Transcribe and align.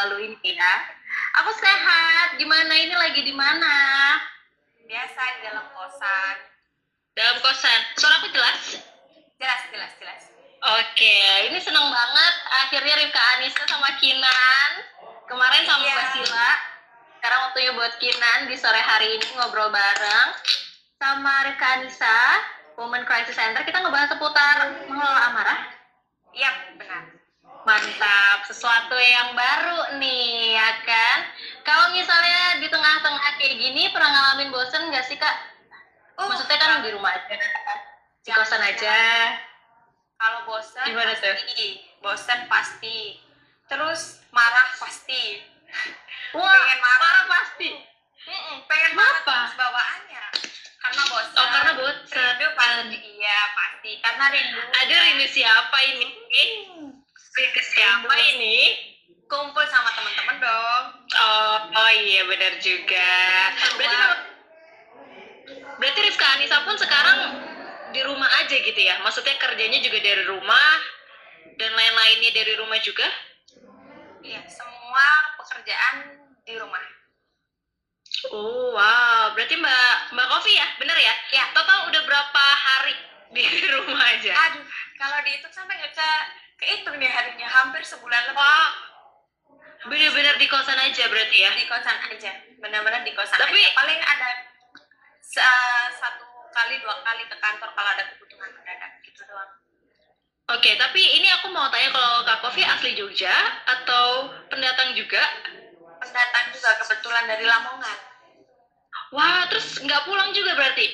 selalu 0.00 0.32
ini 0.32 0.56
ya. 0.56 0.74
Aku 1.44 1.52
sehat. 1.52 2.40
Gimana 2.40 2.72
ini 2.72 2.96
lagi 2.96 3.20
di 3.20 3.36
mana? 3.36 3.76
Biasa 4.88 5.20
di 5.36 5.40
dalam 5.44 5.68
kosan. 5.76 6.36
Dalam 7.12 7.36
kosan. 7.44 7.80
Suara 8.00 8.16
aku 8.24 8.32
jelas? 8.32 8.80
Jelas, 9.36 9.60
jelas, 9.68 9.92
jelas. 10.00 10.22
Oke, 10.80 11.20
ini 11.52 11.60
seneng 11.60 11.84
banget. 11.84 12.34
Akhirnya 12.64 12.96
Rifka 12.96 13.20
Anissa 13.36 13.60
sama 13.68 13.92
Kinan. 14.00 14.72
Kemarin 15.28 15.68
sama 15.68 15.84
Iya. 15.84 15.92
Mbak 15.92 16.08
Sila. 16.16 16.50
Sekarang 17.20 17.40
waktunya 17.52 17.72
buat 17.76 17.92
Kinan 18.00 18.48
di 18.48 18.56
sore 18.56 18.80
hari 18.80 19.20
ini 19.20 19.28
ngobrol 19.36 19.68
bareng. 19.68 20.28
Sama 20.96 21.44
Rifka 21.44 21.76
Anissa, 21.76 22.20
Women 22.80 23.04
Crisis 23.04 23.36
Center. 23.36 23.60
Kita 23.68 23.84
ngebahas 23.84 24.16
seputar 24.16 24.56
mengelola 24.88 25.20
amarah. 25.28 25.60
Iya, 26.32 26.72
benar. 26.80 27.09
Mantap, 27.70 28.50
sesuatu 28.50 28.98
yang 28.98 29.30
baru 29.30 29.94
nih, 30.02 30.58
ya 30.58 30.70
kan? 30.82 31.18
Kalau 31.62 31.94
misalnya 31.94 32.58
di 32.58 32.66
tengah-tengah 32.66 33.38
kayak 33.38 33.54
gini, 33.54 33.94
pernah 33.94 34.10
ngalamin 34.10 34.50
bosen 34.50 34.90
nggak 34.90 35.06
sih, 35.06 35.14
Kak? 35.14 35.36
Oh, 36.18 36.26
Maksudnya 36.26 36.58
kan 36.58 36.82
di 36.82 36.90
rumah 36.90 37.14
aja, 37.14 37.38
di 38.26 38.30
kosan 38.34 38.58
aja. 38.58 38.98
Kalau 40.18 40.50
bosan 40.50 40.82
Gimana 40.82 41.14
tuh? 41.14 41.30
pasti, 41.30 41.66
bosan 42.02 42.40
pasti. 42.50 42.98
Terus 43.70 44.18
marah 44.34 44.66
pasti. 44.74 45.38
Wah, 46.34 46.50
Pengen 46.50 46.78
marah. 46.82 46.98
marah 47.06 47.24
pasti. 47.30 47.70
Mm-mm, 48.20 48.66
pengen 48.66 48.92
marah 48.98 49.22
Kenapa? 49.22 49.46
terus 49.46 49.54
bawaannya. 49.54 50.24
Karena 50.82 51.02
bosan. 51.06 51.38
Oh, 51.38 51.46
karena 51.54 51.72
bosen. 51.78 52.18
Rindu 52.18 52.46
pasti, 52.58 52.96
iya 53.14 53.38
pasti. 53.54 53.92
Karena 54.02 54.24
rindu. 54.26 54.58
Ada 54.58 54.94
rindu 55.06 55.26
siapa 55.30 55.78
ini? 55.86 56.08
Rindu 57.30 57.62
siapa 57.62 58.14
ini? 58.34 58.58
Kumpul 59.30 59.62
sama 59.70 59.94
teman-teman 59.94 60.36
dong. 60.42 60.84
Oh, 61.14 61.56
oh 61.70 61.90
iya 61.94 62.26
benar 62.26 62.58
juga. 62.58 63.10
Berarti 63.78 64.06
berarti 65.78 66.00
Rifka 66.02 66.26
Anissa 66.34 66.66
pun 66.66 66.74
sekarang 66.74 67.18
di 67.94 68.00
rumah 68.02 68.26
aja 68.42 68.56
gitu 68.58 68.80
ya? 68.82 68.98
Maksudnya 69.06 69.38
kerjanya 69.38 69.78
juga 69.78 70.02
dari 70.02 70.26
rumah 70.26 70.74
dan 71.54 71.70
lain-lainnya 71.70 72.30
dari 72.34 72.58
rumah 72.58 72.78
juga? 72.82 73.06
Iya, 74.26 74.42
semua 74.50 75.06
pekerjaan 75.38 75.94
di 76.42 76.54
rumah. 76.58 76.82
Oh 78.34 78.74
wow, 78.74 79.32
berarti 79.32 79.54
Mbak 79.56 80.12
Mbak 80.12 80.26
Kofi 80.28 80.52
ya, 80.58 80.66
bener 80.82 80.98
ya? 80.98 81.14
Ya. 81.30 81.44
Total 81.54 81.86
udah 81.86 82.02
berapa 82.04 82.44
hari 82.58 82.94
di 83.38 83.44
rumah 83.70 84.02
aja? 84.18 84.34
Aduh, 84.50 84.66
kalau 84.98 85.18
dihitung 85.22 85.54
sampai 85.54 85.78
nggak 85.78 85.94
ke 85.94 86.10
kehitung 86.60 86.96
nih 86.96 87.08
harinya 87.08 87.48
hampir 87.48 87.80
sebulan 87.80 88.22
lebih. 88.26 88.36
Wah, 88.36 88.70
bener-bener 89.82 90.36
di 90.36 90.46
kosan 90.46 90.76
aja 90.76 91.08
berarti 91.08 91.38
ya? 91.38 91.50
di 91.54 91.64
kosan 91.64 91.96
aja 92.04 92.32
benar-benar 92.60 93.00
di 93.00 93.12
kosan 93.12 93.32
Tapi- 93.34 93.56
aja 93.56 93.72
paling 93.72 93.96
ada 93.98 94.28
se- 95.18 95.40
satu 95.96 96.20
kali 96.50 96.76
dua 96.78 97.00
kali 97.00 97.24
ke 97.24 97.36
kantor 97.38 97.72
kalau 97.72 97.90
ada 97.90 98.04
kebutuhan 98.06 98.52
mendadak 98.52 98.92
gitu 99.00 99.24
doang 99.24 99.48
Oke, 100.50 100.74
tapi 100.74 100.98
ini 100.98 101.30
aku 101.30 101.46
mau 101.48 101.70
tanya 101.70 101.88
kalau 101.88 102.26
Kak 102.26 102.42
Kofi 102.42 102.60
asli 102.60 102.92
Jogja 102.92 103.30
atau 103.64 104.28
pendatang 104.50 104.92
juga? 104.92 105.22
pendatang 105.96 106.50
juga 106.50 106.70
kebetulan 106.76 107.24
dari 107.24 107.44
Lamongan 107.46 107.98
Wah, 109.10 109.46
terus 109.46 109.80
nggak 109.80 110.04
pulang 110.04 110.28
juga 110.30 110.52
berarti? 110.54 110.86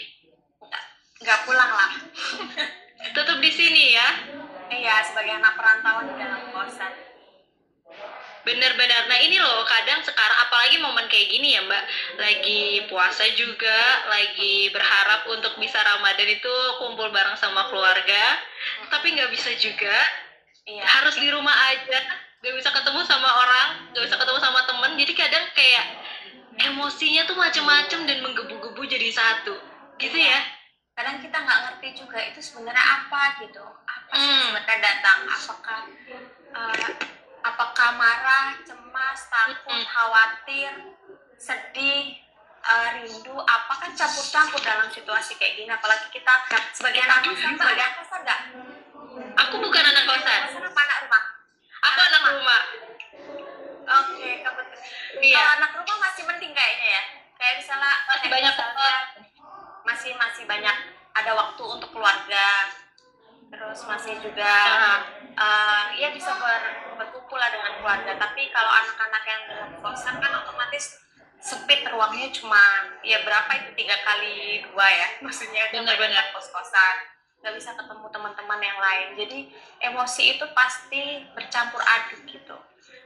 nggak 0.60 0.82
nggak 1.24 1.40
pulang 1.42 1.70
lah 1.72 1.90
Tetap 3.08 3.38
di 3.40 3.50
sini 3.50 3.84
ya? 3.92 4.08
Iya 4.70 5.02
sebagai 5.06 5.38
anak 5.38 5.54
perantauan 5.54 6.10
di 6.10 6.14
dalam 6.18 6.42
kosan. 6.50 6.92
Bener-bener. 8.46 9.10
Nah 9.10 9.18
ini 9.26 9.42
loh, 9.42 9.66
kadang 9.66 10.06
sekarang 10.06 10.38
apalagi 10.46 10.78
momen 10.78 11.10
kayak 11.10 11.34
gini 11.34 11.58
ya 11.58 11.66
Mbak, 11.66 11.84
lagi 12.14 12.62
puasa 12.86 13.26
juga, 13.34 14.06
lagi 14.06 14.70
berharap 14.70 15.26
untuk 15.34 15.58
bisa 15.58 15.82
Ramadan 15.82 16.30
itu 16.30 16.54
kumpul 16.78 17.10
bareng 17.10 17.34
sama 17.42 17.66
keluarga, 17.66 18.38
tapi 18.86 19.18
nggak 19.18 19.34
bisa 19.34 19.50
juga, 19.58 19.98
iya. 20.62 20.86
Harus 20.86 21.18
di 21.18 21.26
rumah 21.26 21.74
aja, 21.74 21.98
nggak 22.38 22.54
bisa 22.54 22.70
ketemu 22.70 23.02
sama 23.02 23.26
orang, 23.26 23.68
nggak 23.90 24.04
bisa 24.06 24.14
ketemu 24.14 24.38
sama 24.38 24.60
temen, 24.62 24.92
jadi 24.94 25.12
kadang 25.18 25.44
kayak 25.50 25.86
emosinya 26.70 27.26
tuh 27.26 27.34
macem-macem 27.34 28.00
dan 28.06 28.18
menggebu-gebu 28.22 28.82
jadi 28.86 29.10
satu, 29.10 29.58
gitu 29.98 30.18
ya? 30.22 30.38
kadang 30.96 31.20
kita 31.20 31.36
nggak 31.36 31.60
ngerti 31.68 31.88
juga 31.92 32.18
itu 32.24 32.40
sebenarnya 32.40 32.80
apa 32.80 33.44
gitu 33.44 33.60
Hmm. 34.10 34.54
sebenarnya 34.54 34.76
datang. 34.80 35.18
Apakah 35.26 35.80
eh, 36.52 36.88
apakah 37.42 37.88
marah 37.94 38.46
cemas 38.62 39.20
takut 39.28 39.82
khawatir 39.86 40.72
sedih 41.36 42.16
eh, 42.62 42.88
rindu? 43.00 43.36
Apa 43.36 43.72
kan 43.76 43.90
campur-campur 43.92 44.60
dalam 44.62 44.88
situasi 44.88 45.36
kayak 45.36 45.58
gini? 45.58 45.70
Apalagi 45.70 46.06
kita 46.10 46.32
sebagai 46.72 47.02
anak 47.04 47.26
kosan 47.26 47.54
sebagai 47.54 47.82
anak 47.82 47.96
kosan 48.02 48.20
nggak? 48.22 48.40
Aku 49.46 49.54
bukan 49.60 49.84
anak 49.84 50.04
kosan, 50.04 50.40
kosan 50.50 50.64
apa 50.64 50.80
anak 50.82 50.98
rumah? 51.08 51.22
Aku 51.82 51.98
anak 52.02 52.22
rumah. 52.34 52.62
oke 53.86 54.30
kebetulan 54.42 54.82
Iya. 55.22 55.38
kalau 55.38 55.52
anak 55.62 55.72
rumah 55.78 55.96
masih 56.02 56.22
mending 56.26 56.50
kayaknya 56.50 56.88
ya? 56.90 57.02
Kayak 57.38 57.54
misalnya 57.62 57.92
Masih 58.10 58.18
kayak 58.26 58.34
banyak 58.34 58.52
misalnya 58.52 58.98
masih 59.86 60.10
masih 60.18 60.44
banyak 60.50 60.76
ada 61.14 61.32
waktu 61.32 61.62
untuk 61.62 61.88
keluarga 61.94 62.46
terus 63.46 63.78
masih 63.86 64.14
juga 64.20 64.52
eh, 65.32 65.84
ya 65.96 66.08
bisa 66.10 66.34
ber, 66.34 66.62
berkumpul 66.98 67.38
lah 67.38 67.50
dengan 67.50 67.78
keluarga 67.78 68.12
tapi 68.16 68.50
kalau 68.50 68.72
anak-anak 68.72 69.22
yang 69.22 69.42
dalam 69.46 69.70
kosan 69.78 70.18
kan 70.18 70.32
otomatis 70.42 70.98
sempit 71.38 71.86
ruangnya 71.86 72.26
cuma 72.34 72.58
ya 73.06 73.22
berapa 73.22 73.46
itu 73.54 73.70
tiga 73.76 73.96
kali 74.02 74.64
dua 74.66 74.86
ya 74.88 75.08
maksudnya 75.24 75.70
Benar-benar. 75.70 76.34
kos 76.34 76.50
kosan 76.50 76.96
nggak 77.36 77.54
bisa 77.54 77.70
ketemu 77.76 78.06
teman-teman 78.10 78.58
yang 78.58 78.78
lain 78.80 79.08
jadi 79.14 79.38
emosi 79.84 80.34
itu 80.34 80.44
pasti 80.50 81.22
bercampur 81.30 81.78
aduk 81.78 82.26
gitu 82.26 82.56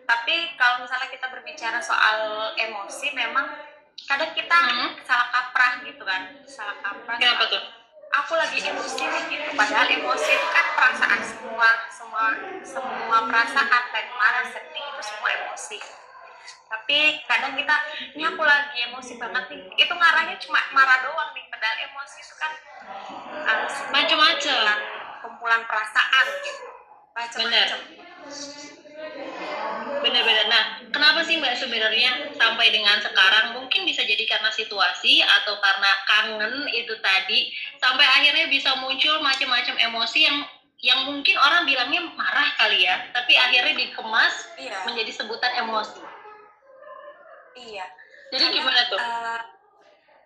tapi 0.09 0.57
kalau 0.57 0.81
misalnya 0.81 1.11
kita 1.13 1.29
berbicara 1.29 1.79
soal 1.79 2.51
emosi 2.57 3.13
memang 3.13 3.47
kadang 4.09 4.33
kita 4.33 4.57
Hmm. 4.57 4.97
salah 5.05 5.29
kaprah 5.29 5.85
gitu 5.85 6.01
kan 6.03 6.33
salah 6.49 6.79
kaprah 6.81 7.21
kenapa 7.21 7.45
tuh? 7.47 7.63
Aku 8.11 8.33
lagi 8.35 8.59
emosi 8.59 9.03
nih 9.07 9.23
gitu 9.31 9.49
padahal 9.55 9.87
emosi 9.87 10.31
itu 10.35 10.49
kan 10.51 10.67
perasaan 10.75 11.21
semua 11.23 11.69
semua 11.87 12.25
semua 12.67 13.19
perasaan 13.31 13.83
baik 13.95 14.09
marah 14.19 14.47
sedih 14.51 14.83
itu 14.83 15.03
semua 15.03 15.29
emosi. 15.31 15.79
Tapi 16.71 16.99
kadang 17.27 17.59
kita 17.59 17.77
ini 18.15 18.23
aku 18.27 18.43
lagi 18.47 18.79
emosi 18.91 19.19
banget 19.19 19.45
nih. 19.51 19.63
Itu 19.75 19.93
ngarahnya 19.95 20.39
cuma 20.43 20.59
marah 20.75 21.03
doang 21.07 21.31
nih 21.35 21.47
padahal 21.51 21.79
emosi 21.87 22.19
itu 22.23 22.35
kan 22.39 22.53
uh, 23.47 23.67
Macem-macem. 23.91 24.55
kumpulan, 24.59 24.79
kumpulan 25.23 25.63
perasaan 25.67 26.27
gitu. 26.47 26.67
Macam-macam 27.15 27.79
Bener-bener. 29.99 30.47
Nah, 30.47 30.65
kenapa 30.95 31.27
sih 31.27 31.37
Mbak 31.43 31.59
sebenarnya 31.59 32.31
sampai 32.39 32.71
dengan 32.71 33.03
sekarang 33.03 33.59
mungkin 33.59 33.83
bisa 33.83 34.07
jadi 34.07 34.23
karena 34.25 34.49
situasi 34.55 35.21
atau 35.21 35.59
karena 35.59 35.91
kangen 36.07 36.55
itu 36.71 36.95
tadi 37.03 37.51
sampai 37.83 38.07
akhirnya 38.07 38.47
bisa 38.47 38.79
muncul 38.79 39.19
macam-macam 39.19 39.77
emosi 39.77 40.21
yang 40.25 40.39
yang 40.81 41.01
mungkin 41.05 41.37
orang 41.37 41.69
bilangnya 41.69 42.01
marah 42.17 42.57
kali 42.57 42.89
ya, 42.89 43.13
tapi 43.13 43.37
akhirnya 43.37 43.77
dikemas 43.77 44.49
iya 44.57 44.81
menjadi 44.89 45.13
sebutan 45.13 45.53
emosi. 45.61 46.01
iya 47.61 47.85
Jadi 48.33 48.45
gimana 48.57 48.81
tuh? 48.89 48.97
Eh, 48.97 49.41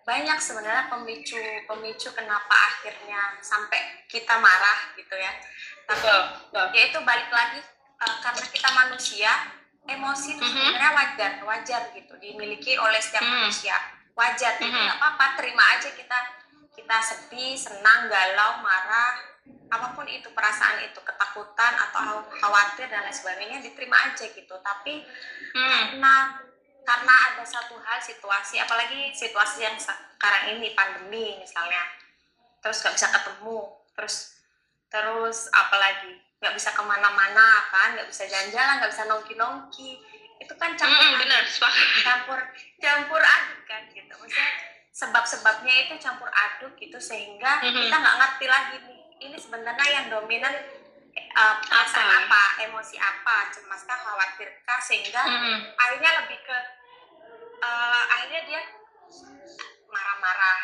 banyak 0.05 0.37
sebenarnya 0.37 0.85
pemicu 0.87 1.35
pemicu 1.65 2.13
kenapa 2.13 2.53
akhirnya 2.53 3.41
sampai 3.41 4.05
kita 4.05 4.37
marah 4.37 4.93
gitu 4.93 5.17
ya 5.17 5.33
tapi 5.89 6.05
Betul, 6.05 6.21
betul. 6.53 6.65
yaitu 6.77 6.99
balik 7.01 7.29
lagi 7.33 7.59
eh, 7.95 8.15
karena 8.21 8.43
kita 8.51 8.69
manusia 8.71 9.31
emosi 9.85 10.35
itu 10.35 10.43
Mhm. 10.43 10.49
sebenarnya 10.51 10.91
wajar 10.97 11.31
wajar 11.45 11.81
gitu 11.93 12.13
dimiliki 12.17 12.73
oleh 12.75 12.97
setiap 12.97 13.21
Mhm. 13.21 13.33
manusia 13.45 13.75
wajar 14.17 14.57
gitu 14.57 14.65
Mhm. 14.71 14.83
nggak 14.85 14.97
apa-apa 14.97 15.25
terima 15.37 15.63
aja 15.77 15.89
kita 15.93 16.17
kita 16.75 16.97
sedih 16.99 17.55
senang 17.55 18.11
galau 18.11 18.59
marah 18.59 19.15
apa 19.71 19.93
pun 19.93 20.05
itu 20.09 20.29
perasaan 20.33 20.81
itu 20.83 20.97
ketakutan 21.01 21.73
atau 21.77 22.25
khawatir 22.41 22.89
dan 22.89 23.05
lain 23.05 23.13
sebagainya 23.13 23.61
diterima 23.61 23.97
aja 24.09 24.25
gitu 24.25 24.55
tapi 24.59 25.05
Hmm. 25.53 25.69
karena 25.95 26.13
karena 26.85 27.13
ada 27.31 27.45
satu 27.45 27.77
hal 27.81 27.97
situasi 27.97 28.61
apalagi 28.61 29.09
situasi 29.13 29.65
yang 29.65 29.77
sekarang 29.77 30.57
ini 30.57 30.73
pandemi 30.77 31.37
misalnya 31.41 31.81
terus 32.61 32.81
nggak 32.81 32.93
bisa 32.93 33.07
ketemu 33.09 33.57
terus 33.93 34.15
terus 34.89 35.49
apalagi 35.49 36.21
nggak 36.45 36.53
bisa 36.53 36.69
ke 36.71 36.83
mana-mana 36.85 37.65
kan 37.67 37.97
nggak 37.97 38.05
bisa 38.05 38.29
jalan-jalan 38.29 38.77
nggak 38.77 38.91
bisa 38.93 39.03
nongki-nongki 39.09 39.97
itu 40.37 40.53
kan 40.55 40.77
campur 40.77 40.93
Hmm, 40.93 41.09
aduk, 41.09 41.21
benar, 41.25 41.43
campur 42.05 42.39
campur 42.77 43.21
aduk 43.23 43.61
kan 43.65 43.81
gitu 43.89 44.13
maksudnya 44.13 44.49
sebab-sebabnya 44.93 45.73
itu 45.89 45.93
campur 45.97 46.29
aduk 46.29 46.77
gitu 46.77 47.01
sehingga 47.01 47.59
Mhm. 47.59 47.81
kita 47.81 47.95
nggak 47.97 48.17
ngerti 48.21 48.45
lagi 48.45 48.77
nih 48.79 49.01
ini 49.25 49.35
sebenarnya 49.35 49.87
yang 49.89 50.05
dominan 50.07 50.53
uh, 51.33 51.55
perasaan 51.65 52.27
apa? 52.27 52.61
emosi 52.61 52.95
apa 52.95 53.49
cemaskah 53.49 53.97
khawatirkah 53.97 54.79
sehingga 54.79 55.23
Mm-mm. 55.23 55.57
akhirnya 55.73 56.11
lebih 56.21 56.39
ke 56.43 56.57
uh, 57.59 58.03
akhirnya 58.05 58.41
dia 58.45 58.61
marah-marah 59.87 60.59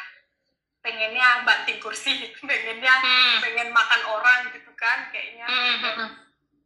pengennya 0.82 1.46
banting 1.46 1.78
kursi 1.78 2.30
pengennya 2.50 2.94
Mm. 3.02 3.38
pengen 3.40 3.70
makan 3.70 4.02
orang 4.06 4.50
gitu 4.50 4.70
kan 4.74 5.10
kayaknya 5.10 5.46
Mm, 5.46 5.78
mm, 5.78 5.94
mm. 5.98 6.10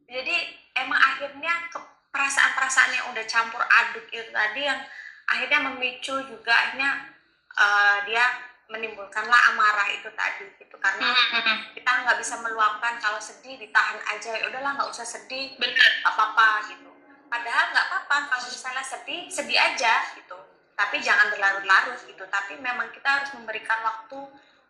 jadi 0.07 0.35
emang 0.75 0.99
akhirnya 0.99 1.53
ke 1.67 1.79
perasaan-perasaan 2.09 2.95
yang 2.95 3.05
udah 3.11 3.25
campur 3.27 3.59
aduk 3.59 4.07
itu 4.07 4.31
tadi 4.31 4.61
yang 4.63 4.79
akhirnya 5.25 5.59
memicu 5.67 6.15
juga 6.23 6.53
akhirnya 6.55 7.11
uh, 7.51 7.97
dia 8.07 8.23
menimbulkanlah 8.65 9.53
amarah 9.53 9.91
itu 9.91 10.09
tadi 10.15 10.47
gitu 10.57 10.75
karena 10.79 11.11
Mm, 11.11 11.27
mm, 11.35 11.43
mm. 11.43 11.57
kita 11.75 11.91
nggak 12.03 12.17
bisa 12.17 12.35
meluapkan 12.39 12.95
kalau 12.97 13.19
sedih 13.19 13.59
ditahan 13.59 13.99
aja 14.09 14.31
ya 14.31 14.47
udahlah 14.47 14.73
nggak 14.73 14.89
usah 14.89 15.03
sedih 15.03 15.53
Bener. 15.59 15.75
nggak 15.75 16.07
apa-apa 16.07 16.71
gitu 16.71 16.89
padahal 17.27 17.65
nggak 17.73 17.85
apa-apa 17.91 18.15
kalau 18.31 18.45
misalnya 18.47 18.79
sedih 18.81 19.27
sedih 19.27 19.59
aja 19.59 19.93
gitu 20.15 20.37
tapi 20.75 20.99
jangan 20.99 21.31
berlarut-larut 21.31 21.99
gitu. 22.05 22.23
Tapi 22.27 22.59
memang 22.59 22.91
kita 22.91 23.07
harus 23.07 23.31
memberikan 23.35 23.79
waktu 23.81 24.19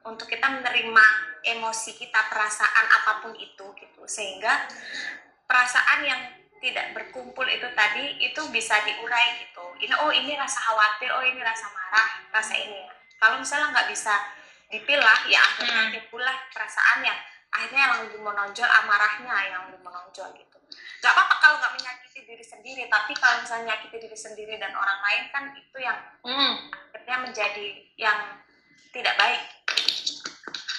untuk 0.06 0.30
kita 0.30 0.46
menerima 0.46 1.06
emosi 1.42 1.98
kita 1.98 2.30
perasaan 2.30 2.86
apa 3.02 3.26
pun 3.26 3.34
itu 3.38 3.66
gitu. 3.76 4.02
Sehingga 4.06 4.70
perasaan 5.50 6.06
yang 6.06 6.22
tidak 6.62 6.98
berkumpul 6.98 7.46
itu 7.46 7.68
tadi 7.78 8.22
itu 8.22 8.42
bisa 8.50 8.78
diurai 8.86 9.42
gitu. 9.42 9.66
Ini 9.82 9.94
oh 10.02 10.10
ini 10.14 10.34
rasa 10.38 10.62
khawatir 10.72 11.10
oh 11.14 11.26
ini 11.26 11.42
rasa 11.42 11.70
marah 11.74 12.10
rasa 12.34 12.54
ini. 12.58 12.86
Kalau 13.22 13.42
misalnya 13.42 13.74
nggak 13.74 13.90
bisa 13.92 14.14
dipilah 14.70 15.20
ya 15.30 15.42
akhirnya 15.42 15.84
Hmm. 15.88 15.94
timbullah 15.94 16.38
perasaan 16.50 17.06
yang 17.06 17.20
akhirnya 17.56 17.82
yang 17.88 17.96
lebih 18.04 18.20
menonjol 18.20 18.68
amarahnya 18.84 19.36
yang 19.48 19.62
lebih 19.72 19.82
menonjol 19.82 20.28
gitu 20.36 20.58
nggak 21.00 21.12
apa-apa 21.12 21.36
kalau 21.40 21.56
nggak 21.64 21.74
menyakiti 21.80 22.20
diri 22.28 22.44
sendiri 22.44 22.84
tapi 22.92 23.16
kalau 23.16 23.40
misalnya 23.40 23.74
nyakiti 23.74 23.98
diri 24.04 24.18
sendiri 24.18 24.54
dan 24.60 24.76
orang 24.76 25.00
lain 25.02 25.24
kan 25.32 25.44
itu 25.56 25.78
yang 25.80 25.98
Mm. 26.26 26.54
akhirnya 26.92 27.18
menjadi 27.24 27.68
yang 27.96 28.20
tidak 28.92 29.16
baik 29.16 29.42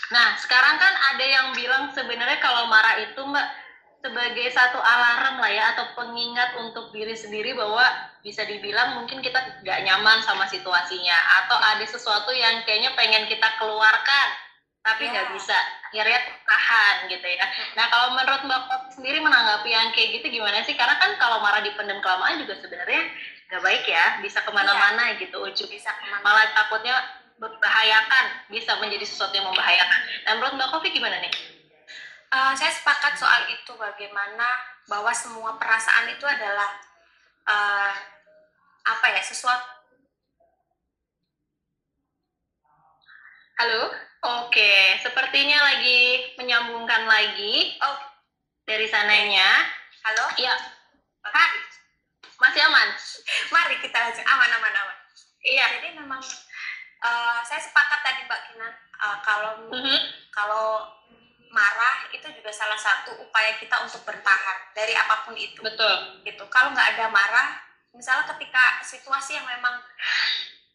Nah, 0.07 0.39
sekarang 0.39 0.79
kan 0.79 0.95
ada 1.15 1.25
yang 1.27 1.47
bilang 1.51 1.91
sebenarnya 1.91 2.39
kalau 2.39 2.71
marah 2.71 2.95
itu 3.03 3.19
Mbak 3.19 3.49
sebagai 4.07 4.55
satu 4.55 4.79
alarm 4.79 5.43
lah 5.43 5.51
ya 5.51 5.75
atau 5.75 5.99
pengingat 5.99 6.55
untuk 6.63 6.95
diri 6.95 7.11
sendiri 7.19 7.59
bahwa 7.59 7.83
bisa 8.23 8.47
dibilang 8.47 9.03
mungkin 9.03 9.19
kita 9.19 9.67
nggak 9.67 9.83
nyaman 9.83 10.23
sama 10.23 10.47
situasinya 10.47 11.19
atau 11.43 11.59
ada 11.59 11.83
sesuatu 11.83 12.31
yang 12.31 12.63
kayaknya 12.63 12.95
pengen 12.95 13.27
kita 13.27 13.51
keluarkan 13.59 14.29
tapi 14.87 15.11
nggak 15.11 15.27
Ya. 15.27 15.33
bisa 15.35 15.59
akhirnya 15.91 16.21
tahan 16.43 16.97
gitu 17.11 17.27
ya. 17.27 17.47
Nah 17.79 17.87
kalau 17.91 18.09
menurut 18.19 18.43
Mbak 18.47 18.63
Pop 18.67 18.83
sendiri 18.93 19.19
menanggapi 19.23 19.69
yang 19.71 19.95
kayak 19.95 20.21
gitu 20.21 20.41
gimana 20.41 20.63
sih? 20.67 20.75
Karena 20.75 20.99
kan 20.99 21.15
kalau 21.19 21.39
marah 21.41 21.63
dipendam 21.63 22.03
kelamaan 22.03 22.43
juga 22.43 22.59
sebenarnya 22.59 23.03
nggak 23.47 23.63
baik 23.63 23.85
ya, 23.87 24.19
bisa 24.21 24.43
ke 24.43 24.51
mana-mana 24.51 25.15
gitu 25.19 25.39
ujung 25.39 25.71
bisa 25.71 25.95
ke 25.95 26.05
mana 26.11 26.23
malah 26.23 26.47
takutnya 26.51 26.99
membahayakan 27.37 28.49
bisa 28.49 28.75
menjadi 28.81 29.05
sesuatu 29.07 29.35
yang 29.37 29.47
membahayakan. 29.47 30.01
Nah 30.27 30.33
menurut 30.41 30.55
Mbak 30.59 30.69
Kofi 30.75 30.89
gimana 30.91 31.21
nih? 31.23 31.33
Eh, 32.27 32.53
saya 32.59 32.73
sepakat 32.75 33.15
soal 33.17 33.47
itu 33.55 33.73
bagaimana 33.79 34.49
bahwa 34.91 35.15
semua 35.15 35.55
perasaan 35.57 36.11
itu 36.11 36.27
adalah 36.27 36.71
eh, 37.47 37.93
apa 38.87 39.07
ya 39.15 39.23
sesuatu 39.23 39.77
Halo? 43.57 43.89
Oke, 44.27 44.99
sepertinya 44.99 45.55
lagi 45.63 46.35
menyambungkan 46.35 47.07
lagi 47.07 47.79
oh 47.79 47.95
dari 48.67 48.91
sananya. 48.91 49.47
halo 50.03 50.27
Ya, 50.35 50.51
Kak, 51.23 51.51
masih 52.37 52.59
aman? 52.63 52.91
mari 53.51 53.79
kita 53.79 53.95
lanjut 53.95 54.23
aman 54.23 54.51
aman 54.51 54.75
aman 54.75 54.99
Iya. 55.39 55.79
jadi 55.79 55.95
memang 55.95 56.19
eh, 56.99 57.39
saya 57.43 57.61
sepakat 57.63 58.03
tadi 58.03 58.27
Mbak 58.27 58.41
Kinan 58.51 58.75
eh, 58.75 59.19
kalau 59.23 59.53
Mhm. 59.71 59.99
kalau 60.31 60.91
marah 61.51 62.11
itu 62.11 62.27
juga 62.27 62.51
salah 62.51 62.77
satu 62.77 63.15
upaya 63.23 63.55
kita 63.57 63.79
untuk 63.79 64.03
bertahan 64.03 64.59
dari 64.75 64.91
apa 64.93 65.23
pun 65.23 65.39
itu 65.39 65.63
Betul. 65.63 66.23
gitu 66.23 66.43
kalau 66.51 66.75
nggak 66.75 66.99
ada 66.99 67.07
marah 67.09 67.63
misalnya 67.95 68.27
ketika 68.35 68.83
situasi 68.83 69.39
yang 69.39 69.47
memang 69.47 69.79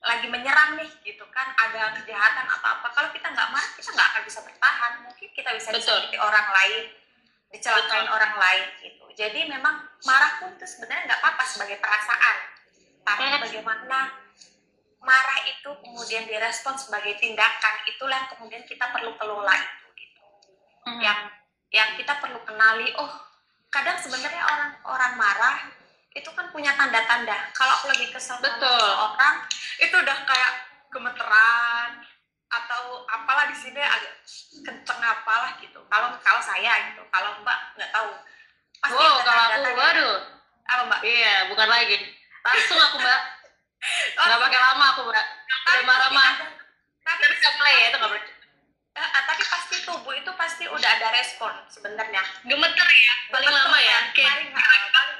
lagi 0.01 0.27
menyerang 0.30 0.77
nih 0.81 0.89
gitu 1.06 1.25
kan. 1.30 1.53
Ada 1.57 2.01
kejahatan 2.01 2.45
atau 2.50 2.68
apa. 2.80 2.88
Kalau 2.94 3.09
kita 3.13 3.27
nggak 3.30 3.50
marah 3.53 3.71
kita 3.77 3.89
nggak 3.94 4.07
akan 4.13 4.21
bisa 4.25 4.39
bertahan. 4.42 4.92
Mungkin 5.06 5.30
kita 5.33 5.50
bisa 5.57 5.69
disakiti 5.74 6.18
orang 6.18 6.48
lain 6.50 6.83
dicelakain 7.51 8.07
Betul. 8.07 8.15
orang 8.15 8.33
lain 8.39 8.63
gitu. 8.80 9.06
Jadi 9.12 9.39
memang 9.51 9.75
marah 10.07 10.39
pun 10.39 10.56
itu 10.56 10.65
sebenarnya 10.65 11.03
nggak 11.12 11.19
apa-apa 11.19 11.44
sebagai 11.44 11.77
perasaan. 11.83 12.38
Tapi 13.01 13.24
Hmm. 13.27 13.42
bagaimana 13.44 14.00
marah 15.01 15.39
itu 15.50 15.69
kemudian 15.81 16.30
direspon 16.30 16.77
sebagai 16.77 17.18
tindakan 17.18 17.75
itulah 17.89 18.21
yang 18.21 18.30
kemudian 18.30 18.63
kita 18.69 18.86
perlu 18.94 19.18
kelola 19.18 19.57
itu 19.57 19.88
gitu. 19.98 20.21
Mhm. 20.86 21.01
yang 21.01 21.19
yang 21.74 21.89
kita 21.98 22.21
perlu 22.21 22.38
kenali 22.45 22.94
oh 23.01 23.09
kadang 23.74 23.98
sebenarnya 23.98 24.44
orang 24.45 24.71
orang 24.86 25.13
marah 25.18 25.57
itu 26.12 26.30
kan 26.30 26.46
punya 26.50 26.75
tanda-tanda 26.75 27.48
kalau 27.52 27.72
aku 27.74 27.88
lagi 27.88 28.08
kesel 28.10 28.36
sama 28.36 28.44
Betul. 28.44 28.68
seseorang 28.75 29.36
itu 29.80 29.96
udah 29.96 30.18
kayak 30.24 30.52
gemeteran 30.92 31.90
atau 32.48 32.81
apalah 33.08 33.48
di 33.48 33.56
sini 33.56 33.80
agak 33.80 34.12
kenceng 34.62 35.00
apalah 35.00 35.56
gitu 35.58 35.80
kalau 35.88 36.12
kalau 36.19 36.42
saya 36.42 36.92
gitu 36.92 37.00
kalau 37.08 37.31
mbak 37.40 37.58
nggak 37.74 37.92
tahu 37.92 38.12
pasti 38.78 38.98
Wow, 38.98 39.16
ada 39.16 39.24
kalau 39.24 39.44
aku, 39.46 39.72
waduh. 39.74 40.16
apa 40.66 40.81
mbak 40.86 41.00
Iya, 41.02 41.36
bukan 41.48 41.68
lagi. 41.68 41.98
Langsung 42.42 42.80
aku 42.81 42.98
Mbak. 42.98 43.22
Oh, 44.13 44.24
Nggak 44.24 44.40
pakai 44.40 44.60
lama 44.62 44.86
aku 44.94 45.02
Mbak. 45.04 45.25
Udah 45.66 45.84
marah 45.84 46.00
pasti 46.04 46.13
mah. 46.13 46.30
ada- 46.30 46.54
tapi 47.02 47.34
nggak 47.34 47.54
play 47.56 47.75
ya, 47.75 47.86
itu 47.88 47.98
nggak 47.98 48.12
boleh. 48.12 48.25
Eh, 48.92 49.02
eh, 49.02 49.24
tapi 49.25 49.44
pasti 49.44 49.75
tubuh 49.81 50.13
itu 50.13 50.31
pasti 50.34 50.63
udah 50.66 50.90
ada 50.92 51.08
respon 51.12 51.54
sebenarnya 51.66 52.22
Gemeter 52.44 52.88
ya, 52.88 53.13
paling 53.30 53.50
lama 53.50 53.78
ya. 53.80 53.98
Kayak 54.12 54.30
paling, 54.34 54.50
ah, 54.54 54.81
paling 54.92 55.18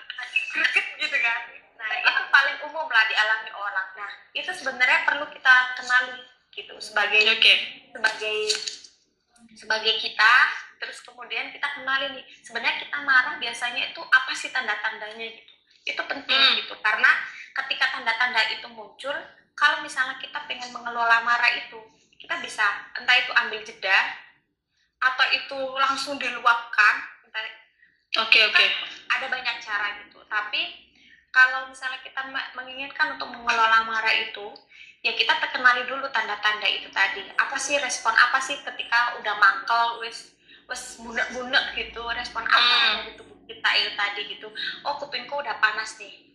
greget 0.52 0.86
gitu 1.00 1.18
kan 1.20 1.40
nah 1.82 1.90
itu 1.98 2.22
paling 2.30 2.58
umum 2.70 2.88
lah 2.88 3.04
dialami 3.10 3.52
orang 3.56 3.88
nah 3.98 4.12
itu 4.32 4.52
sebenarnya 4.54 5.00
perlu 5.08 5.26
kita 5.30 5.56
kenali 5.78 6.22
gitu 6.52 6.76
sebagai 6.84 7.22
Oke. 7.32 7.54
sebagai 7.96 8.38
sebagai 9.56 9.94
kita 10.00 10.34
terus 10.82 11.02
kemudian 11.06 11.54
kita 11.54 11.68
kenali 11.78 12.18
nih 12.18 12.26
sebenarnya 12.42 12.82
kita 12.82 12.98
marah 13.06 13.36
biasanya 13.38 13.94
itu 13.94 14.02
apa 14.02 14.32
sih 14.34 14.50
tanda-tandanya 14.50 15.28
gitu 15.30 15.52
itu 15.82 16.02
penting 16.06 16.38
Hmm. 16.42 16.58
gitu 16.62 16.74
karena 16.82 17.10
ketika 17.58 17.90
tanda-tanda 17.98 18.42
itu 18.54 18.68
muncul 18.70 19.14
kalau 19.58 19.82
misalnya 19.82 20.18
kita 20.22 20.46
pengen 20.46 20.70
mengelola 20.74 21.22
marah 21.26 21.52
itu 21.58 21.82
kita 22.22 22.38
bisa 22.42 22.64
entah 22.98 23.18
itu 23.18 23.32
ambil 23.34 23.60
jeda 23.66 23.98
atau 25.02 25.26
itu 25.34 25.60
langsung 25.82 26.22
diluapkan 26.22 26.96
entah 27.26 27.42
Oke, 28.28 28.44
oke. 28.44 28.66
Ada 29.12 29.26
banyak 29.28 29.56
cara 29.60 29.88
gitu. 30.06 30.20
Tapi 30.26 30.62
kalau 31.32 31.68
misalnya 31.72 32.00
kita 32.04 32.22
menginginkan 32.56 33.16
untuk 33.16 33.32
mengelola 33.32 33.88
marah 33.88 34.12
itu 34.12 34.52
ya 35.02 35.16
kita 35.16 35.34
terkenali 35.40 35.88
dulu 35.88 36.08
tanda-tanda 36.12 36.68
itu 36.68 36.88
tadi. 36.92 37.24
Apa 37.36 37.56
sih 37.56 37.80
respon 37.80 38.12
apa 38.14 38.40
sih 38.40 38.60
ketika 38.60 39.18
udah 39.20 39.36
mangkel 39.40 40.04
wes 40.04 40.36
wes 40.68 41.00
bunek-bunek 41.00 41.76
gitu 41.76 42.04
respon 42.12 42.44
apa 42.48 42.60
Hmm. 42.60 42.96
dari 43.04 43.12
tubuh 43.20 43.38
kita 43.48 43.70
itu 43.76 43.92
tadi 43.96 44.22
gitu. 44.32 44.48
Oh 44.84 44.96
kupingku 45.00 45.36
udah 45.40 45.60
panas 45.60 46.00
nih. 46.00 46.28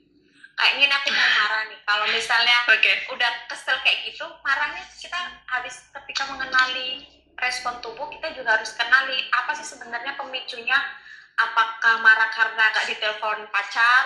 Kayaknya 0.57 0.97
aku 0.97 1.13
mau 1.13 1.29
marah 1.37 1.63
nih. 1.69 1.81
Kalau 1.85 2.07
misalnya 2.09 2.57
Oke. 2.73 2.93
udah 3.13 3.31
kesel 3.45 3.77
kayak 3.85 4.09
gitu 4.09 4.25
marahnya 4.41 4.81
kita 4.97 5.21
habis 5.45 5.85
ketika 5.93 6.33
mengenali 6.33 7.05
respon 7.37 7.77
tubuh 7.85 8.09
kita 8.09 8.33
juga 8.33 8.57
harus 8.57 8.73
kenali 8.73 9.29
apa 9.29 9.53
sih 9.53 9.69
sebenarnya 9.69 10.17
pemicunya 10.17 10.81
apakah 11.37 12.01
marah 12.01 12.33
karena 12.33 12.73
gak 12.73 12.89
ditelepon 12.89 13.45
pacar 13.53 14.05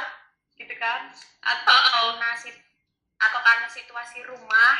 gitu 0.58 0.74
kan 0.76 1.08
atau 1.40 2.18
karena 2.20 2.52
atau 3.16 3.40
karena 3.40 3.68
situasi 3.70 4.20
rumah 4.26 4.76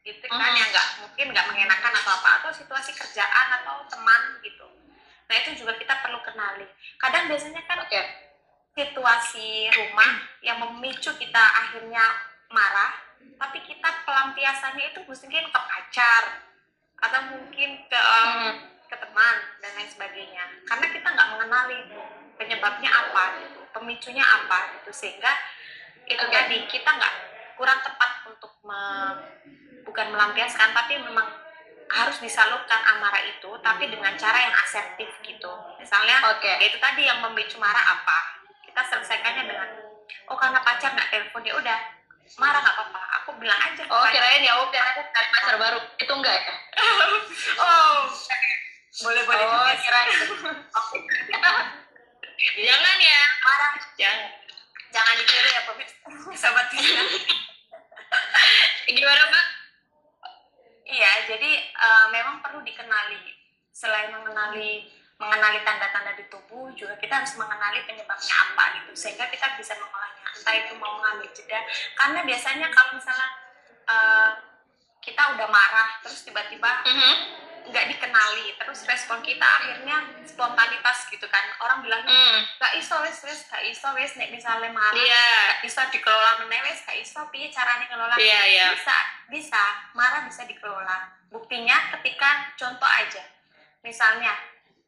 gitu 0.00 0.24
kan 0.32 0.52
Mhm. 0.52 0.56
yang 0.56 0.68
nggak 0.72 0.88
mungkin 1.04 1.26
nggak 1.28 1.46
mengenakan 1.52 1.92
atau 1.92 2.12
apa 2.16 2.30
atau 2.40 2.50
situasi 2.56 2.96
kerjaan 2.96 3.46
atau 3.60 3.84
teman 3.84 4.40
gitu 4.40 4.64
nah 5.28 5.34
itu 5.36 5.60
juga 5.60 5.76
kita 5.76 6.00
perlu 6.00 6.24
kenali 6.24 6.64
kadang 6.96 7.28
biasanya 7.28 7.60
kan 7.68 7.84
Oke. 7.84 8.00
situasi 8.74 9.68
rumah 9.68 10.24
yang 10.40 10.56
memicu 10.56 11.12
kita 11.20 11.42
akhirnya 11.42 12.00
marah 12.48 12.96
tapi 13.36 13.60
kita 13.60 13.88
pelampiasannya 14.08 14.96
itu 14.96 15.00
mungkin 15.04 15.44
ke 15.52 15.60
pacar 15.60 16.24
atau 16.96 17.20
mungkin 17.28 17.70
ke 17.88 18.00
Hmm. 18.00 18.56
Ke 18.90 18.96
teman 18.98 19.36
dan 19.62 19.70
lain 19.78 19.86
sebagainya. 19.86 20.44
Karena 20.66 20.86
kita 20.90 21.06
nggak 21.06 21.28
mengenali 21.38 21.76
itu 21.86 22.00
penyebabnya 22.34 22.90
apa 22.90 23.24
gitu 23.38 23.60
pemicunya 23.70 24.24
apa 24.26 24.58
gitu. 24.78 24.90
Sehingga 24.90 25.30
itu 26.10 26.24
tadi 26.26 26.66
kita 26.66 26.90
nggak 26.90 27.14
kurang 27.54 27.78
tepat 27.86 28.26
untuk 28.26 28.50
me- 28.66 29.22
bukan 29.86 30.06
melampiaskan 30.10 30.74
tapi 30.74 30.98
memang 30.98 31.26
harus 31.90 32.22
disalurkan 32.22 32.80
amarah 32.94 33.22
itu 33.26 33.50
tapi 33.62 33.90
dengan 33.90 34.14
cara 34.18 34.38
yang 34.38 34.54
asertif 34.66 35.10
gitu. 35.22 35.52
Misalnya 35.78 36.22
Oke. 36.34 36.46
ya 36.46 36.66
itu 36.66 36.78
tadi 36.82 37.06
yang 37.06 37.22
memicu 37.22 37.58
marah 37.62 37.98
apa 37.98 38.18
kita 38.66 38.82
selesaikannya 38.86 39.44
dengan 39.50 39.68
oh 40.30 40.38
karena 40.38 40.62
pacar 40.62 40.94
nggak 40.94 41.10
telepon 41.10 41.46
ya 41.46 41.54
udah. 41.58 41.80
Marah 42.38 42.62
nggak 42.62 42.74
apa-apa 42.78 43.00
aku 43.20 43.30
bilang 43.42 43.58
aja 43.58 43.82
Oh, 43.90 44.06
kirain 44.06 44.42
ya 44.46 44.54
udah 44.62 44.86
cari 45.10 45.28
pacar 45.34 45.54
baru. 45.58 45.78
Itu 45.98 46.12
enggak 46.14 46.34
ya? 46.38 46.54
oh 47.66 48.06
boleh 48.92 49.22
boleh 49.22 49.44
Oh, 49.46 49.70
kirain. 49.72 50.10
Jangan 52.58 52.96
ya. 52.98 53.20
marah 53.40 53.72
Jangan. 53.94 54.28
jangan 54.90 55.14
ditiru 55.14 55.46
ya 55.46 55.62
pemirsa 55.62 55.94
sahabat 56.34 56.66
kita 56.68 56.98
Gimana, 58.90 59.22
Mbak? 59.24 59.46
iya 60.84 61.10
jadi 61.24 61.50
eh, 61.62 62.06
memang 62.10 62.42
perlu 62.42 62.58
dikenali 62.60 63.22
selain 63.70 64.10
mengenali 64.10 64.90
mengenali 65.14 65.62
tanda-tanda 65.62 66.10
di 66.12 66.26
tubuh 66.26 66.74
juga 66.74 66.98
kita 66.98 67.22
harus 67.22 67.38
mengenali 67.38 67.86
penyebabnya 67.86 68.34
apa 68.34 68.64
gitu 68.74 68.90
sehingga 68.98 69.30
kita 69.30 69.54
bisa 69.54 69.78
mengolahnya 69.78 70.26
entah 70.26 70.54
itu 70.56 70.72
mau 70.74 70.98
mengambil 70.98 71.30
jeda 71.30 71.62
karena 71.94 72.26
biasanya 72.26 72.66
kalau 72.68 72.90
misalnya 72.92 73.28
eh, 73.86 74.30
kita 74.98 75.22
udah 75.30 75.46
marah 75.46 76.02
terus 76.02 76.26
tiba-tiba 76.26 76.82
Mhm. 76.82 77.14
Nggak 77.60 77.86
dikenali 77.86 78.56
terus 78.56 78.82
respon 78.82 79.20
kita 79.20 79.44
akhirnya 79.44 80.00
spontanitas 80.24 81.06
gitu 81.06 81.26
kan 81.26 81.44
orang 81.60 81.80
bilang 81.80 82.00
Hmm. 82.00 82.40
gak 82.56 82.72
iso 82.74 82.96
wes 83.00 83.20
wes 83.20 83.44
gak 83.46 83.62
iso 83.62 83.88
wes 83.92 84.16
nek 84.16 84.30
misalnya 84.30 84.70
marah 84.70 84.96
Iya. 84.96 85.28
gak 85.52 85.60
bisa 85.62 85.80
dikelola 85.88 86.40
meneh 86.40 86.60
wes 86.62 86.80
gak 86.82 86.96
iso 86.96 87.20
piye 87.28 87.46
caranya 87.48 87.84
ngelola 87.86 88.16
Iya, 88.16 88.40
iya. 88.46 88.66
bisa 88.72 88.96
bisa 89.28 89.62
marah 89.92 90.24
bisa 90.24 90.42
dikelola 90.44 90.96
buktinya 91.28 91.76
ketika 91.94 92.50
contoh 92.56 92.88
aja 92.88 93.22
misalnya 93.80 94.32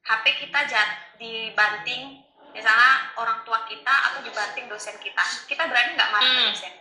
HP 0.03 0.25
kita 0.41 0.67
jat 0.67 0.89
dibanting 1.17 2.19
misalnya 2.51 3.13
orang 3.15 3.41
tua 3.43 3.63
kita 3.65 3.95
atau 4.11 4.21
dibanting 4.21 4.67
dosen 4.67 4.97
kita 4.99 5.23
kita 5.47 5.63
berani 5.65 5.95
nggak 5.95 6.11
marah 6.11 6.31
Hmm. 6.31 6.47
dosen 6.51 6.73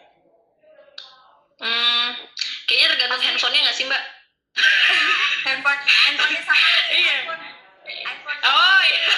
Hmm. 1.62 2.17
Kayaknya 2.65 2.88
tergantung 2.89 3.21
handphonenya 3.21 3.62
nggak 3.62 3.77
sih, 3.77 3.86
Mbak? 3.86 4.01
handphone 5.41 5.81
handphonenya 5.81 6.41
sama 6.43 6.67
Iya. 6.91 7.13
iPhone 7.24 7.43
iPhone. 7.83 8.39
Oh, 8.45 8.79
iya. 8.83 9.10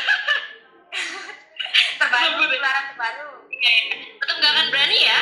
terbaru 1.99 2.37
keluaran 2.47 2.83
terbaru. 2.93 3.29
Tetap 4.19 4.35
nggak 4.37 4.51
akan 4.51 4.67
berani 4.71 4.99
ya? 4.99 5.19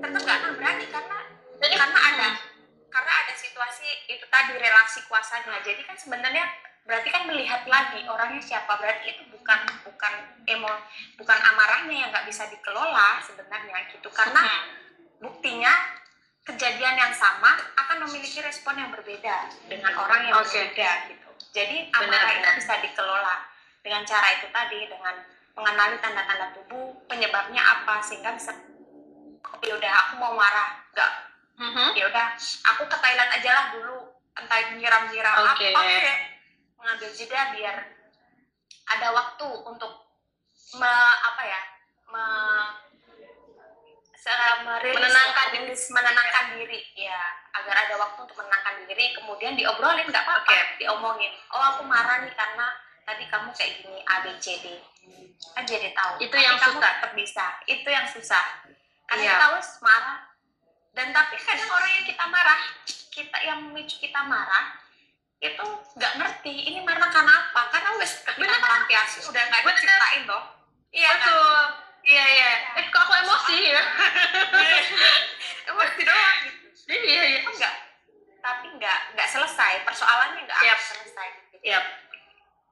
tetap 0.00 0.20
nggak 0.24 0.38
akan 0.40 0.52
berani 0.56 0.84
karena 0.88 1.18
Jadi- 1.60 1.76
karena 1.76 1.98
ada 2.00 2.28
karena 2.90 3.12
ada 3.22 3.32
situasi 3.36 3.86
itu 4.08 4.24
tadi 4.26 4.56
relasi 4.56 5.04
kuasanya. 5.06 5.60
Jadi 5.60 5.84
kan 5.84 5.94
sebenarnya 5.94 6.48
berarti 6.82 7.08
kan 7.12 7.28
melihat 7.28 7.62
lagi 7.68 8.02
orangnya 8.08 8.40
siapa. 8.40 8.80
Berarti 8.80 9.12
itu 9.12 9.22
bukan 9.28 9.60
bukan 9.84 10.12
emo 10.48 10.72
bukan 11.14 11.38
amarahnya 11.38 11.94
yang 11.94 12.08
nggak 12.10 12.26
bisa 12.26 12.48
dikelola 12.48 13.20
sebenarnya 13.20 13.92
gitu. 13.92 14.08
Karena 14.08 14.40
Hmm. 14.40 14.64
buktinya 15.20 15.99
kejadian 16.50 16.98
yang 16.98 17.14
sama 17.14 17.54
akan 17.78 18.06
memiliki 18.08 18.42
respon 18.42 18.74
yang 18.74 18.90
berbeda 18.90 19.46
dengan 19.70 19.92
orang 19.94 20.26
yang 20.26 20.34
Oke. 20.42 20.50
berbeda 20.50 20.90
gitu 21.06 21.28
jadi 21.50 21.86
amarah 21.94 22.32
itu 22.34 22.48
bisa 22.58 22.74
dikelola 22.82 23.36
dengan 23.80 24.02
cara 24.02 24.28
itu 24.34 24.46
tadi 24.50 24.80
dengan 24.90 25.14
mengenali 25.54 25.96
tanda-tanda 25.98 26.50
tubuh 26.52 26.94
penyebabnya 27.06 27.60
apa 27.60 28.02
sehingga 28.02 28.34
bisa 28.34 28.54
ya 29.60 29.72
udah 29.76 29.92
aku 30.06 30.12
mau 30.18 30.34
marah 30.34 30.82
nggak 30.90 31.12
Mhm. 31.60 31.92
ya 31.92 32.08
udah 32.08 32.26
aku 32.72 32.88
ke 32.88 32.96
Thailand 32.96 33.30
aja 33.36 33.50
lah 33.52 33.66
dulu 33.76 34.08
entah 34.32 34.72
nyiram-nyiram 34.72 35.44
Oke. 35.52 35.68
apa 35.68 35.80
kek. 35.84 36.18
mengambil 36.80 37.10
jeda 37.12 37.52
biar 37.52 37.76
ada 38.88 39.08
waktu 39.12 39.48
untuk 39.68 39.92
me, 40.80 40.94
apa 41.20 41.42
ya 41.44 41.60
me, 42.08 42.24
Menenangkan 44.20 45.48
merilis, 45.56 45.82
menenangkan 45.90 46.44
diri. 46.56 46.80
Ya 46.96 47.20
agar 47.56 47.74
ada 47.88 47.94
waktu 47.98 48.18
untuk 48.28 48.36
menenangkan 48.36 48.86
diri 48.86 49.16
kemudian 49.16 49.56
diobrolin 49.56 50.06
nggak 50.06 50.24
apa-apa 50.24 50.52
Oke. 50.52 50.78
diomongin. 50.78 51.32
Oh 51.50 51.62
aku 51.74 51.82
marah 51.88 52.22
nih 52.22 52.32
karena 52.36 52.66
tadi 53.08 53.24
kamu 53.26 53.48
kayak 53.56 53.72
gini 53.82 54.00
A 54.06 54.14
B 54.22 54.26
C 54.38 54.46
D. 54.60 54.66
Kan 55.56 55.64
jadi 55.66 55.90
tahu. 55.96 56.20
Itu 56.20 56.36
yang 56.36 56.60
kamu 56.60 56.78
susah. 56.78 56.92
tetap 57.00 57.12
bisa. 57.16 57.46
Itu 57.66 57.88
yang 57.88 58.06
susah. 58.06 58.44
Karena 59.08 59.22
Iya. 59.24 59.32
kita 59.34 59.44
harus 59.50 59.68
marah. 59.82 60.18
Dan 60.94 61.06
tapi 61.14 61.34
kadang 61.38 61.70
orang 61.70 61.90
yang 61.90 62.04
kita 62.06 62.24
marah 62.26 62.60
kita 63.10 63.38
yang 63.42 63.58
memicu 63.66 63.96
kita 63.98 64.20
marah 64.26 64.78
itu 65.40 65.66
nggak 65.96 66.12
ngerti 66.20 66.52
ini 66.68 66.78
marah 66.84 67.08
karena 67.08 67.48
apa. 67.48 67.62
Karena 67.72 67.96
wes 67.96 68.20
Bener. 68.26 68.58
melampiasi 68.60 69.24
udah 69.24 69.42
nggak 69.48 69.62
diceritain 69.64 70.22
loh 70.28 70.42
iya 70.90 71.10
kan 71.16 71.30
Betul. 71.30 71.64
Iya, 72.00 72.24
iya. 72.26 72.50
Eh, 72.80 72.84
kok 72.88 73.00
aku 73.00 73.12
emosi 73.20 73.56
ya? 73.70 73.82
emosi 75.70 76.00
doang 76.02 76.36
gitu 76.44 76.66
Iya, 76.90 77.22
iya. 77.28 77.40
Oh, 77.46 77.54
enggak 77.54 77.74
tapi 78.40 78.66
nggak 78.72 78.98
nggak 79.14 79.28
selesai 79.28 79.84
persoalannya 79.84 80.48
nggak 80.48 80.58
Yap. 80.64 80.78
akan 80.80 80.86
selesai 80.96 81.26
gitu. 81.28 81.56
Yap. 81.70 81.84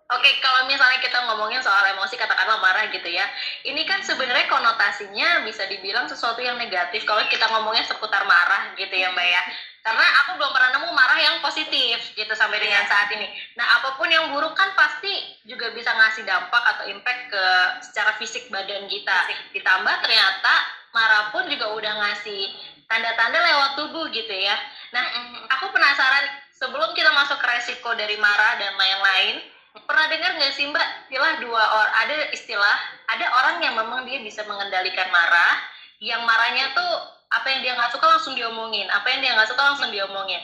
Oke, 0.08 0.40
kalau 0.40 0.64
misalnya 0.64 1.04
kita 1.04 1.20
ngomongin 1.28 1.60
soal 1.60 1.84
emosi, 1.92 2.16
katakanlah 2.16 2.56
marah 2.64 2.88
gitu 2.88 3.04
ya. 3.12 3.28
Ini 3.60 3.84
kan 3.84 4.00
sebenarnya 4.00 4.48
konotasinya 4.48 5.44
bisa 5.44 5.68
dibilang 5.68 6.08
sesuatu 6.08 6.40
yang 6.40 6.56
negatif 6.56 7.04
kalau 7.04 7.20
kita 7.28 7.44
ngomongnya 7.52 7.84
seputar 7.84 8.24
marah 8.24 8.72
gitu 8.72 8.88
ya 8.88 9.12
Mbak 9.12 9.28
ya. 9.28 9.42
Karena 9.84 10.04
aku 10.24 10.40
belum 10.40 10.48
pernah 10.56 10.80
nemu 10.80 10.88
marah 10.96 11.18
yang 11.20 11.36
positif 11.44 12.00
gitu 12.16 12.32
sampai 12.32 12.56
dengan 12.56 12.88
Iya. 12.88 12.88
saat 12.88 13.08
ini. 13.12 13.28
Nah, 13.60 13.68
apa 13.76 14.00
pun 14.00 14.08
yang 14.08 14.32
buruk 14.32 14.56
kan 14.56 14.72
pasti 14.72 15.12
juga 15.58 15.74
bisa 15.74 15.90
ngasih 15.90 16.22
dampak 16.22 16.62
atau 16.62 16.86
impact 16.86 17.34
ke 17.34 17.44
secara 17.90 18.14
fisik 18.22 18.46
badan 18.46 18.86
kita. 18.86 19.26
Ditambah 19.50 19.94
ternyata 20.06 20.54
marah 20.94 21.34
pun 21.34 21.50
juga 21.50 21.74
udah 21.74 21.92
ngasih 21.98 22.54
tanda-tanda 22.86 23.42
lewat 23.42 23.70
tubuh 23.74 24.06
gitu 24.14 24.30
ya. 24.30 24.54
Nah, 24.94 25.02
aku 25.58 25.74
penasaran 25.74 26.30
sebelum 26.54 26.94
kita 26.94 27.10
masuk 27.10 27.42
ke 27.42 27.46
resiko 27.50 27.90
dari 27.98 28.14
marah 28.22 28.54
dan 28.62 28.70
lain-lain 28.78 29.42
pernah 29.82 30.06
dengar 30.06 30.38
nggak 30.38 30.54
sih 30.54 30.70
mbak? 30.70 31.10
Istilah 31.10 31.42
dua 31.42 31.62
orang 31.62 31.94
ada 32.06 32.16
istilah 32.30 32.76
ada 33.10 33.26
orang 33.42 33.56
yang 33.62 33.74
memang 33.78 34.06
dia 34.06 34.22
bisa 34.22 34.46
mengendalikan 34.46 35.10
marah 35.10 35.58
yang 35.98 36.22
marahnya 36.22 36.70
tuh 36.74 36.92
apa 37.34 37.46
yang 37.50 37.60
dia 37.66 37.72
nggak 37.74 37.92
suka 37.94 38.06
langsung 38.06 38.34
diomongin 38.34 38.86
apa 38.90 39.06
yang 39.10 39.20
dia 39.22 39.34
nggak 39.34 39.50
suka 39.50 39.62
langsung 39.74 39.90
diomongin. 39.90 40.40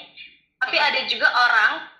Tapi 0.58 0.76
ada 0.78 1.00
juga 1.06 1.30
orang 1.30 1.93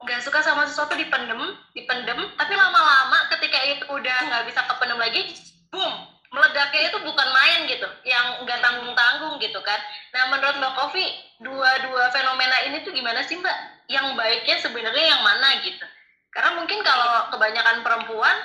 nggak 0.00 0.20
suka 0.24 0.40
sama 0.40 0.64
sesuatu 0.64 0.96
dipendem 0.96 1.56
dipendem. 1.76 2.18
Tapi 2.36 2.52
lama-lama 2.56 3.28
ketika 3.36 3.58
itu 3.68 3.84
udah 3.88 4.18
nggak 4.28 4.44
bisa 4.48 4.60
kependem 4.64 4.98
lagi 5.00 5.20
boom 5.68 5.92
meledaknya 6.30 6.90
itu 6.94 6.98
bukan 7.02 7.28
main 7.34 7.66
gitu. 7.66 7.88
Yang 8.06 8.26
nggak 8.46 8.60
tanggung-tanggung 8.62 9.34
gitu 9.42 9.60
kan. 9.66 9.80
Nah 10.14 10.30
menurut 10.30 10.56
mbak 10.62 10.72
Kofi 10.78 11.04
dua-dua 11.42 12.08
fenomena 12.14 12.56
ini 12.70 12.86
tuh 12.86 12.94
gimana 12.94 13.20
sih 13.26 13.36
mbak? 13.38 13.56
Yang 13.90 14.14
baiknya 14.14 14.56
sebenarnya 14.62 15.04
yang 15.16 15.22
mana 15.26 15.58
gitu? 15.66 15.86
Karena 16.30 16.54
mungkin 16.54 16.80
kalau 16.86 17.26
kebanyakan 17.34 17.82
perempuan 17.82 18.36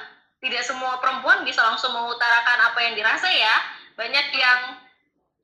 tidak 0.41 0.65
semua 0.65 0.97
perempuan 0.97 1.45
bisa 1.45 1.61
langsung 1.61 1.93
mengutarakan 1.93 2.59
apa 2.73 2.79
yang 2.81 2.93
dirasa 2.97 3.29
ya. 3.29 3.55
Banyak 3.95 4.27
yang 4.33 4.59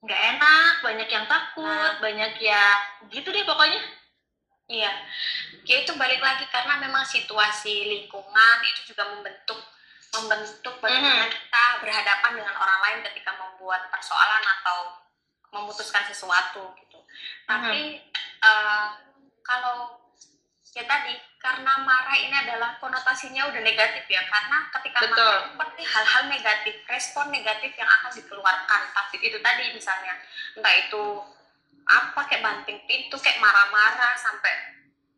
nggak 0.01 0.21
enak 0.35 0.73
banyak 0.81 1.09
yang 1.13 1.25
takut 1.29 1.61
Nah. 1.61 2.01
banyak 2.01 2.33
yang 2.41 2.77
gitu 3.13 3.29
deh 3.29 3.45
pokoknya 3.45 3.77
Iya, 4.71 4.91
ya 5.67 5.75
itu 5.83 5.91
balik 5.99 6.23
lagi 6.23 6.47
karena 6.47 6.79
memang 6.79 7.03
situasi 7.03 7.91
lingkungan 7.91 8.57
itu 8.63 8.95
juga 8.95 9.03
membentuk 9.11 9.59
membentuk 10.11 10.75
bagaimana 10.79 11.27
kita 11.27 11.63
berhadapan 11.83 12.31
dengan 12.39 12.55
orang 12.55 12.79
lain 12.83 12.99
ketika 13.11 13.31
membuat 13.35 13.91
persoalan 13.91 14.43
atau 14.59 14.77
memutuskan 15.51 16.07
sesuatu 16.07 16.71
gitu. 16.79 16.99
Tapi 17.43 17.99
eh, 18.23 18.87
kalau 19.43 19.99
ya 20.71 20.87
tadi 20.87 21.19
karena 21.35 21.83
marah 21.83 22.15
ini 22.15 22.35
adalah 22.47 22.79
konotasinya 22.79 23.51
udah 23.51 23.59
negatif 23.59 24.07
ya 24.07 24.23
karena 24.23 24.71
ketika 24.79 24.99
Betul. 25.03 25.19
marah 25.19 25.43
itu 25.43 25.51
pasti 25.59 25.83
hal-hal 25.83 26.23
negatif, 26.31 26.75
respon 26.87 27.25
negatif 27.27 27.71
yang 27.75 27.89
akan 27.91 28.11
dikeluarkan. 28.15 28.81
Tapi 28.95 29.15
itu 29.19 29.37
tadi 29.43 29.63
misalnya 29.75 30.15
entah 30.55 30.75
itu 30.79 31.03
apa 31.83 32.21
kayak 32.25 32.41
banting 32.41 32.79
pintu 32.85 33.15
kayak 33.17 33.38
marah-marah 33.38 34.13
sampai 34.13 34.77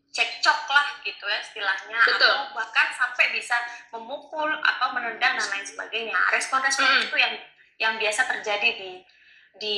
cekcok 0.09 0.69
lah 0.69 0.87
gitu 1.01 1.25
ya 1.25 1.41
istilahnya 1.41 1.97
Betul. 2.05 2.21
atau 2.21 2.53
bahkan 2.53 2.87
sampai 2.93 3.33
bisa 3.33 3.57
memukul 3.89 4.45
atau 4.45 4.87
menendang 4.93 5.33
dan 5.33 5.47
lain 5.49 5.65
sebagainya 5.65 6.13
respon-respon 6.29 6.85
Mm. 6.85 7.03
itu 7.09 7.17
yang 7.17 7.33
yang 7.81 7.93
biasa 7.97 8.29
terjadi 8.29 8.69
di 8.77 8.91
di 9.57 9.77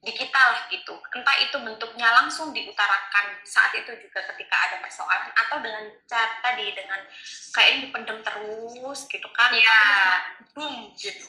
di 0.00 0.12
kita 0.12 0.38
lah 0.38 0.64
gitu 0.70 0.96
entah 1.12 1.36
itu 1.36 1.56
bentuknya 1.58 2.08
langsung 2.14 2.52
diutarakan 2.52 3.36
saat 3.42 3.74
itu 3.74 3.92
juga 3.98 4.24
ketika 4.32 4.56
ada 4.56 4.76
persoalan 4.80 5.28
atau 5.34 5.60
dengan 5.60 5.84
cara 6.06 6.40
tadi 6.40 6.72
dengan 6.72 7.00
kayak 7.52 7.68
ini 7.72 7.78
dipendam 7.90 8.20
terus 8.22 9.04
gitu 9.04 9.28
kan 9.34 9.52
Iya. 9.52 9.80
Tapi 10.32 10.52
boom 10.54 10.74
gitu 10.96 11.26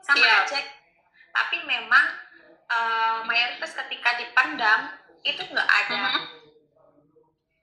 sama 0.00 0.24
Iya. 0.24 0.48
aja 0.48 0.58
tapi 1.32 1.56
memang 1.64 2.06
eh, 2.72 3.18
mayoritas 3.24 3.76
ketika 3.76 4.16
dipandang 4.16 4.96
itu 5.22 5.42
nggak 5.44 5.68
ada 5.68 6.02
Mhm. 6.08 6.22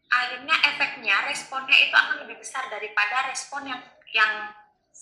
akhirnya 0.09 0.55
efeknya 0.65 1.15
responnya 1.29 1.77
itu 1.77 1.93
akan 1.93 2.25
lebih 2.25 2.41
besar 2.41 2.65
daripada 2.65 3.29
respon 3.29 3.61
yang 3.69 3.81
yang 4.09 4.49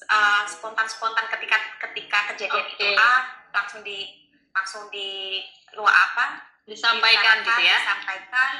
uh, 0.04 0.44
spontan-spontan 0.44 1.32
ketika 1.32 1.58
ketika 1.88 2.36
kejadian 2.36 2.66
Oke. 2.68 2.76
itu 2.76 2.88
A 2.92 3.14
langsung 3.56 3.82
di 3.88 4.28
langsung 4.52 4.92
di 4.92 5.40
luar 5.80 5.96
apa 5.96 6.26
disampaikan 6.68 7.40
gitu 7.40 7.62
ya 7.64 7.80
disampaikan 7.80 8.52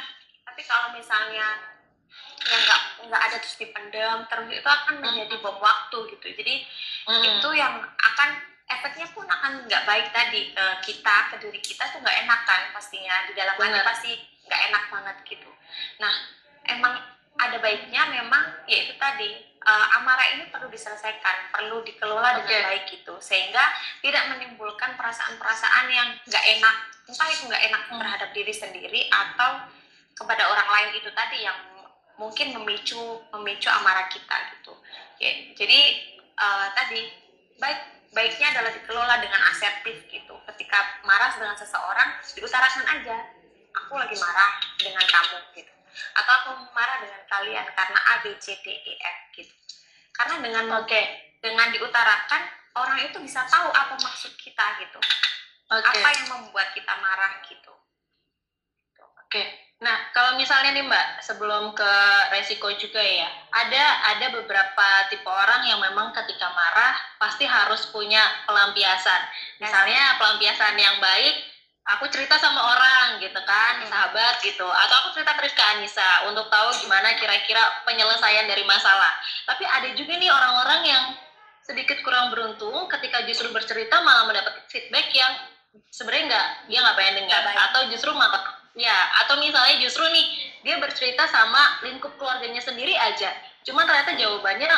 tapi 0.48 0.62
kalau 0.64 0.96
misalnya 0.96 1.68
yang 2.48 2.62
nggak 2.64 2.82
nggak 3.12 3.22
ada 3.28 3.38
terus 3.44 3.60
dipendam 3.60 4.24
terus 4.32 4.48
itu 4.48 4.70
akan 4.70 5.04
menjadi 5.04 5.36
bom 5.44 5.60
waktu 5.60 5.98
gitu 6.16 6.28
jadi 6.32 6.56
Mm. 7.08 7.24
itu 7.24 7.50
yang 7.56 7.80
akan 7.84 8.30
efeknya 8.68 9.08
pun 9.16 9.24
akan 9.24 9.64
nggak 9.64 9.84
baik 9.88 10.12
tadi 10.12 10.52
ke 10.52 10.66
kita 10.84 11.16
ke 11.32 11.36
diri 11.40 11.60
kita 11.64 11.88
tuh 11.96 12.04
nggak 12.04 12.28
enak 12.28 12.42
kan 12.44 12.62
pastinya 12.76 13.24
di 13.28 13.34
dalam 13.34 13.56
hati 13.56 13.80
pasti 13.88 14.12
nggak 14.48 14.62
enak 14.72 14.84
banget 14.92 15.18
gitu 15.24 15.50
nah 16.04 16.14
emang 16.68 17.00
ada 17.40 17.58
baiknya 17.64 18.12
memang 18.12 18.44
yaitu 18.68 18.98
tadi 19.00 19.40
eh, 19.44 19.88
amarah 19.96 20.36
ini 20.36 20.52
perlu 20.52 20.68
diselesaikan 20.68 21.54
perlu 21.56 21.80
dikelola 21.88 22.44
dengan 22.44 22.60
Oke. 22.60 22.68
baik 22.68 22.84
gitu 22.92 23.16
sehingga 23.24 23.64
tidak 24.04 24.36
menimbulkan 24.36 25.00
perasaan-perasaan 25.00 25.86
yang 25.88 26.10
nggak 26.28 26.46
enak 26.60 26.76
entah 27.08 27.28
itu 27.32 27.44
nggak 27.48 27.64
enak 27.72 27.82
Hmm. 27.88 28.04
terhadap 28.04 28.30
diri 28.36 28.52
sendiri 28.52 29.08
atau 29.08 29.64
kepada 30.12 30.44
orang 30.44 30.68
lain 30.68 30.90
itu 31.00 31.08
tadi 31.16 31.40
yang 31.46 31.56
mungkin 32.20 32.52
memicu 32.52 33.00
memicu 33.32 33.70
amarah 33.72 34.10
kita 34.12 34.36
gitu 34.58 34.74
ya, 35.22 35.32
jadi 35.56 35.80
eh, 36.36 36.68
tadi 36.76 37.02
baik 37.62 37.97
baiknya 38.18 38.50
adalah 38.58 38.74
dikelola 38.74 39.16
dengan 39.22 39.42
asertif 39.54 40.10
gitu. 40.10 40.34
Ketika 40.50 41.06
marah 41.06 41.38
dengan 41.38 41.54
seseorang 41.54 42.18
diutarakan 42.34 42.86
aja 42.98 43.18
aku 43.78 43.94
lagi 43.94 44.18
marah 44.18 44.58
dengan 44.82 45.06
kamu 45.06 45.38
gitu. 45.54 45.74
Atau 46.18 46.34
aku 46.34 46.50
marah 46.74 46.98
dengan 46.98 47.22
kalian 47.30 47.66
karena 47.78 48.00
A 48.10 48.14
B 48.26 48.34
C 48.42 48.58
D 48.66 48.74
E 48.74 48.94
F 48.98 49.18
gitu. 49.38 49.54
Karena 50.18 50.42
dengan 50.42 50.66
oke. 50.82 51.02
dengan 51.38 51.70
diutarakan 51.70 52.42
orang 52.82 52.98
itu 53.06 53.22
bisa 53.22 53.46
tahu 53.46 53.70
apa 53.70 53.94
maksud 54.02 54.34
kita 54.42 54.82
gitu. 54.82 54.98
Oke. 55.70 55.86
Apa 55.86 56.10
yang 56.18 56.28
membuat 56.34 56.74
kita 56.74 56.98
marah 56.98 57.46
gitu. 57.46 57.74
Oke, 59.28 59.44
nah 59.78 60.10
kalau 60.10 60.34
misalnya 60.42 60.74
nih 60.74 60.86
Mbak, 60.90 61.08
sebelum 61.22 61.70
ke 61.78 61.94
resiko 62.34 62.74
juga 62.82 62.98
ya, 62.98 63.30
ada 63.54 63.84
ada 64.18 64.34
beberapa 64.34 64.88
tipe 65.14 65.30
orang 65.30 65.70
yang 65.70 65.78
memang 65.78 66.10
ketika 66.18 66.50
marah 66.50 66.98
pasti 67.22 67.46
harus 67.46 67.86
punya 67.94 68.26
pelampiasan. 68.50 69.22
Misalnya 69.62 70.18
pelampiasan 70.18 70.74
yang 70.82 70.98
baik, 70.98 71.38
aku 71.88 72.10
cerita 72.10 72.36
sama 72.42 72.58
orang 72.58 73.22
gitu 73.22 73.38
kan, 73.46 73.80
sahabat 73.86 74.42
gitu, 74.42 74.66
atau 74.66 74.96
aku 75.06 75.16
cerita 75.16 75.38
terus 75.40 75.54
ke 75.54 75.64
Anissa 75.64 76.28
untuk 76.28 76.50
tahu 76.50 76.74
gimana 76.84 77.16
kira-kira 77.16 77.62
penyelesaian 77.88 78.50
dari 78.50 78.66
masalah. 78.66 79.14
Tapi 79.46 79.64
ada 79.64 79.88
juga 79.94 80.18
nih 80.18 80.34
orang-orang 80.34 80.82
yang 80.90 81.04
sedikit 81.64 82.00
kurang 82.02 82.32
beruntung 82.32 82.88
ketika 82.98 83.22
justru 83.28 83.52
bercerita 83.54 84.00
malah 84.02 84.26
mendapat 84.26 84.58
feedback 84.72 85.12
yang 85.14 85.36
sebenarnya 85.92 86.24
nggak 86.32 86.48
dia 86.72 86.80
nggak 86.82 86.98
pengen 86.98 87.16
dengar. 87.24 87.44
Atau 87.46 87.82
justru 87.92 88.12
malah 88.12 88.57
ya 88.78 88.98
atau 89.26 89.42
misalnya 89.42 89.82
justru 89.82 90.06
nih 90.14 90.26
dia 90.62 90.78
bercerita 90.78 91.26
sama 91.28 91.82
lingkup 91.84 92.14
keluarganya 92.22 92.62
sendiri 92.62 92.94
aja. 92.94 93.34
Cuman 93.66 93.84
ternyata 93.84 94.14
jawabannya 94.16 94.70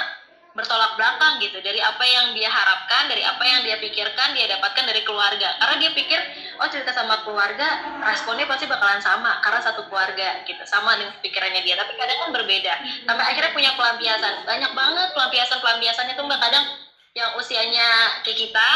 bertolak 0.55 0.97
belakang 0.97 1.37
gitu. 1.43 1.61
Dari 1.61 1.77
apa 1.77 2.01
yang 2.03 2.33
dia 2.33 2.49
harapkan 2.49 3.11
dari 3.11 3.21
apa 3.21 3.43
yang 3.45 3.61
dia 3.61 3.77
pikirkan 3.77 4.33
dia 4.33 4.49
dapatkan 4.49 4.85
dari 4.87 5.01
keluarga. 5.05 5.55
Karena 5.61 5.75
dia 5.77 5.91
pikir 5.93 6.19
oh 6.57 6.67
cerita 6.71 6.95
sama 6.95 7.21
keluarga 7.27 7.99
responnya 8.01 8.49
pasti 8.49 8.65
bakalan 8.65 9.01
sama. 9.03 9.43
Karena 9.43 9.59
satu 9.61 9.85
keluarga 9.91 10.41
gitu 10.47 10.63
sama 10.65 10.97
dengan 10.97 11.13
pikirannya 11.21 11.61
dia. 11.61 11.75
Tapi 11.77 11.93
kadang 11.99 12.17
kan 12.27 12.29
berbeda. 12.33 12.73
Sampai 13.05 13.25
akhirnya 13.29 13.51
punya 13.53 13.71
pelampiasan. 13.77 14.45
Banyak 14.47 14.71
banget 14.73 15.07
pelampiasan 15.13 15.59
pelampiasannya 15.61 16.13
tuh 16.17 16.25
mbak. 16.25 16.39
Kadang 16.39 16.65
yang 17.17 17.33
usianya 17.37 18.21
kayak 18.21 18.37
kita 18.37 18.69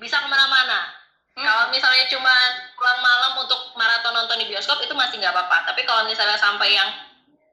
bisa 0.00 0.16
ke 0.18 0.28
mana-mana 0.28 1.03
Hmm. 1.34 1.42
kalau 1.42 1.66
misalnya 1.74 2.06
cuma 2.06 2.30
pulang 2.78 3.00
malam 3.02 3.32
untuk 3.42 3.74
maraton 3.74 4.14
nonton 4.14 4.38
di 4.38 4.46
bioskop 4.46 4.78
itu 4.86 4.94
masih 4.94 5.18
nggak 5.18 5.34
apa-apa. 5.34 5.66
Tapi 5.74 5.82
kalau 5.82 6.06
misalnya 6.06 6.38
sampai 6.38 6.70
yang 6.70 6.86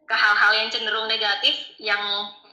ke 0.05 0.13
hal-hal 0.13 0.51
yang 0.53 0.69
cenderung 0.69 1.09
negatif 1.09 1.55
yang 1.81 2.01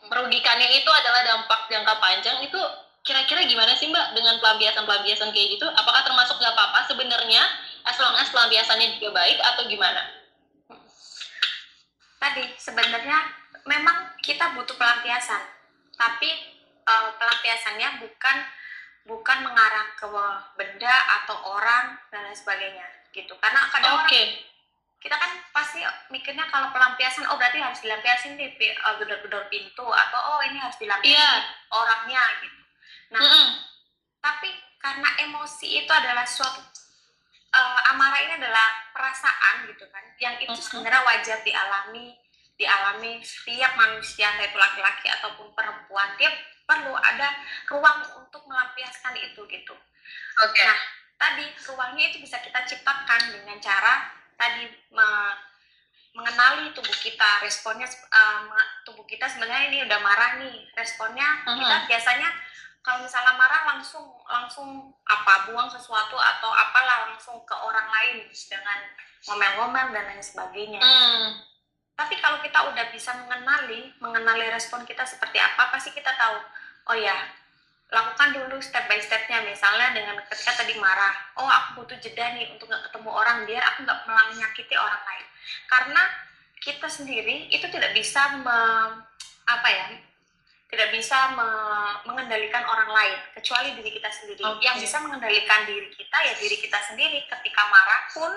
merugikannya 0.08 0.72
itu 0.72 0.88
adalah 0.88 1.20
dampak 1.26 1.68
jangka 1.68 1.94
panjang 2.00 2.38
itu 2.40 2.60
kira-kira 3.04 3.44
gimana 3.44 3.72
sih 3.76 3.88
mbak 3.92 4.16
dengan 4.16 4.40
pelampiasan-pelampiasan 4.40 5.32
kayak 5.32 5.48
gitu? 5.60 5.66
Apakah 5.68 6.00
termasuk 6.04 6.40
nggak 6.40 6.54
apa-apa 6.56 6.88
sebenarnya 6.88 7.44
as 7.84 7.96
long 8.00 8.16
as 8.16 8.32
pelampiasannya 8.32 8.96
juga 8.96 9.20
baik 9.20 9.36
atau 9.40 9.68
gimana? 9.68 10.02
Tadi 12.18 12.44
sebenarnya 12.56 13.18
memang 13.68 14.16
kita 14.24 14.56
butuh 14.56 14.76
pelampiasan. 14.80 15.44
Tapi 15.92 16.30
eh, 16.88 17.10
pelampiasannya 17.20 18.00
bukan 18.00 18.36
bukan 19.08 19.38
mengarah 19.40 19.88
ke 19.96 20.04
benda 20.54 20.94
atau 21.24 21.56
orang 21.56 21.96
dan 22.12 22.28
lain 22.28 22.36
sebagainya 22.36 22.84
gitu 23.10 23.32
karena 23.40 23.64
kadang 23.72 24.04
oke 24.04 24.04
orang 24.04 24.44
kita 24.98 25.14
kan 25.14 25.30
pasti 25.54 25.80
mikirnya 26.10 26.44
kalau 26.50 26.68
pelampiasan 26.68 27.24
oh 27.24 27.38
berarti 27.40 27.56
harus 27.56 27.80
dilampiasin 27.80 28.36
di 28.36 28.44
eh, 28.52 28.74
gedor-gedor 29.00 29.48
pintu 29.48 29.86
atau 29.86 30.20
oh 30.36 30.40
ini 30.44 30.60
harus 30.60 30.76
dilampiasin 30.76 31.16
iya 31.16 31.30
orangnya 31.72 32.20
gitu 32.44 32.60
nah 33.08 33.22
Mm-mm. 33.24 33.46
tapi 34.20 34.52
karena 34.76 35.08
emosi 35.24 35.82
itu 35.82 35.88
adalah 35.90 36.28
suatu 36.28 36.60
eh, 37.48 37.80
amarah 37.96 38.20
ini 38.20 38.32
adalah 38.36 38.68
perasaan 38.92 39.64
gitu 39.72 39.88
kan 39.88 40.04
yang 40.20 40.36
itu 40.36 40.52
Mhm. 40.52 40.60
sebenarnya 40.60 41.00
wajar 41.00 41.38
dialami 41.40 42.12
dialami 42.58 43.22
setiap 43.22 43.78
manusia 43.78 44.34
entah 44.34 44.50
itu 44.50 44.58
laki-laki 44.58 45.06
ataupun 45.06 45.54
perempuan 45.54 46.10
dia 46.18 46.28
perlu 46.66 46.92
ada 46.98 47.32
ruang 47.70 48.04
untuk 48.18 48.42
melampiaskan 48.44 49.14
itu 49.16 49.40
gitu. 49.48 49.74
Oke. 50.42 50.62
Nah, 50.66 50.78
tadi 51.16 51.46
ruangnya 51.70 52.12
itu 52.12 52.18
bisa 52.20 52.42
kita 52.42 52.66
ciptakan 52.66 53.32
dengan 53.32 53.56
cara 53.62 54.12
tadi 54.36 54.68
me- 54.92 55.38
mengenali 56.14 56.74
tubuh 56.74 56.94
kita 56.98 57.46
responnya 57.46 57.86
me- 58.50 58.70
tubuh 58.82 59.06
kita 59.06 59.30
sebenarnya 59.30 59.70
ini 59.70 59.78
udah 59.86 59.98
marah 60.02 60.42
nih 60.42 60.66
responnya 60.74 61.46
kita 61.46 61.76
biasanya 61.86 62.28
kalau 62.82 63.04
misalnya 63.04 63.34
marah 63.36 63.62
langsung 63.74 64.06
langsung 64.26 64.90
apa 65.04 65.50
buang 65.50 65.68
sesuatu 65.68 66.16
atau 66.16 66.50
apalah 66.50 67.10
langsung 67.10 67.38
ke 67.44 67.54
orang 67.54 67.86
lain 67.86 68.26
dengan 68.32 68.78
ngomel-ngomel 69.28 69.86
dan 69.92 70.04
lain 70.08 70.22
sebagainya. 70.24 70.80
Hmm. 70.80 71.47
Tapi 71.98 72.14
kalau 72.22 72.38
kita 72.38 72.62
udah 72.70 72.86
bisa 72.94 73.10
mengenali 73.26 73.90
mengenali 73.98 74.46
respon 74.54 74.86
kita 74.86 75.02
seperti 75.02 75.42
apa 75.42 75.74
pasti 75.74 75.90
kita 75.90 76.14
tahu 76.14 76.38
oh 76.94 76.96
ya 76.96 77.18
lakukan 77.88 78.36
dulu 78.36 78.60
step 78.60 78.84
by 78.84 79.00
stepnya. 79.00 79.40
Misalnya 79.48 79.96
dengan 79.96 80.20
ketika 80.28 80.60
tadi 80.60 80.76
marah 80.76 81.12
oh 81.40 81.48
aku 81.48 81.82
butuh 81.82 81.96
jeda 82.00 82.36
nih 82.36 82.52
untuk 82.52 82.68
nggak 82.68 82.88
ketemu 82.88 83.10
orang 83.10 83.38
biar 83.48 83.62
aku 83.74 83.78
nggak 83.88 83.98
malah 84.04 84.24
menyakiti 84.32 84.74
orang 84.76 85.02
lain. 85.08 85.26
Karena 85.68 86.02
kita 86.60 86.88
sendiri 86.90 87.48
itu 87.48 87.64
tidak 87.72 87.96
bisa 87.96 88.36
me- 88.44 89.00
apa 89.48 89.68
ya 89.72 89.86
tidak 90.68 90.92
bisa 90.92 91.32
me- 91.32 91.96
mengendalikan 92.04 92.60
orang 92.68 92.92
lain 92.92 93.16
kecuali 93.32 93.72
diri 93.72 93.90
kita 93.96 94.10
sendiri. 94.12 94.40
Oke. 94.44 94.60
yang 94.68 94.76
bisa 94.76 95.00
mengendalikan 95.00 95.64
diri 95.64 95.88
kita 95.96 96.18
ya 96.28 96.34
diri 96.36 96.56
kita 96.60 96.78
sendiri. 96.84 97.24
Ketika 97.24 97.62
marah 97.72 98.02
pun 98.12 98.32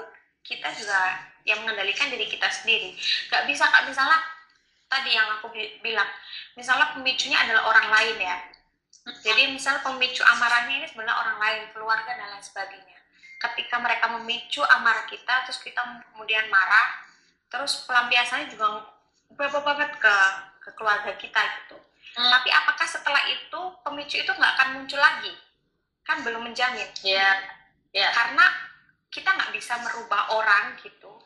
kita 0.47 0.71
juga 0.79 1.27
yang 1.45 1.61
mengendalikan 1.65 2.09
diri 2.11 2.27
kita 2.29 2.47
sendiri. 2.49 2.93
Nggak 3.31 3.43
bisa 3.49 3.63
kak. 3.67 3.87
Misalnya 3.89 4.19
tadi 4.91 5.15
yang 5.15 5.27
aku 5.39 5.47
bi- 5.55 5.79
bilang 5.79 6.07
misalnya 6.59 6.91
pemicunya 6.91 7.39
adalah 7.39 7.71
orang 7.71 7.87
lain 7.87 8.17
ya. 8.19 8.37
Jadi 9.25 9.49
misal 9.49 9.81
pemicu 9.81 10.21
amarahnya 10.21 10.83
ini 10.83 10.85
sebenarnya 10.85 11.17
orang 11.17 11.37
lain 11.41 11.61
keluarga 11.73 12.11
dan 12.13 12.27
lain 12.37 12.43
sebagainya. 12.43 12.99
Ketika 13.41 13.81
mereka 13.81 14.05
memicu 14.13 14.61
amarah 14.61 15.09
kita 15.09 15.47
terus 15.49 15.57
kita 15.63 15.81
kemudian 16.13 16.45
marah 16.53 17.01
terus 17.49 17.83
pelampiasannya 17.89 18.53
juga 18.53 18.85
beberapa 19.33 19.65
banget 19.65 19.97
ke 19.97 20.15
ke 20.61 20.69
keluarga 20.77 21.13
kita 21.17 21.41
gitu. 21.63 21.77
Hmm. 22.11 22.27
tapi 22.27 22.51
apakah 22.51 22.83
setelah 22.83 23.23
itu 23.31 23.59
pemicu 23.87 24.19
itu 24.19 24.27
nggak 24.27 24.53
akan 24.59 24.67
muncul 24.75 24.99
lagi? 24.99 25.31
Kan 26.03 26.27
belum 26.27 26.43
menjamin. 26.43 26.91
Ya 27.07 27.39
ya 27.95 28.11
karena 28.11 28.45
kita 29.11 29.31
nggak 29.31 29.51
bisa 29.55 29.79
merubah 29.83 30.31
orang 30.35 30.75
gitu 30.83 31.20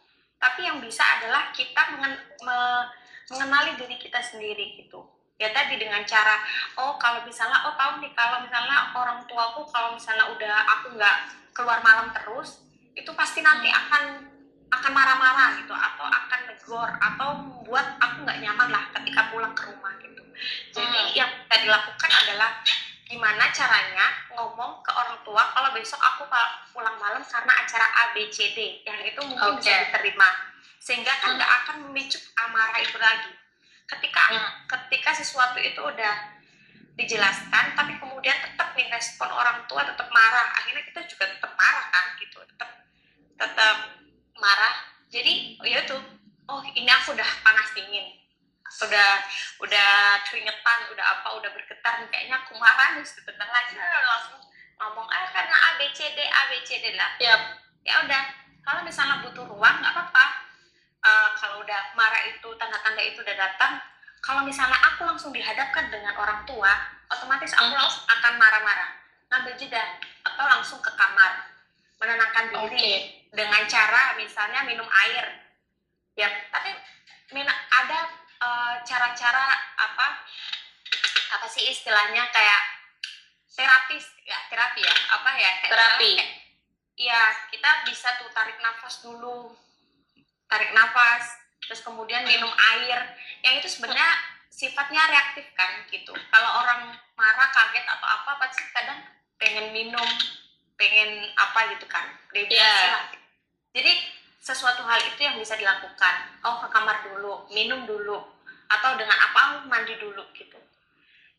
tapi 0.46 0.70
yang 0.70 0.78
bisa 0.78 1.02
adalah 1.02 1.50
kita 1.50 1.98
mengen- 1.98 2.22
me- 2.46 2.88
mengenali 3.34 3.74
diri 3.82 3.98
kita 3.98 4.22
sendiri 4.22 4.78
gitu. 4.78 5.02
Ya 5.42 5.50
tadi 5.50 5.82
dengan 5.82 6.06
cara 6.06 6.38
oh 6.78 6.96
kalau 7.02 7.26
misalnya 7.26 7.66
oh 7.66 7.74
tahu 7.74 7.98
nih 8.00 8.14
kalau 8.14 8.46
misalnya 8.46 8.94
orang 8.94 9.26
tuaku 9.26 9.66
kalau 9.68 9.98
misalnya 9.98 10.30
udah 10.30 10.56
aku 10.78 10.94
nggak 10.94 11.18
keluar 11.52 11.82
malam 11.82 12.14
terus 12.14 12.62
itu 12.94 13.10
pasti 13.18 13.42
nanti 13.42 13.68
akan 13.68 14.32
akan 14.72 14.92
marah-marah 14.96 15.60
gitu 15.60 15.74
atau 15.76 16.06
akan 16.08 16.40
negor 16.48 16.90
atau 17.02 17.28
membuat 17.42 17.98
aku 18.00 18.24
nggak 18.24 18.40
nyaman 18.46 18.70
lah 18.70 18.84
ketika 18.96 19.34
pulang 19.34 19.52
ke 19.58 19.68
rumah 19.68 19.92
gitu. 20.00 20.24
Jadi 20.72 21.00
Hmm. 21.02 21.18
yang 21.26 21.32
kita 21.44 21.56
dilakukan 21.68 22.12
adalah 22.24 22.52
gimana 23.06 23.54
caranya 23.54 24.26
ngomong 24.34 24.82
ke 24.82 24.90
orang 24.90 25.22
tua 25.22 25.46
kalau 25.54 25.70
besok 25.78 26.02
aku 26.02 26.26
pulang 26.74 26.98
malam 26.98 27.22
karena 27.22 27.54
acara 27.62 27.86
A 27.86 28.04
B 28.18 28.26
C 28.34 28.58
D 28.58 28.82
yang 28.82 28.98
itu 29.06 29.22
mungkin 29.22 29.56
Oke. 29.56 29.62
bisa 29.62 29.90
diterima. 29.90 30.30
Sehingga 30.82 31.14
kan 31.22 31.34
Hmm. 31.34 31.38
nggak 31.38 31.52
akan 31.62 31.76
memicu 31.86 32.18
amarah 32.38 32.82
itu 32.82 32.98
lagi. 32.98 33.32
Ketika 33.86 34.24
Hmm. 34.34 34.52
ketika 34.66 35.14
sesuatu 35.14 35.62
itu 35.62 35.78
udah 35.78 36.34
dijelaskan 36.98 37.78
tapi 37.78 37.94
kemudian 38.02 38.42
tetap 38.42 38.74
nih 38.74 38.90
respon 38.90 39.30
orang 39.30 39.62
tua 39.70 39.86
tetap 39.86 40.10
marah. 40.10 40.50
Akhirnya 40.58 40.82
kita 40.90 41.06
juga 41.06 41.30
tetap 41.30 41.54
marah 41.54 41.86
kan 41.94 42.06
gitu. 42.18 42.42
Tetap 42.42 42.70
tetap 43.38 43.78
marah. 44.42 44.76
Jadi 45.14 45.62
ya 45.62 45.86
itu. 45.86 45.98
Oh 46.46 46.62
ini 46.62 46.90
aku 46.90 47.14
udah 47.18 47.30
panas 47.42 47.74
dingin 47.74 48.25
udah 48.84 49.10
udah 49.64 49.92
keringetan 50.28 50.80
udah 50.92 51.06
apa 51.20 51.28
udah 51.40 51.50
bergetar 51.56 52.04
kayaknya 52.12 52.36
aku 52.44 52.60
marah 52.60 53.00
nih 53.00 53.06
sebentar 53.08 53.48
lagi 53.48 53.80
langsung 53.80 54.42
ngomong 54.76 55.08
ah 55.08 55.26
karena 55.32 55.56
A 55.56 55.70
B 55.80 55.88
C 55.96 56.12
D 56.12 56.20
A 56.28 56.42
B 56.52 56.60
C 56.68 56.84
D 56.84 56.92
lah 57.00 57.16
Yap. 57.24 57.42
ya 57.88 58.04
udah 58.04 58.24
kalau 58.66 58.82
misalnya 58.84 59.24
butuh 59.24 59.46
ruang 59.48 59.80
nggak 59.80 59.94
apa-apa 59.96 60.46
Eh, 61.06 61.30
kalau 61.38 61.62
udah 61.62 61.94
marah 61.94 62.26
itu 62.26 62.50
tanda-tanda 62.58 62.98
itu 62.98 63.22
udah 63.22 63.38
datang 63.38 63.78
kalau 64.26 64.42
misalnya 64.42 64.74
aku 64.90 65.06
langsung 65.06 65.30
dihadapkan 65.30 65.94
dengan 65.94 66.18
orang 66.18 66.42
tua 66.50 66.74
otomatis 67.14 67.54
aku 67.54 67.70
Mhm. 67.70 67.78
langsung 67.78 68.06
akan 68.10 68.34
marah-marah 68.42 68.90
ngambil 69.30 69.54
jeda 69.54 70.02
atau 70.26 70.50
langsung 70.50 70.82
ke 70.82 70.90
kamar 70.98 71.46
menenangkan 72.02 72.50
diri 72.50 72.74
Oke. 72.74 72.94
dengan 73.38 73.70
cara 73.70 74.18
misalnya 74.18 74.66
minum 74.66 74.90
air 74.90 75.46
ya 76.18 76.26
tapi 76.50 76.74
ada 77.30 78.25
eh, 78.38 78.74
cara-cara 78.84 79.46
apa 79.76 80.08
apa 81.32 81.46
sih 81.48 81.68
istilahnya 81.68 82.28
kayak 82.30 82.62
terapis 83.48 84.04
ya 84.22 84.38
terapi 84.46 84.82
ya 84.82 84.96
apa 85.12 85.30
ya 85.34 85.52
kayak 85.60 85.72
Terapi. 85.72 86.12
kayak- 86.16 86.44
Iya, 86.96 87.22
kita 87.52 87.84
bisa 87.84 88.08
tuh 88.16 88.32
tarik 88.32 88.56
nafas 88.58 89.04
dulu. 89.04 89.52
Tarik 90.48 90.72
nafas, 90.72 91.28
terus 91.60 91.84
kemudian 91.84 92.24
minum 92.24 92.48
air. 92.72 93.04
Yang 93.44 93.54
itu 93.60 93.68
sebenarnya 93.76 94.08
sifatnya 94.48 95.04
reaktif 95.04 95.44
kan 95.52 95.84
gitu. 95.92 96.16
Kalau 96.32 96.64
orang 96.64 96.96
marah, 97.14 97.52
kaget 97.52 97.84
atau 97.84 98.08
apa 98.08 98.40
pasti 98.40 98.64
kadang 98.72 99.04
pengen 99.36 99.76
minum, 99.76 100.08
pengen 100.80 101.36
apa 101.36 101.76
gitu 101.76 101.84
kan. 101.84 102.16
Dehidrasi 102.32 102.56
Iya. 102.56 102.88
lah. 102.88 103.06
Jadi 103.76 103.92
sesuatu 104.46 104.86
hal 104.86 105.02
itu 105.02 105.18
yang 105.20 105.42
bisa 105.42 105.58
dilakukan. 105.58 106.16
Oh, 106.46 106.62
ke 106.62 106.70
kamar 106.70 107.02
dulu, 107.02 107.50
minum 107.50 107.90
dulu 107.90 108.22
atau 108.70 108.94
dengan 108.94 109.18
apa 109.18 109.66
mandi 109.66 109.98
dulu 109.98 110.22
gitu. 110.38 110.58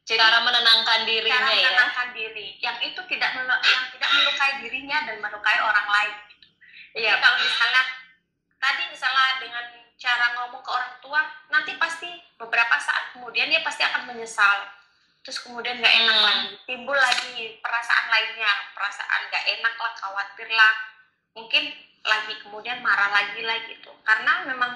Jadi 0.03 0.19
Cara 0.19 0.39
menenangkan 0.39 1.03
dirinya 1.03 1.39
cara 1.39 1.51
ya. 1.51 1.67
menenangkan 1.67 2.09
diri 2.15 2.59
yang 2.59 2.79
itu 2.79 2.99
tidak 3.07 3.31
melu- 3.35 3.63
yang 3.63 3.85
tidak 3.91 4.11
melukai 4.11 4.53
dirinya 4.63 4.99
dan 5.03 5.17
melukai 5.19 5.59
orang 5.59 5.87
lain 5.87 6.15
gitu. 6.31 6.47
Jadi 6.95 7.03
Iya. 7.07 7.19
kalau 7.19 7.39
misalnya 7.39 7.83
tadi 8.57 8.83
misalnya 8.87 9.27
dengan 9.39 9.65
cara 9.97 10.27
ngomong 10.39 10.63
ke 10.63 10.71
orang 10.71 10.95
tua 11.01 11.21
nanti 11.49 11.75
pasti 11.75 12.07
beberapa 12.37 12.77
saat 12.77 13.15
kemudian 13.15 13.49
dia 13.49 13.63
pasti 13.63 13.83
akan 13.83 14.07
menyesal 14.07 14.71
terus 15.25 15.43
kemudian 15.43 15.81
nggak 15.81 15.95
enak 15.97 16.15
Hmm. 16.15 16.27
lagi 16.29 16.49
timbul 16.63 16.95
lagi 16.95 17.59
perasaan 17.59 18.07
lainnya 18.07 18.53
perasaan 18.77 19.21
nggak 19.27 19.45
enak 19.59 19.75
lah 19.75 19.93
khawatir 19.97 20.49
lah 20.53 20.73
mungkin 21.33 21.73
lagi 22.07 22.39
kemudian 22.41 22.79
marah 22.79 23.11
lagi 23.11 23.43
lah 23.43 23.59
gitu 23.65 23.91
karena 24.03 24.47
memang 24.47 24.73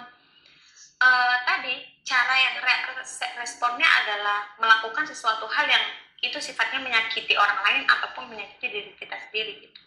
eh, 0.98 1.36
tadi 1.44 1.74
cara 2.02 2.34
yang 2.34 2.54
re- 2.58 2.84
res- 2.96 3.34
responnya 3.36 3.86
adalah 3.86 4.50
melakukan 4.56 5.04
sesuatu 5.04 5.46
hal 5.46 5.64
yang 5.64 5.84
itu 6.20 6.36
sifatnya 6.36 6.76
menyakiti 6.78 7.32
orang 7.32 7.56
lain 7.62 7.82
ataupun 7.86 8.28
menyakiti 8.28 8.66
diri 8.68 8.92
kita 8.94 9.16
sendiri 9.18 9.62
gitu 9.62 9.80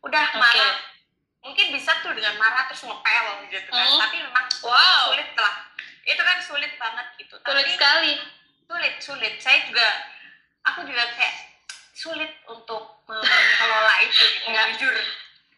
udah 0.00 0.36
marah 0.36 0.74
mungkin 1.40 1.70
bisa 1.70 1.90
tuh 2.00 2.10
dengan 2.10 2.36
marah 2.36 2.66
terus 2.66 2.82
ngepel 2.82 3.26
gitu 3.48 3.68
kan 3.68 3.82
Hmm. 3.82 3.98
tapi 3.98 4.16
memang 4.20 4.46
Wow. 4.58 5.10
sulit 5.10 5.30
lah 5.34 5.54
itu 6.02 6.18
kan 6.18 6.38
sulit 6.38 6.72
banget 6.76 7.06
gitu 7.16 7.34
Sulit 7.36 7.66
tapi 7.66 7.72
sekali. 7.72 8.12
sulit 8.64 8.94
sulit 8.98 9.34
saya 9.38 9.58
juga 9.64 9.86
aku 10.64 10.82
juga 10.82 11.02
kayak 11.12 11.34
sulit 11.92 12.30
untuk 12.46 13.02
mengelola 13.06 13.94
itu 14.02 14.22
gitu 14.28 14.46
Nggak. 14.48 14.66
jujur 14.74 14.94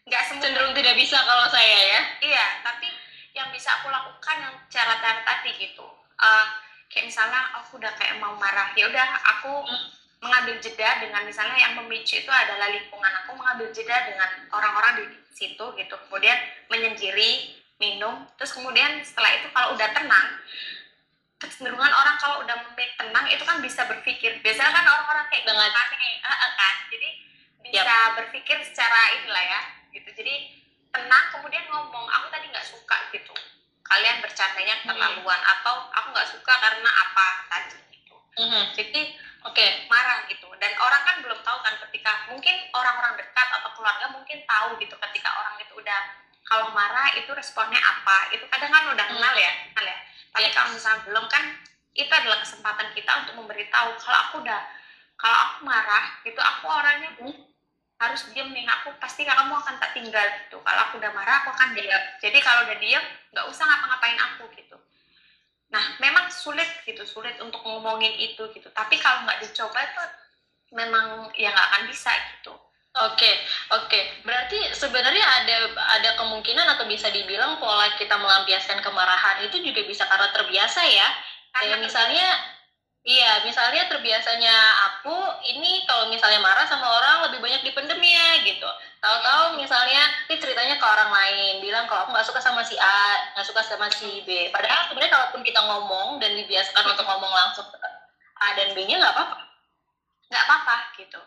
nggak 0.09 0.23
semua. 0.27 0.43
Cenderung 0.43 0.73
tidak 0.73 0.97
bisa 0.97 1.21
kalau 1.21 1.47
saya 1.47 1.79
ya. 1.93 2.01
iya 2.25 2.47
tapi 2.65 2.89
yang 3.37 3.53
bisa 3.53 3.71
aku 3.79 3.87
lakukan 3.89 4.37
yang 4.41 4.55
cara-cara 4.67 5.21
tadi 5.23 5.53
gitu. 5.55 5.85
Eh, 6.19 6.47
kayak 6.89 7.07
misalnya 7.07 7.41
aku 7.55 7.77
udah 7.79 7.93
kayak 7.95 8.17
mau 8.19 8.35
marah 8.35 8.73
ya 8.75 8.89
udah 8.89 9.07
aku 9.37 9.53
Hmm. 9.63 9.87
mengambil 10.19 10.59
jeda 10.59 10.99
dengan 10.99 11.23
misalnya 11.23 11.55
yang 11.55 11.79
memicu 11.79 12.19
itu 12.19 12.33
adalah 12.33 12.67
lingkungan. 12.67 13.13
Aku 13.23 13.39
mengambil 13.39 13.71
jeda 13.71 14.09
dengan 14.09 14.27
orang-orang 14.51 14.99
di 14.99 15.05
situ 15.31 15.63
gitu. 15.79 15.95
Kemudian 16.09 16.35
menyendiri 16.67 17.55
minum. 17.79 18.27
Terus 18.35 18.51
kemudian 18.51 18.99
setelah 19.07 19.31
itu 19.39 19.47
kalau 19.55 19.79
udah 19.79 19.89
tenang 19.95 20.29
kecenderungan 21.39 21.93
orang 21.95 22.19
kalau 22.19 22.43
udah 22.43 22.57
tenang 22.75 23.27
itu 23.31 23.45
kan 23.47 23.63
bisa 23.63 23.87
berpikir. 23.87 24.43
Biasanya 24.43 24.75
kan 24.75 24.85
orang-orang 24.91 25.31
kayak 25.31 25.47
gitu 25.47 25.55
Dengan- 25.55 25.71
kan 25.71 25.87
nih, 25.95 26.15
eh, 26.19 26.35
eh, 26.35 26.53
kan. 26.59 26.75
Jadi 26.91 27.09
bisa 27.69 27.95
berpikir 28.19 28.57
secara 28.67 29.01
inilah 29.23 29.45
ya 29.45 29.61
gitu 29.91 30.09
jadi 30.13 30.35
tenang 30.89 31.25
kemudian 31.31 31.65
ngomong 31.69 32.07
aku 32.07 32.27
tadi 32.29 32.49
nggak 32.49 32.65
suka 32.65 32.97
gitu 33.13 33.35
kalian 33.83 34.21
bercandanya 34.21 34.75
Hmm. 34.79 34.83
keterlaluan 34.85 35.41
atau 35.41 35.89
aku 35.91 36.07
nggak 36.13 36.29
suka 36.29 36.53
karena 36.55 36.91
apa 36.91 37.27
tadi 37.49 37.79
gitu 37.93 38.17
Mhm. 38.37 38.63
jadi 38.77 39.03
Oke. 39.47 39.87
marah 39.89 40.27
gitu 40.29 40.51
dan 40.59 40.73
orang 40.77 41.03
kan 41.05 41.17
belum 41.23 41.41
tahu 41.41 41.59
kan 41.63 41.75
ketika 41.89 42.27
mungkin 42.29 42.57
orang-orang 42.75 43.17
dekat 43.17 43.49
atau 43.55 43.71
keluarga 43.73 44.11
mungkin 44.11 44.45
tahu 44.45 44.77
gitu 44.77 44.93
ketika 44.99 45.31
orang 45.31 45.57
itu 45.63 45.73
udah 45.73 46.01
kalau 46.43 46.73
marah 46.73 47.13
itu 47.15 47.29
responnya 47.33 47.79
apa 47.79 48.29
itu 48.35 48.45
kadang 48.49 48.69
kan 48.69 48.85
udah 48.93 49.07
Hmm. 49.09 49.17
kenal 49.17 49.35
ya 49.37 49.53
kenal 49.73 49.87
ya 49.87 49.99
tapi 50.35 50.45
Iya. 50.45 50.53
kalau 50.53 50.69
misalnya 50.75 51.01
belum 51.07 51.27
kan 51.29 51.45
itu 51.95 52.13
adalah 52.13 52.39
kesempatan 52.39 52.89
kita 52.93 53.11
untuk 53.25 53.35
memberitahu 53.37 53.89
kalau 53.97 54.19
aku 54.29 54.35
udah 54.45 54.61
kalau 55.17 55.39
aku 55.49 55.57
marah 55.65 56.05
itu 56.23 56.39
aku 56.39 56.65
orangnya 56.69 57.11
Hmm. 57.19 57.48
Harus 57.99 58.31
diem 58.31 58.47
nih 58.55 58.63
aku 58.63 58.95
pasti 59.03 59.27
kamu 59.27 59.55
akan 59.59 59.75
tak 59.83 59.91
tinggal 59.91 60.23
gitu. 60.47 60.63
Kalau 60.63 60.81
aku 60.87 61.03
udah 61.03 61.11
marah 61.11 61.43
aku 61.43 61.51
akan 61.51 61.75
diam. 61.75 62.03
Jadi 62.23 62.39
kalau 62.39 62.67
udah 62.67 62.79
diem 62.79 63.05
nggak 63.35 63.47
usah 63.51 63.67
ngapa-ngapain 63.67 64.19
aku 64.19 64.47
gitu. 64.55 64.79
Nah 65.75 65.99
memang 65.99 66.31
sulit 66.31 66.69
gitu. 66.87 67.03
Sulit 67.03 67.35
untuk 67.43 67.59
ngomongin 67.67 68.15
itu 68.15 68.47
gitu. 68.55 68.71
Tapi 68.71 68.97
kalau 69.03 69.27
nggak 69.27 69.43
dicoba 69.43 69.83
itu 69.83 70.03
memang 70.79 71.35
ya 71.35 71.51
nggak 71.51 71.69
akan 71.75 71.83
bisa 71.91 72.15
gitu. 72.39 72.55
Oke, 72.99 73.31
oke. 73.71 74.01
Berarti 74.27 74.59
sebenarnya 74.75 75.23
ada 75.23 75.57
ada 76.01 76.11
kemungkinan 76.19 76.67
atau 76.75 76.89
bisa 76.91 77.07
dibilang 77.15 77.61
pola 77.63 77.95
kita 77.95 78.19
melampiaskan 78.19 78.83
kemarahan 78.83 79.47
itu 79.47 79.63
juga 79.63 79.87
bisa 79.87 80.03
karena 80.09 80.35
terbiasa 80.35 80.83
ya. 80.83 81.09
Kayak 81.55 81.79
misalnya, 81.85 82.27
iya, 83.09 83.31
misalnya 83.49 83.83
terbiasanya 83.93 84.55
aku 84.89 85.17
ini 85.53 85.71
kalau 85.89 86.05
misalnya 86.13 86.41
marah 86.47 86.67
sama 86.69 86.87
orang 86.99 87.17
lebih 87.29 87.39
banyak 87.45 87.63
dipendem 87.67 88.01
ya 88.05 88.29
gitu. 88.45 88.69
Tahu-tahu 89.03 89.57
misalnya 89.63 90.03
ini 90.29 90.37
ceritanya 90.43 90.77
ke 90.81 90.87
orang 90.95 91.11
lain, 91.19 91.55
bilang 91.65 91.85
kalau 91.89 92.05
aku 92.05 92.11
nggak 92.15 92.29
suka 92.29 92.41
sama 92.45 92.61
si 92.69 92.77
A, 92.79 93.01
nggak 93.35 93.47
suka 93.49 93.63
sama 93.65 93.87
si 93.89 94.09
B. 94.27 94.29
Padahal 94.55 94.83
sebenarnya 94.89 95.13
kalaupun 95.17 95.41
kita 95.49 95.61
ngomong 95.69 96.09
dan 96.23 96.31
dibiasakan 96.39 96.85
untuk 96.93 97.07
ngomong 97.09 97.33
langsung 97.33 97.67
ke 97.73 97.79
A 98.45 98.49
dan 98.59 98.69
B-nya 98.77 98.97
nggak 99.01 99.15
apa-apa. 99.17 99.39
nggak 100.31 100.45
apa-apa 100.45 100.77
gitu 101.01 101.21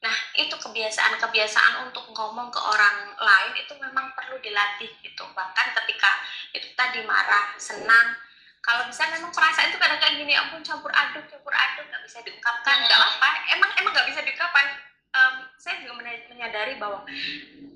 nah 0.00 0.16
itu 0.32 0.56
kebiasaan-kebiasaan 0.56 1.84
untuk 1.84 2.08
ngomong 2.16 2.48
ke 2.48 2.56
orang 2.56 3.12
lain 3.20 3.52
itu 3.52 3.72
memang 3.76 4.16
perlu 4.16 4.40
dilatih 4.40 4.88
gitu 5.04 5.24
bahkan 5.36 5.68
ketika 5.76 6.10
itu 6.56 6.72
tadi 6.72 7.04
marah 7.04 7.52
senang 7.60 8.16
kalau 8.60 8.84
misalnya 8.84 9.16
memang 9.16 9.32
perasaan 9.32 9.68
itu 9.68 9.78
kadang 9.78 9.98
kadang 9.98 10.16
gini 10.16 10.32
"Ya 10.32 10.44
ampun 10.44 10.60
campur 10.60 10.90
aduk 10.90 11.24
campur 11.26 11.50
aduk 11.50 11.84
nggak 11.86 12.02
bisa 12.02 12.18
diungkapkan 12.20 12.76
nggak 12.78 13.00
apa 13.00 13.28
emang 13.50 13.70
emang 13.74 13.92
nggak 13.92 14.08
bisa 14.08 14.20
diungkapkan. 14.20 14.66
Em, 15.10 15.34
saya 15.58 15.82
juga 15.82 15.98
menya- 15.98 16.22
menyadari 16.28 16.78
bahwa 16.78 17.02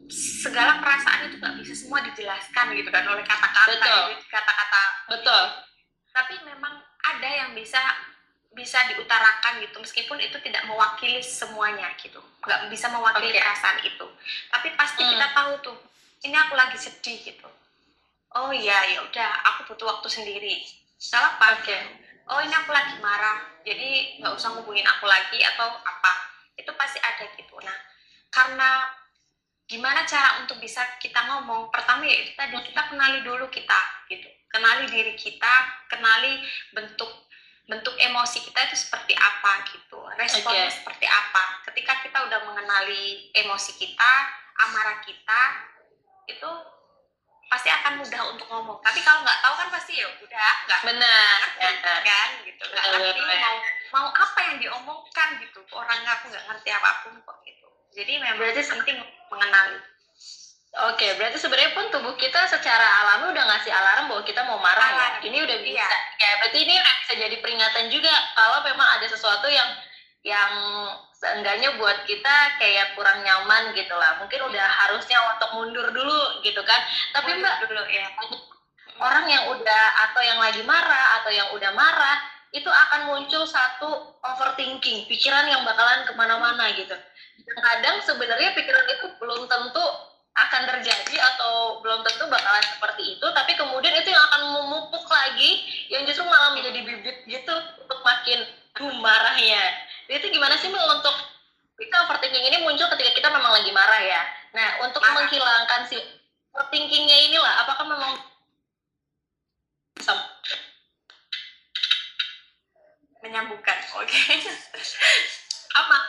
segala 0.07 0.79
perasaan 0.79 1.27
itu 1.27 1.37
nggak 1.37 1.57
bisa 1.59 1.75
semua 1.75 1.99
dijelaskan 2.01 2.71
gitu 2.73 2.89
kan 2.89 3.03
oleh 3.05 3.25
kata-kata 3.25 3.75
gitu, 4.13 4.25
kata-kata. 4.29 4.83
Betul. 5.09 5.45
tapi 6.15 6.39
memang 6.47 6.79
ada 7.03 7.27
yang 7.27 7.51
bisa 7.53 7.83
bisa 8.55 8.79
diutarakan 8.87 9.59
gitu 9.59 9.83
meskipun 9.83 10.15
itu 10.21 10.39
tidak 10.39 10.63
mewakili 10.63 11.19
semuanya 11.19 11.91
gitu. 11.99 12.23
Nggak 12.39 12.71
bisa 12.71 12.87
mewakili 12.87 13.35
Oke. 13.35 13.43
perasaan 13.43 13.83
itu. 13.83 14.07
Tapi 14.47 14.69
pasti 14.79 15.03
Hmm. 15.03 15.11
kita 15.11 15.27
tahu 15.35 15.53
tuh 15.61 15.77
ini 16.23 16.39
aku 16.39 16.55
lagi 16.55 16.79
sedih 16.79 17.19
gitu 17.19 17.51
oh 18.35 18.51
iya 18.51 18.79
ya 18.91 18.99
udah 19.07 19.31
aku 19.55 19.75
butuh 19.75 19.87
waktu 19.99 20.09
sendiri. 20.11 20.55
Salah 20.99 21.39
apa 21.39 21.61
Oke. 21.61 21.79
oh 22.31 22.41
ini 22.41 22.55
aku 22.55 22.73
lagi 22.73 22.97
marah 23.05 23.61
jadi 23.63 24.21
nggak 24.21 24.33
usah 24.35 24.57
ngubungin 24.57 24.87
aku 24.87 25.07
lagi 25.07 25.39
atau 25.43 25.71
apa. 25.71 26.13
Itu 26.59 26.71
pasti 26.75 26.99
ada 26.99 27.25
gitu. 27.39 27.55
Nah 27.63 27.79
karena 28.35 28.91
gimana 29.71 30.03
cara 30.05 30.43
untuk 30.43 30.59
bisa 30.59 30.83
kita 30.99 31.19
ngomong? 31.31 31.71
Pertama 31.71 32.03
ya 32.05 32.27
itu 32.27 32.33
tadi 32.35 32.59
kita 32.67 32.91
kenali 32.91 33.23
dulu 33.23 33.47
kita 33.49 33.81
gitu. 34.11 34.27
Kenali 34.51 34.87
diri 34.91 35.15
kita 35.19 35.87
kenali 35.91 36.43
bentuk 36.75 37.11
bentuk 37.65 37.97
emosi 37.97 38.45
kita 38.45 38.69
itu 38.69 38.77
seperti 38.77 39.17
apa 39.17 39.65
gitu. 39.73 39.99
Responnya 40.21 40.69
Oke. 40.69 40.75
seperti 40.75 41.07
apa. 41.09 41.65
Ketika 41.71 42.03
kita 42.05 42.19
udah 42.29 42.41
mengenali 42.51 43.33
emosi 43.33 43.73
kita 43.81 44.13
amarah 44.69 45.01
kita 45.03 45.43
itu 46.29 46.51
pasti 47.55 47.71
akan 47.71 48.03
mudah 48.03 48.23
untuk 48.35 48.47
ngomong 48.51 48.83
tapi 48.83 48.99
kalau 49.07 49.23
nggak 49.23 49.39
tahu 49.39 49.55
kan 49.55 49.69
pasti 49.71 50.03
ya 50.03 50.11
udah 50.11 50.53
nggak 50.67 50.81
benar 50.91 51.39
ngerti 51.55 51.95
kan 52.03 52.29
gitu 52.43 52.63
nggak 52.67 52.85
ngerti 52.99 53.21
mau 53.23 53.57
mau 53.95 54.07
apa 54.11 54.39
yang 54.43 54.57
diomongkan 54.59 55.29
gitu 55.39 55.63
orang 55.71 56.03
aku 56.03 56.35
nggak 56.35 56.45
ngerti 56.51 56.69
apa 56.75 56.91
pun 57.07 57.15
kok 57.23 57.39
gitu 57.47 57.67
jadi 57.95 58.19
memang 58.19 58.43
Berarti 58.43 58.63
penting 58.67 58.99
mengenali 59.31 59.79
Oke, 60.75 61.07
berarti 61.15 61.39
sebenarnya 61.39 61.71
pun 61.71 61.87
tubuh 61.95 62.19
kita 62.19 62.51
secara 62.51 62.83
alami 62.83 63.31
udah 63.31 63.47
ngasih 63.47 63.71
alarm 63.71 64.11
bahwa 64.11 64.27
kita 64.27 64.43
mau 64.43 64.59
marah 64.59 64.91
ya. 64.91 64.99
Alarm. 64.99 65.23
Ini 65.23 65.39
udah 65.47 65.59
bisa. 65.63 65.79
Iya. 65.79 65.91
Ya, 66.19 66.31
berarti 66.43 66.59
ini 66.67 66.75
bisa 66.75 67.15
jadi 67.15 67.37
peringatan 67.39 67.95
juga 67.95 68.11
kalau 68.35 68.59
memang 68.67 68.99
ada 68.99 69.07
sesuatu 69.07 69.47
yang 69.47 69.71
yang 70.27 70.51
seenggaknya 71.25 71.81
buat 71.81 72.05
kita 72.05 72.61
kayak 72.61 72.93
kurang 72.93 73.25
nyaman 73.25 73.73
gitu 73.73 73.97
lah. 73.97 74.21
Mungkin 74.21 74.45
udah 74.45 74.67
harusnya 74.85 75.17
untuk 75.33 75.51
mundur 75.57 75.89
dulu 75.89 76.45
gitu 76.45 76.61
kan. 76.69 76.81
Tapi 77.17 77.41
Mbak, 77.41 77.55
dulu 77.65 77.81
ya 77.89 78.05
orang 79.01 79.27
yang 79.27 79.49
udah 79.57 79.85
atau 80.07 80.21
yang 80.21 80.37
lagi 80.37 80.61
marah 80.69 81.19
atau 81.19 81.33
yang 81.33 81.49
udah 81.57 81.73
marah 81.73 82.21
itu 82.55 82.71
akan 82.71 83.11
muncul 83.11 83.43
satu 83.49 84.15
overthinking, 84.23 85.11
pikiran 85.11 85.49
yang 85.49 85.67
bakalan 85.67 86.07
ke 86.07 86.13
mana-mana 86.15 86.71
gitu. 86.77 86.95
Dan 87.43 87.57
kadang 87.59 87.97
sebenarnya 88.05 88.55
pikiran 88.55 88.87
itu 88.95 89.11
belum 89.19 89.51
tentu 89.51 89.83
akan 90.35 90.63
terjadi 90.67 91.17
atau 91.35 91.83
belum 91.83 92.07
tentu 92.07 92.27
bakalan 92.31 92.63
seperti 92.63 93.19
itu, 93.19 93.27
tapi 93.35 93.55
kemudian 93.59 93.95
itu 93.99 94.11
yang 94.11 94.23
akan 94.31 94.43
memupuk 94.51 95.07
lagi, 95.07 95.63
yang 95.91 96.03
justru 96.07 96.27
malah 96.27 96.55
menjadi 96.55 96.79
bibit 96.83 97.23
gitu 97.27 97.55
untuk 97.55 98.01
makin 98.03 98.43
duh 98.75 98.95
marahnya. 98.99 99.63
Jadi 100.05 100.17
itu 100.21 100.29
gimana 100.33 100.55
sih 100.57 100.69
Mbak 100.69 100.85
untuk 101.01 101.17
kita 101.75 101.97
overthinking 102.07 102.45
ini 102.45 102.59
muncul 102.63 102.87
ketika 102.93 103.11
kita 103.13 103.29
memang 103.33 103.53
lagi 103.53 103.71
marah 103.73 104.03
ya. 104.03 104.23
Nah 104.55 104.69
untuk 104.85 105.01
Marah. 105.01 105.25
menghilangkan 105.25 105.81
si 105.89 105.99
overthinkingnya 106.55 107.19
inilah, 107.29 107.67
apakah 107.67 107.87
memang 107.89 108.13
menyambungkan 113.25 113.79
oke 113.97 114.13
aman 115.81 116.03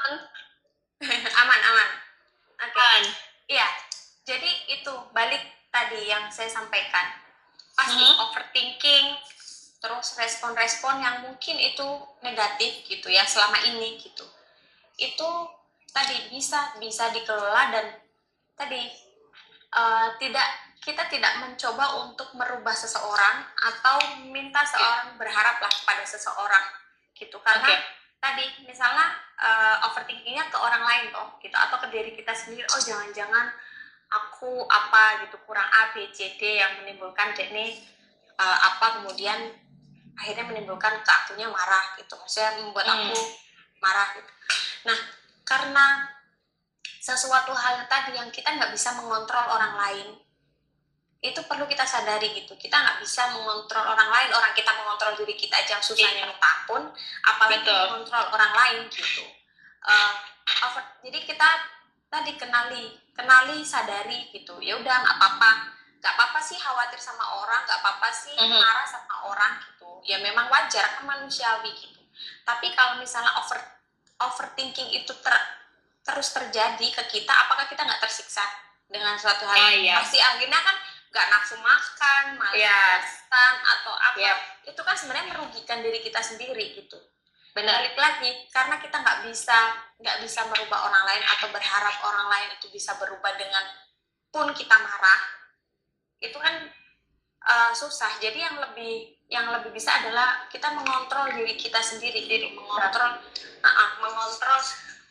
aman 1.32 1.60
aman 1.64 1.90
oke 2.60 2.76
kan? 2.76 3.02
iya 3.48 3.68
jadi 4.28 4.52
itu 4.68 4.92
balik 5.16 5.40
tadi 5.72 6.12
yang 6.12 6.28
saya 6.28 6.52
sampaikan 6.52 7.16
pasti 7.76 8.04
Mhm. 8.04 8.20
overthinking 8.20 9.06
terus 9.86 10.18
respon-respon 10.18 10.98
yang 10.98 11.22
mungkin 11.30 11.62
itu 11.62 11.86
negatif 12.26 12.82
gitu 12.90 13.06
ya 13.14 13.22
selama 13.22 13.62
ini 13.70 14.02
gitu. 14.02 14.26
Itu 14.98 15.30
tadi 15.94 16.34
bisa 16.34 16.74
bisa 16.82 17.14
dikelola 17.14 17.70
dan 17.70 17.86
tadi 18.58 18.82
eh, 19.70 20.08
tidak 20.18 20.48
kita 20.82 21.06
tidak 21.06 21.38
mencoba 21.38 22.02
untuk 22.02 22.34
merubah 22.34 22.74
seseorang 22.74 23.46
atau 23.62 24.26
minta 24.34 24.66
seorang 24.66 25.22
berharaplah 25.22 25.70
pada 25.86 26.02
seseorang 26.02 26.66
gitu. 27.14 27.38
Karena 27.46 27.70
Oke. 27.70 27.78
tadi 28.18 28.46
misalnya 28.66 29.22
eh, 29.38 29.86
overthinkingnya 29.86 30.50
ke 30.50 30.58
orang 30.58 30.82
lain 30.82 31.14
toh 31.14 31.38
gitu 31.46 31.54
atau 31.54 31.78
ke 31.78 31.94
diri 31.94 32.18
kita 32.18 32.34
sendiri 32.34 32.66
oh 32.74 32.82
jangan-jangan 32.82 33.54
aku 34.10 34.66
apa 34.66 35.30
gitu 35.30 35.38
kurang 35.46 35.70
A 35.70 35.94
B 35.94 36.10
C 36.10 36.34
D 36.42 36.58
yang 36.58 36.82
menimbulkan 36.82 37.38
dek 37.38 37.54
nih 37.54 37.78
eh, 38.42 38.58
apa 38.66 39.02
kemudian 39.02 39.62
akhirnya 40.16 40.46
menimbulkan 40.46 41.00
ke 41.00 41.12
akunya 41.14 41.48
marah 41.48 41.96
gitu 41.96 42.16
maksudnya 42.16 42.56
membuat 42.58 42.86
Hmm. 42.86 43.12
aku 43.12 43.20
marah 43.78 44.08
gitu 44.14 44.32
nah 44.86 44.98
karena 45.44 45.86
sesuatu 47.00 47.54
hal 47.54 47.86
tadi 47.86 48.16
yang 48.16 48.30
kita 48.30 48.50
nggak 48.50 48.72
bisa 48.72 48.96
mengontrol 48.96 49.46
orang 49.46 49.76
lain 49.76 50.08
itu 51.20 51.42
perlu 51.42 51.66
kita 51.66 51.82
sadari 51.82 52.34
gitu 52.36 52.54
kita 52.56 52.74
nggak 52.76 52.98
bisa 53.00 53.30
mengontrol 53.32 53.82
orang 53.84 54.10
lain 54.10 54.30
orang 54.32 54.54
kita 54.54 54.70
mengontrol 54.72 55.14
diri 55.16 55.34
kita 55.34 55.58
aja 55.58 55.78
yang 55.78 55.84
susahnya 55.84 56.22
Iya. 56.22 56.30
minta 56.30 56.50
ampun 56.56 56.84
apalagi 57.24 57.62
Betul. 57.62 57.82
mengontrol 57.88 58.26
orang 58.32 58.54
lain 58.54 58.80
gitu 58.90 59.26
Eh, 59.86 60.14
over- 60.66 60.98
jadi 61.00 61.20
kita 61.22 61.50
tadi 62.08 62.34
kenali 62.34 62.90
kenali 63.14 63.62
sadari 63.62 64.34
gitu 64.34 64.58
ya 64.58 64.74
udah 64.76 64.96
nggak 64.98 65.16
apa-apa 65.16 65.52
nggak 66.06 66.14
apa-apa 66.14 66.38
sih 66.38 66.54
khawatir 66.56 67.02
sama 67.02 67.26
orang 67.34 67.66
nggak 67.66 67.82
apa-apa 67.82 68.10
sih 68.14 68.38
Mhm. 68.38 68.62
marah 68.62 68.86
sama 68.86 69.26
orang 69.26 69.58
gitu 69.58 69.90
ya 70.06 70.22
memang 70.22 70.46
wajar 70.48 70.86
kan 70.94 71.02
manusiawi 71.02 71.74
gitu 71.74 71.98
tapi 72.46 72.70
kalau 72.72 73.02
misalnya 73.02 73.34
over 73.42 73.58
overthinking 74.22 74.94
itu 74.94 75.10
ter- 75.18 75.48
terus 76.06 76.30
terjadi 76.30 76.88
ke 76.94 77.04
kita 77.10 77.34
apakah 77.34 77.66
kita 77.66 77.82
nggak 77.82 77.98
tersiksa 77.98 78.46
dengan 78.86 79.18
suatu 79.18 79.44
hal 79.44 79.58
Ah, 79.58 79.74
iya. 79.74 79.98
pasti 79.98 80.22
akhirnya 80.22 80.62
kan 80.62 80.78
nggak 81.10 81.28
nafsu 81.34 81.58
makan 81.58 82.38
malas 82.38 82.54
Iya. 82.54 83.02
atau 83.66 83.94
apa 83.96 84.20
Yep. 84.20 84.38
itu 84.70 84.82
kan 84.84 84.94
sebenarnya 84.94 85.34
merugikan 85.34 85.82
diri 85.82 86.00
kita 86.00 86.22
sendiri 86.22 86.78
gitu 86.78 87.02
benar 87.52 87.82
balik 87.82 87.96
lagi 87.96 88.46
karena 88.52 88.78
kita 88.78 89.00
nggak 89.00 89.26
bisa 89.26 89.58
nggak 89.98 90.18
bisa 90.22 90.44
merubah 90.46 90.86
orang 90.86 91.04
lain 91.08 91.24
atau 91.26 91.48
berharap 91.50 91.96
orang 92.04 92.28
lain 92.28 92.50
itu 92.54 92.68
bisa 92.70 92.94
berubah 92.96 93.32
dengan 93.34 93.64
pun 94.30 94.52
kita 94.52 94.76
marah 94.76 95.22
itu 96.30 96.38
kan 96.42 96.70
uh, 97.46 97.72
susah. 97.72 98.18
Jadi 98.18 98.42
yang 98.42 98.58
lebih 98.58 99.16
yang 99.26 99.50
lebih 99.50 99.74
bisa 99.74 99.90
adalah 99.90 100.46
kita 100.54 100.70
mengontrol 100.74 101.34
diri 101.34 101.58
kita 101.58 101.82
sendiri 101.82 102.30
jadi 102.30 102.54
mengontrol 102.54 103.18
uh, 103.18 103.68
uh, 103.68 103.90
mengontrol 103.98 104.60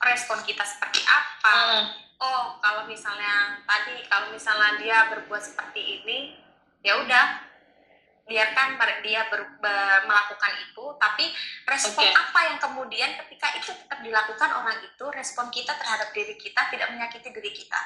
respon 0.07 0.39
kita 0.47 0.63
seperti 0.63 1.03
apa. 1.07 1.55
Hmm. 1.55 1.87
oh 2.23 2.45
kalau 2.63 2.87
misalnya 2.87 3.59
tadi 3.67 4.07
kalau 4.07 4.31
misalnya 4.31 4.79
dia 4.79 5.11
berbuat 5.11 5.43
seperti 5.43 5.83
ini 6.01 6.39
ya 6.87 7.03
udah 7.03 7.43
biarkan 8.25 8.81
ber- 8.81 9.03
dia 9.03 9.27
ber- 9.29 9.59
be- 9.59 10.03
melakukan 10.07 10.53
itu. 10.63 10.85
Tapi 10.97 11.25
respon 11.67 12.07
Oke. 12.07 12.15
apa 12.15 12.41
yang 12.49 12.59
kemudian 12.63 13.11
ketika 13.27 13.51
itu 13.59 13.75
tetap 13.75 13.99
dilakukan 14.01 14.51
orang 14.55 14.79
itu 14.79 15.05
respon 15.11 15.51
kita 15.51 15.75
terhadap 15.75 16.15
diri 16.15 16.39
kita 16.39 16.71
tidak 16.71 16.89
menyakiti 16.95 17.35
diri 17.35 17.51
kita. 17.51 17.81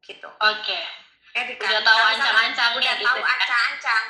Gitu. 0.00 0.30
Oke 0.30 1.05
jadi 1.36 1.52
udah 1.60 1.82
tahu 1.84 1.98
misalnya 2.00 2.16
ancang-ancangnya 2.16 2.80
udah 2.80 2.94
gitu 2.96 3.04
tahu 3.04 3.20
ya. 3.20 3.26
ancang-ancang 3.36 4.04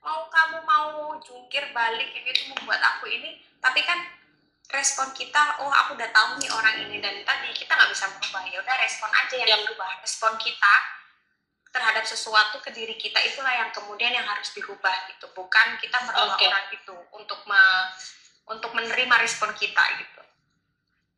mau 0.00 0.20
kamu 0.28 0.58
mau 0.64 0.88
jungkir 1.20 1.64
balik 1.72 2.08
kayak 2.12 2.24
gitu 2.32 2.52
membuat 2.52 2.80
aku 2.80 3.08
ini 3.08 3.40
tapi 3.60 3.80
kan 3.84 4.00
respon 4.70 5.10
kita 5.12 5.60
oh 5.60 5.68
aku 5.68 5.96
udah 5.98 6.08
tahu 6.12 6.38
nih 6.40 6.50
orang 6.52 6.76
ini 6.88 6.96
dan 7.02 7.20
tadi 7.26 7.50
kita 7.52 7.72
nggak 7.74 7.90
bisa 7.90 8.06
merubah 8.12 8.42
ya 8.48 8.58
udah 8.62 8.76
respon 8.80 9.10
aja 9.12 9.34
yang 9.34 9.50
Yap. 9.50 9.60
dirubah 9.66 9.90
respon 10.00 10.32
kita 10.40 10.74
terhadap 11.70 12.04
sesuatu 12.06 12.58
ke 12.62 12.70
diri 12.74 12.98
kita 12.98 13.18
itulah 13.22 13.54
yang 13.54 13.70
kemudian 13.70 14.10
yang 14.10 14.26
harus 14.26 14.50
dirubah 14.54 15.10
gitu 15.10 15.30
bukan 15.34 15.78
kita 15.78 15.96
merubah 16.02 16.34
Oke. 16.34 16.46
orang 16.48 16.66
itu 16.74 16.96
untuk 17.14 17.40
me- 17.46 17.88
untuk 18.50 18.70
menerima 18.74 19.14
respon 19.22 19.54
kita 19.54 19.84
gitu 20.02 20.22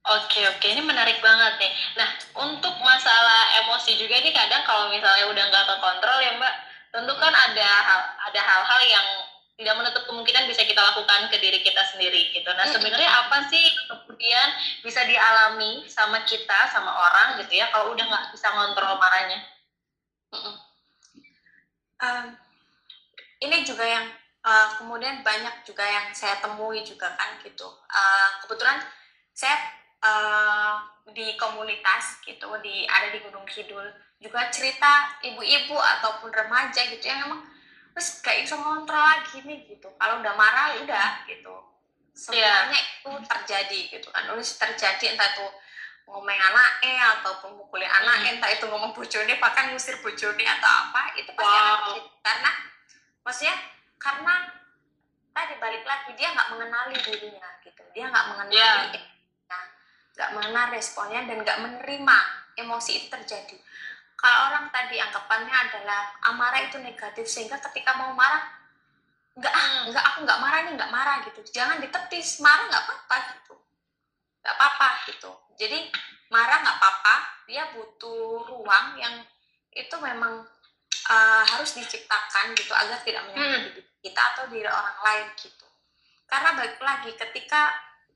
Oke 0.02 0.42
oke 0.50 0.66
ini 0.66 0.82
menarik 0.82 1.22
banget 1.22 1.62
nih. 1.62 1.72
Nah 1.94 2.10
untuk 2.42 2.74
masalah 2.82 3.54
emosi 3.62 3.94
juga 3.94 4.18
nih 4.18 4.34
kadang 4.34 4.66
kalau 4.66 4.90
misalnya 4.90 5.30
udah 5.30 5.44
nggak 5.46 5.66
kekontrol 5.70 6.18
ya 6.18 6.34
Mbak, 6.42 6.54
tentu 6.90 7.14
kan 7.22 7.30
ada 7.30 7.68
hal 7.86 8.00
ada 8.18 8.40
hal-hal 8.42 8.80
yang 8.90 9.06
tidak 9.54 9.78
menutup 9.78 10.02
kemungkinan 10.10 10.50
bisa 10.50 10.66
kita 10.66 10.82
lakukan 10.82 11.30
ke 11.30 11.38
diri 11.38 11.62
kita 11.62 11.86
sendiri 11.94 12.34
gitu. 12.34 12.50
Nah 12.50 12.66
sebenarnya 12.66 13.06
apa 13.06 13.46
sih 13.46 13.62
kemudian 13.86 14.48
bisa 14.82 15.06
dialami 15.06 15.86
sama 15.86 16.26
kita 16.26 16.66
sama 16.74 16.90
orang 16.90 17.38
gitu 17.38 17.62
ya 17.62 17.70
kalau 17.70 17.94
udah 17.94 18.02
nggak 18.02 18.34
bisa 18.34 18.50
ngontrol 18.50 18.98
marahnya? 18.98 19.38
Em, 22.02 22.26
ini 23.38 23.62
juga 23.62 23.86
yang 23.86 24.10
eh, 24.42 24.68
kemudian 24.82 25.22
banyak 25.22 25.62
juga 25.62 25.86
yang 25.86 26.10
saya 26.10 26.42
temui 26.42 26.82
juga 26.82 27.14
kan 27.14 27.38
gitu 27.38 27.70
Eh, 27.70 28.28
kebetulan 28.42 28.82
saya 29.30 29.81
eh, 30.02 30.74
di 31.10 31.34
komunitas 31.34 32.18
gitu 32.22 32.46
di 32.62 32.86
ada 32.86 33.10
di 33.10 33.18
Gunung 33.22 33.46
Kidul. 33.46 33.86
Juga 34.22 34.46
cerita 34.50 35.18
ibu-ibu 35.22 35.74
ataupun 35.74 36.30
remaja 36.30 36.78
gitu 36.86 37.02
yang 37.02 37.26
emang 37.26 37.42
terus 37.92 38.22
gak 38.22 38.38
bisa 38.40 38.54
ngontrol 38.56 39.02
lagi 39.02 39.42
nih 39.42 39.66
gitu. 39.66 39.90
Kalau 39.98 40.22
udah 40.22 40.34
marah 40.34 40.74
ya 40.74 40.86
udah 40.86 41.08
gitu. 41.26 41.54
Semuanya 42.12 42.76
itu 42.76 43.10
terjadi 43.26 43.78
gitu 43.90 44.08
kan. 44.10 44.22
Terus 44.30 44.56
terjadi 44.56 45.16
entah 45.16 45.26
itu 45.34 45.46
ngomong 46.06 46.28
anaknya 46.28 47.18
ataupun 47.18 47.56
mukulin 47.56 47.88
anaknya 47.88 48.36
entah 48.38 48.50
itu 48.52 48.66
ngomong 48.66 48.90
bojone 48.92 49.38
bahkan 49.38 49.70
ngusir 49.70 49.96
bojone 50.02 50.44
atau 50.44 50.70
apa 50.88 51.14
itu 51.18 51.30
pasti 51.34 51.46
Wow. 51.50 51.62
terjadi. 51.62 52.00
Karena 52.22 52.50
maksudnya 53.22 53.56
karena 53.98 54.34
tadi 55.32 55.54
balik 55.58 55.82
lagi 55.82 56.10
dia 56.14 56.28
nggak 56.30 56.48
mengenali 56.52 56.96
dirinya 57.00 57.48
gitu. 57.62 57.82
Dia 57.90 58.06
nggak 58.06 58.26
mengenali 58.34 58.56
Iya. 58.56 59.00
Nggak 60.12 60.30
mengenal 60.36 60.66
responnya 60.72 61.24
dan 61.24 61.40
nggak 61.40 61.58
menerima 61.60 62.16
emosi 62.60 62.90
itu 63.00 63.06
terjadi. 63.08 63.56
Kalau 64.16 64.38
orang 64.52 64.70
tadi 64.70 65.02
anggapannya 65.02 65.50
adalah 65.50 66.14
amarah 66.30 66.62
itu 66.62 66.78
negatif 66.78 67.26
sehingga 67.26 67.58
ketika 67.58 67.96
mau 67.98 68.14
marah 68.14 68.44
nggak 69.32 69.48
ah 69.50 69.88
nggak 69.88 70.04
aku 70.12 70.18
nggak 70.28 70.40
marah 70.44 70.58
nih 70.68 70.72
nggak 70.76 70.92
marah 70.92 71.16
gitu. 71.26 71.40
Jangan 71.50 71.80
ditepis 71.80 72.38
marah 72.44 72.68
nggak 72.68 72.84
apa-apa 72.86 73.16
gitu. 73.34 73.54
Nggak 74.44 74.54
apa-apa 74.54 74.88
gitu. 75.10 75.30
Jadi 75.58 75.78
marah 76.30 76.62
nggak 76.62 76.76
apa-apa 76.78 77.14
dia 77.48 77.66
butuh 77.74 78.46
ruang 78.46 78.96
yang 79.00 79.24
itu 79.72 79.96
memang 79.98 80.44
uh, 81.08 81.44
harus 81.56 81.74
diciptakan 81.80 82.52
gitu 82.54 82.72
agar 82.76 83.00
tidak 83.00 83.24
menyakiti 83.32 83.80
hmm. 83.80 84.00
kita 84.04 84.20
atau 84.36 84.44
diri 84.52 84.68
orang 84.68 84.98
lain 85.00 85.26
gitu. 85.40 85.66
Karena 86.28 86.56
balik 86.56 86.80
lagi 86.80 87.10
ketika 87.16 87.72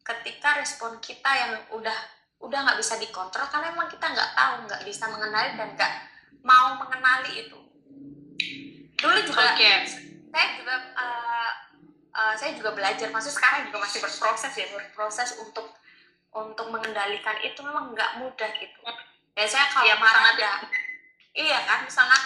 ketika 0.06 0.62
respon 0.62 1.02
kita 1.02 1.30
yang 1.34 1.52
udah 1.74 1.98
udah 2.38 2.58
nggak 2.62 2.78
bisa 2.78 2.94
dikontrol 3.02 3.48
karena 3.50 3.74
emang 3.74 3.90
kita 3.90 4.06
nggak 4.06 4.30
tahu 4.38 4.54
nggak 4.70 4.82
bisa 4.86 5.04
mengenali 5.10 5.50
dan 5.58 5.68
nggak 5.74 5.92
mau 6.46 6.78
mengenali 6.78 7.42
itu. 7.42 7.58
Dulu 8.96 9.18
juga 9.26 9.56
okay. 9.56 9.82
saya 10.30 10.46
juga 10.60 10.74
uh, 10.94 11.52
uh, 12.14 12.34
saya 12.38 12.54
juga 12.54 12.76
belajar 12.76 13.10
maksud 13.10 13.32
sekarang 13.34 13.66
juga 13.72 13.82
masih 13.82 13.98
berproses 14.04 14.52
ya 14.54 14.66
berproses 14.70 15.30
untuk 15.42 15.74
untuk 16.36 16.68
mengendalikan 16.68 17.40
itu 17.42 17.58
memang 17.64 17.90
nggak 17.96 18.22
mudah 18.22 18.50
gitu. 18.60 18.78
Ya 19.36 19.44
saya 19.48 19.66
kalau 19.72 19.88
ya, 19.88 19.96
marah 19.98 20.36
ada 20.36 20.50
iya 21.34 21.66
kan 21.66 21.88
sangat 21.90 22.20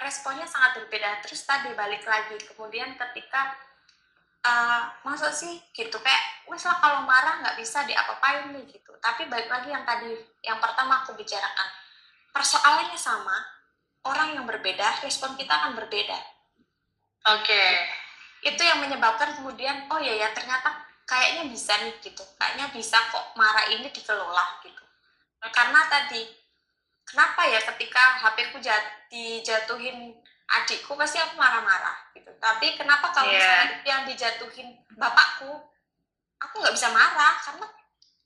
responnya 0.00 0.48
sangat 0.48 0.80
berbeda. 0.80 1.22
Terus 1.22 1.44
tadi 1.44 1.70
balik 1.76 2.02
lagi 2.08 2.34
kemudian 2.50 2.96
ketika 2.96 3.54
uh, 4.44 4.82
masa 5.04 5.32
sih? 5.32 5.60
Gitu. 5.72 5.96
Kayak 6.00 6.24
misal 6.48 6.76
kalau 6.80 7.04
marah 7.04 7.40
nggak 7.44 7.56
bisa 7.60 7.84
diapa-apain 7.84 8.52
nih 8.52 8.64
gitu. 8.68 8.92
Tapi 9.00 9.28
balik 9.28 9.48
lagi 9.48 9.72
yang 9.72 9.84
tadi 9.84 10.12
yang 10.44 10.58
pertama 10.58 11.04
aku 11.04 11.16
bicarakan. 11.16 11.68
Persoalannya 12.30 12.98
sama 12.98 13.36
orang 14.06 14.38
yang 14.38 14.44
berbeda 14.46 15.04
respon 15.04 15.36
kita 15.36 15.50
akan 15.50 15.76
berbeda. 15.76 16.18
Oke. 17.36 17.48
Okay. 17.48 17.70
itu 18.40 18.64
yang 18.64 18.80
menyebabkan 18.80 19.36
kemudian 19.36 19.84
oh 19.92 20.00
ya 20.00 20.16
ya 20.16 20.32
ternyata 20.32 20.72
kayaknya 21.04 21.52
bisa 21.52 21.76
nih 21.84 21.92
gitu. 22.00 22.24
Kayaknya 22.40 22.72
bisa 22.72 22.96
kok 23.12 23.36
marah 23.36 23.68
ini 23.68 23.92
dikelola 23.92 24.64
gitu. 24.64 24.84
Karena 25.52 25.84
tadi 25.92 26.24
kenapa 27.04 27.44
ya 27.44 27.60
ketika 27.60 28.22
HP 28.24 28.56
ku 28.56 28.58
jat, 28.64 28.80
dijatuhin 29.12 30.16
adikku 30.50 30.98
pasti 30.98 31.22
aku 31.22 31.38
marah-marah 31.38 32.10
gitu 32.14 32.30
tapi 32.42 32.74
kenapa 32.74 33.14
kalau 33.14 33.30
yeah. 33.30 33.38
misalnya 33.38 33.76
yang 33.86 34.02
dijatuhin 34.06 34.68
bapakku 34.98 35.70
aku 36.42 36.54
nggak 36.58 36.74
bisa 36.74 36.90
marah 36.90 37.38
karena 37.38 37.66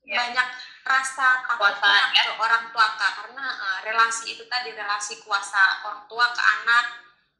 yeah. 0.08 0.16
banyak 0.24 0.48
rasa 0.84 1.44
takutnya 1.48 2.00
ya. 2.12 2.22
ke 2.28 2.32
orang 2.36 2.64
tua 2.72 2.86
kak 2.96 3.12
karena 3.24 3.44
uh, 3.44 3.78
relasi 3.84 4.36
itu 4.36 4.44
tadi 4.48 4.72
relasi 4.72 5.20
kuasa 5.24 5.84
orang 5.84 6.04
tua 6.08 6.28
ke 6.32 6.42
anak 6.42 6.84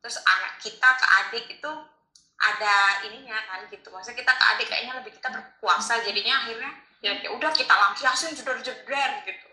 terus 0.00 0.20
anak 0.24 0.60
kita 0.60 0.88
ke 1.00 1.06
adik 1.24 1.44
itu 1.60 1.72
ada 2.40 3.04
ininya 3.08 3.40
kan 3.48 3.64
gitu 3.72 3.88
maksudnya 3.88 4.20
kita 4.20 4.32
ke 4.36 4.44
adik 4.56 4.66
kayaknya 4.68 4.94
lebih 5.00 5.12
kita 5.16 5.28
berkuasa 5.32 6.04
jadinya 6.04 6.44
akhirnya 6.44 6.72
ya, 7.00 7.12
ya 7.20 7.30
udah 7.32 7.52
kita 7.52 7.72
lampiasin 7.72 8.36
jeder-jeder 8.36 9.10
gitu 9.28 9.48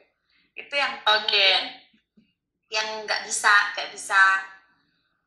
itu 0.60 0.74
yang 0.76 1.00
oke 1.08 1.28
okay. 1.28 1.84
yang 2.68 3.08
nggak 3.08 3.28
bisa 3.28 3.52
nggak 3.76 3.92
bisa 3.96 4.20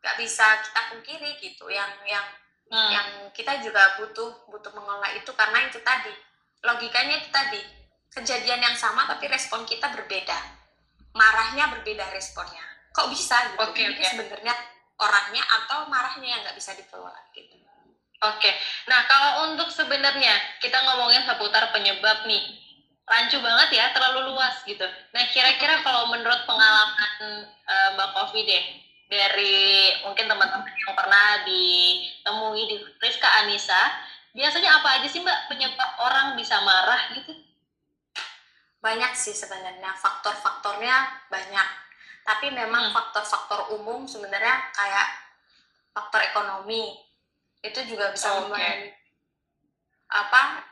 nggak 0.04 0.20
bisa 0.20 0.44
kita 0.60 0.80
pungkiri 0.92 1.30
gitu. 1.40 1.64
Yang 1.72 1.90
yang 2.04 2.26
hmm. 2.68 2.90
yang 2.92 3.08
kita 3.32 3.56
juga 3.64 3.96
butuh 3.96 4.44
butuh 4.52 4.68
mengelola 4.76 5.08
itu 5.16 5.32
karena 5.32 5.64
itu 5.64 5.80
tadi. 5.80 6.12
Logikanya 6.60 7.24
itu 7.24 7.32
tadi. 7.32 7.64
Kejadian 8.12 8.60
yang 8.60 8.76
sama 8.76 9.08
tapi 9.08 9.32
respon 9.32 9.64
kita 9.64 9.88
berbeda. 9.96 10.36
Marahnya 11.16 11.72
berbeda 11.72 12.12
responnya. 12.12 12.60
Kok 12.92 13.08
bisa 13.08 13.56
gitu? 13.56 13.64
Okay, 13.72 13.90
ini 13.90 13.96
okay. 13.96 14.12
sebenarnya 14.12 14.54
orangnya 15.00 15.42
atau 15.42 15.88
marahnya 15.88 16.28
yang 16.36 16.40
nggak 16.44 16.54
bisa 16.60 16.76
dikelola 16.76 17.32
gitu. 17.32 17.56
Oke. 18.24 18.40
Okay. 18.40 18.54
nah 18.88 19.04
kalau 19.04 19.52
untuk 19.52 19.68
sebenarnya 19.68 20.36
kita 20.60 20.78
ngomongin 20.84 21.24
seputar 21.24 21.72
penyebab 21.72 22.28
nih. 22.28 22.60
Rancu 23.04 23.36
banget 23.36 23.68
ya 23.76 23.92
terlalu 23.92 24.32
luas 24.32 24.64
gitu. 24.64 24.84
Nah 25.12 25.24
kira-kira 25.28 25.84
kalau 25.84 26.08
menurut 26.08 26.40
pengalaman 26.48 27.52
uh, 27.68 27.88
mbak 28.00 28.16
Kofi 28.16 28.48
deh 28.48 28.83
dari 29.14 29.90
mungkin 30.02 30.26
teman-teman 30.26 30.74
yang 30.74 30.94
pernah 30.98 31.46
ditemui 31.46 32.62
di 32.66 32.76
Rizka 32.98 33.28
Anissa 33.42 33.82
biasanya 34.34 34.82
apa 34.82 34.98
aja 34.98 35.06
sih 35.06 35.22
mbak 35.22 35.46
penyebab 35.46 35.90
orang 36.02 36.34
bisa 36.34 36.58
marah 36.66 37.14
gitu 37.14 37.30
banyak 38.82 39.12
sih 39.14 39.32
sebenarnya 39.32 39.94
faktor-faktornya 39.94 41.24
banyak 41.30 41.68
tapi 42.26 42.50
memang 42.50 42.90
hmm. 42.90 42.94
faktor-faktor 42.96 43.72
umum 43.78 44.04
sebenarnya 44.04 44.68
kayak 44.74 45.08
faktor 45.94 46.20
ekonomi 46.24 46.98
itu 47.64 47.80
juga 47.88 48.12
bisa 48.12 48.34
oh, 48.34 48.50
okay. 48.50 48.92
apa 50.12 50.66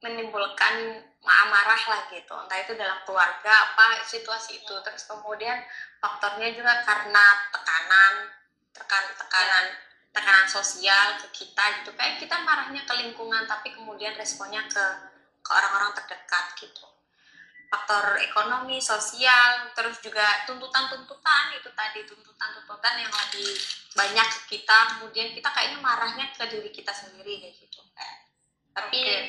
menimbulkan 0.00 1.04
marah 1.24 1.82
lah 1.88 2.02
gitu. 2.12 2.34
Entah 2.36 2.58
itu 2.60 2.76
dalam 2.76 3.00
keluarga 3.08 3.52
apa 3.72 4.04
situasi 4.04 4.60
itu. 4.60 4.74
Terus 4.84 5.08
kemudian 5.08 5.64
faktornya 5.98 6.52
juga 6.52 6.84
karena 6.84 7.24
tekanan 7.48 8.14
tekan 8.76 9.04
tekanan 9.16 9.64
tekanan 10.12 10.46
sosial 10.46 11.16
ke 11.24 11.26
kita 11.32 11.64
gitu. 11.80 11.90
Kayak 11.96 12.20
kita 12.20 12.36
marahnya 12.44 12.84
ke 12.84 12.94
lingkungan 13.00 13.48
tapi 13.48 13.72
kemudian 13.72 14.12
responnya 14.14 14.62
ke 14.68 14.84
ke 15.44 15.50
orang-orang 15.52 15.96
terdekat 15.96 16.56
gitu. 16.60 16.84
Faktor 17.68 18.20
ekonomi, 18.22 18.78
sosial, 18.78 19.66
terus 19.74 19.98
juga 19.98 20.46
tuntutan-tuntutan 20.46 21.58
itu 21.58 21.72
tadi. 21.74 22.06
Tuntutan-tuntutan 22.06 22.94
yang 23.02 23.10
lebih 23.10 23.50
banyak 23.98 24.28
ke 24.30 24.40
kita, 24.54 24.94
kemudian 24.94 25.34
kita 25.34 25.48
kayaknya 25.50 25.82
marahnya 25.82 26.30
ke 26.30 26.44
diri 26.46 26.70
kita 26.70 26.94
sendiri 26.94 27.42
kayak 27.42 27.56
gitu. 27.58 27.82
Tapi 28.74 29.00
okay. 29.06 29.22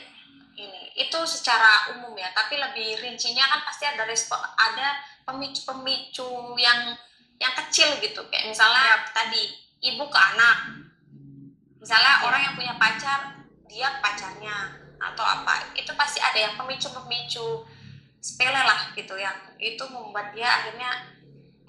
Ini 0.55 0.95
itu 0.95 1.19
secara 1.27 1.91
umum 1.95 2.15
ya, 2.15 2.31
tapi 2.31 2.55
lebih 2.55 2.99
rincinya 3.03 3.43
kan 3.47 3.61
pasti 3.67 3.83
ada 3.83 4.07
respon, 4.07 4.39
ada 4.55 4.95
pemicu-pemicu 5.27 6.55
yang 6.55 6.95
yang 7.35 7.53
kecil 7.65 7.99
gitu, 7.99 8.23
kayak 8.31 8.47
misalnya 8.47 8.95
ya. 8.95 8.97
tadi 9.11 9.51
ibu 9.83 10.07
ke 10.07 10.19
anak, 10.19 10.57
misalnya 11.83 12.13
ya. 12.19 12.23
orang 12.31 12.41
yang 12.47 12.53
punya 12.55 12.73
pacar, 12.79 13.43
dia 13.67 13.99
pacarnya 13.99 14.79
atau 14.95 15.25
apa, 15.27 15.75
itu 15.75 15.91
pasti 15.99 16.23
ada 16.23 16.39
yang 16.39 16.55
pemicu-pemicu 16.55 17.67
sepele 18.25 18.57
lah 18.57 18.89
gitu 18.97 19.13
yang 19.21 19.37
itu 19.61 19.83
membuat 19.85 20.33
dia 20.33 20.49
akhirnya 20.49 21.13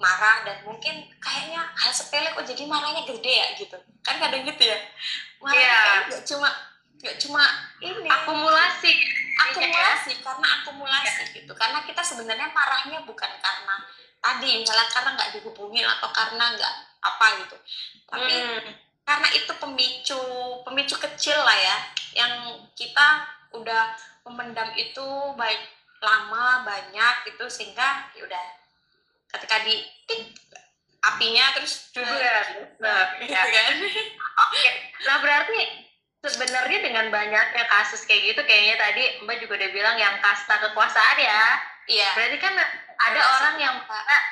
marah 0.01 0.41
dan 0.41 0.57
mungkin 0.65 1.05
kayaknya 1.21 1.61
hal 1.77 1.93
sepele 1.93 2.33
kok 2.33 2.45
jadi 2.49 2.65
marahnya 2.65 3.05
gede 3.05 3.33
ya 3.33 3.47
gitu 3.53 3.77
kan 4.01 4.17
kadang 4.17 4.41
gitu 4.41 4.63
ya 4.65 4.77
marah 5.37 5.57
yeah. 5.57 6.09
nggak 6.09 6.25
cuma 6.25 6.49
nggak 6.97 7.15
cuma 7.21 7.43
ini 7.77 8.09
akumulasi 8.09 8.91
akumulasi 9.37 10.11
ya. 10.17 10.21
karena 10.25 10.47
akumulasi 10.61 11.23
yeah. 11.29 11.35
gitu 11.37 11.53
karena 11.53 11.79
kita 11.85 12.01
sebenarnya 12.01 12.49
marahnya 12.49 13.05
bukan 13.05 13.31
karena 13.37 13.75
tadi 14.17 14.65
misalnya 14.65 14.87
karena 14.89 15.09
nggak 15.13 15.31
dihubungin 15.37 15.85
atau 15.85 16.09
karena 16.09 16.57
nggak 16.57 16.75
apa 17.05 17.27
gitu 17.45 17.57
tapi 18.09 18.33
hmm. 18.33 18.69
karena 19.05 19.27
itu 19.37 19.53
pemicu 19.61 20.21
pemicu 20.65 20.95
kecil 20.97 21.37
lah 21.37 21.57
ya 21.57 21.77
yang 22.17 22.33
kita 22.73 23.29
udah 23.53 23.93
memendam 24.25 24.73
itu 24.75 25.05
baik 25.37 25.61
lama 26.01 26.65
banyak 26.65 27.15
gitu 27.29 27.45
sehingga 27.45 28.09
ya 28.17 28.25
udah 28.25 28.45
ketika 29.37 29.65
di 29.65 29.85
tik 30.09 30.33
apinya 31.01 31.53
terus 31.53 31.93
juga 31.93 32.41
nah, 32.81 33.15
gitu 33.21 33.31
ya. 33.31 33.43
kan 33.45 33.75
oke 34.43 34.65
nah 35.05 35.15
berarti 35.21 35.86
sebenarnya 36.25 36.79
dengan 36.81 37.05
banyaknya 37.13 37.63
kasus 37.69 38.01
kayak 38.09 38.33
gitu 38.33 38.41
kayaknya 38.41 38.75
tadi 38.81 39.03
mbak 39.21 39.37
juga 39.37 39.61
udah 39.61 39.69
bilang 39.69 39.95
yang 40.01 40.17
kasta 40.17 40.57
kekuasaan 40.69 41.17
ya. 41.21 41.43
Iya. 41.87 42.09
Berarti 42.17 42.37
kan 42.41 42.53
ada 42.97 43.19
relasi. 43.21 43.35
orang 43.37 43.55
yang 43.61 43.75
eh, 43.85 44.23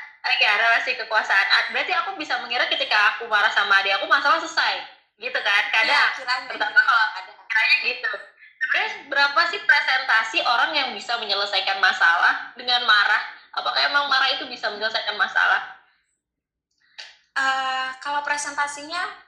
ya 0.41 0.51
relasi 0.57 0.91
kekuasaan. 0.97 1.71
Berarti 1.71 1.93
aku 1.93 2.17
bisa 2.17 2.41
mengira 2.41 2.65
ketika 2.67 3.15
aku 3.15 3.29
marah 3.29 3.53
sama 3.53 3.79
adik 3.79 3.95
aku 4.01 4.09
masalah 4.09 4.41
selesai. 4.41 4.81
Gitu 5.21 5.39
kan? 5.39 5.63
Kadang 5.71 5.95
ya, 5.95 6.43
pertama 6.49 6.79
kalau 6.81 7.05
ada. 7.15 7.31
kayaknya 7.31 7.77
gitu. 7.87 8.11
Sebenarnya 8.65 8.91
berapa 9.07 9.41
sih 9.53 9.61
presentasi 9.63 10.37
orang 10.43 10.71
yang 10.75 10.89
bisa 10.91 11.15
menyelesaikan 11.21 11.79
masalah 11.79 12.51
dengan 12.59 12.83
marah? 12.83 13.23
Apakah 13.55 13.79
emang 13.87 14.11
marah 14.11 14.35
itu 14.35 14.43
bisa 14.51 14.67
menyelesaikan 14.73 15.15
masalah? 15.15 15.79
Uh, 17.35 17.87
kalau 18.03 18.19
presentasinya 18.23 19.24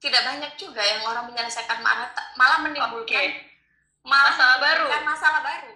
tidak 0.00 0.22
banyak 0.24 0.52
juga 0.56 0.80
yang 0.80 1.04
orang 1.04 1.28
menyelesaikan 1.28 1.84
marah, 1.84 2.08
malah 2.34 2.58
menimbulkan 2.64 3.04
okay. 3.04 3.52
malah 4.00 4.32
masalah 4.32 4.56
baru. 4.58 4.86
Masalah 5.04 5.40
baru, 5.44 5.72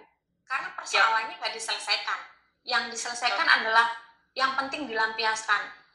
karena 0.49 0.69
persoalannya 0.73 1.35
nggak 1.37 1.51
yep. 1.53 1.57
diselesaikan. 1.61 2.19
Yang 2.65 2.83
diselesaikan 2.97 3.45
okay. 3.45 3.57
adalah 3.61 3.87
yang 4.33 4.51
penting 4.57 4.89
dilampiaskan 4.89 5.85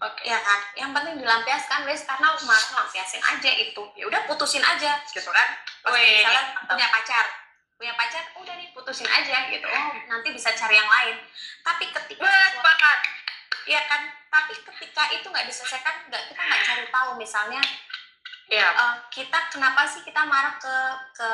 Okay. 0.00 0.32
Ya 0.32 0.40
kan, 0.40 0.60
yang 0.80 0.90
penting 0.96 1.20
dilampiaskan 1.20 1.84
guys 1.84 2.08
karena 2.08 2.32
marah 2.32 2.70
lampiasin 2.72 3.20
aja 3.20 3.50
itu. 3.52 3.84
Ya 3.92 4.08
udah 4.08 4.24
putusin 4.24 4.64
aja 4.64 4.96
gitu 5.12 5.28
kan. 5.28 5.48
Pas 5.84 5.92
misalnya 5.92 6.56
punya 6.64 6.88
pacar, 6.88 7.26
punya 7.76 7.92
pacar 7.92 8.24
udah 8.40 8.54
nih 8.56 8.72
putusin 8.72 9.04
aja 9.04 9.52
gitu. 9.52 9.68
Oh, 9.68 9.92
nanti 10.08 10.32
bisa 10.32 10.56
cari 10.56 10.80
yang 10.80 10.88
lain. 10.88 11.20
Tapi 11.60 11.84
ketika 11.92 12.24
sepakat. 12.24 12.98
Ya 13.66 13.80
kan, 13.86 14.02
tapi 14.26 14.54
ketika 14.56 15.02
itu 15.10 15.26
nggak 15.26 15.46
diselesaikan, 15.46 16.08
nggak 16.08 16.22
kita 16.28 16.40
nggak 16.40 16.62
cari 16.64 16.84
tahu 16.88 17.10
misalnya 17.14 17.62
ya. 18.50 18.66
uh, 18.74 18.94
kita 19.08 19.38
kenapa 19.46 19.86
sih 19.86 20.02
kita 20.02 20.26
marah 20.26 20.58
ke 20.58 20.76
ke 21.14 21.30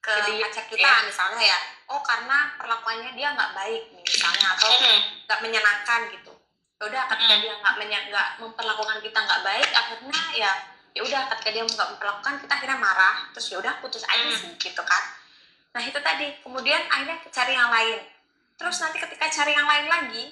ke 0.00 0.12
Jadi, 0.16 0.40
pacar 0.40 0.64
kita 0.68 0.80
ya. 0.88 1.04
misalnya 1.04 1.42
ya? 1.44 1.58
Oh 1.88 2.00
karena 2.00 2.56
perlakuannya 2.56 3.12
dia 3.12 3.32
nggak 3.32 3.52
baik 3.52 3.82
misalnya 3.92 4.56
atau 4.56 4.68
nggak 5.28 5.40
menyenangkan 5.40 6.00
gitu. 6.12 6.32
Ya 6.80 6.82
udah 6.88 7.02
ketika 7.12 7.34
Hmm. 7.36 7.42
dia 7.44 7.54
nggak 7.60 7.74
nggak 8.08 8.28
memperlakukan 8.40 8.98
kita 9.04 9.18
nggak 9.20 9.42
baik 9.44 9.68
akhirnya 9.70 10.20
ya 10.32 10.52
ya 10.90 11.00
udah 11.04 11.20
ketika 11.36 11.50
dia 11.52 11.62
nggak 11.62 11.88
memperlakukan 11.94 12.34
kita 12.40 12.52
akhirnya 12.52 12.78
marah. 12.80 13.28
Terus 13.36 13.46
ya 13.52 13.56
udah 13.60 13.74
putus 13.80 14.04
aja 14.04 14.24
Hmm. 14.24 14.32
sih 14.34 14.50
gitu 14.56 14.82
kan. 14.84 15.02
Nah 15.76 15.82
itu 15.84 16.00
tadi. 16.00 16.32
Kemudian 16.40 16.80
akhirnya 16.88 17.20
cari 17.28 17.52
yang 17.52 17.68
lain. 17.70 18.00
Terus 18.56 18.76
nanti 18.80 18.96
ketika 18.98 19.28
cari 19.28 19.52
yang 19.52 19.68
lain 19.68 19.86
lagi 19.86 20.24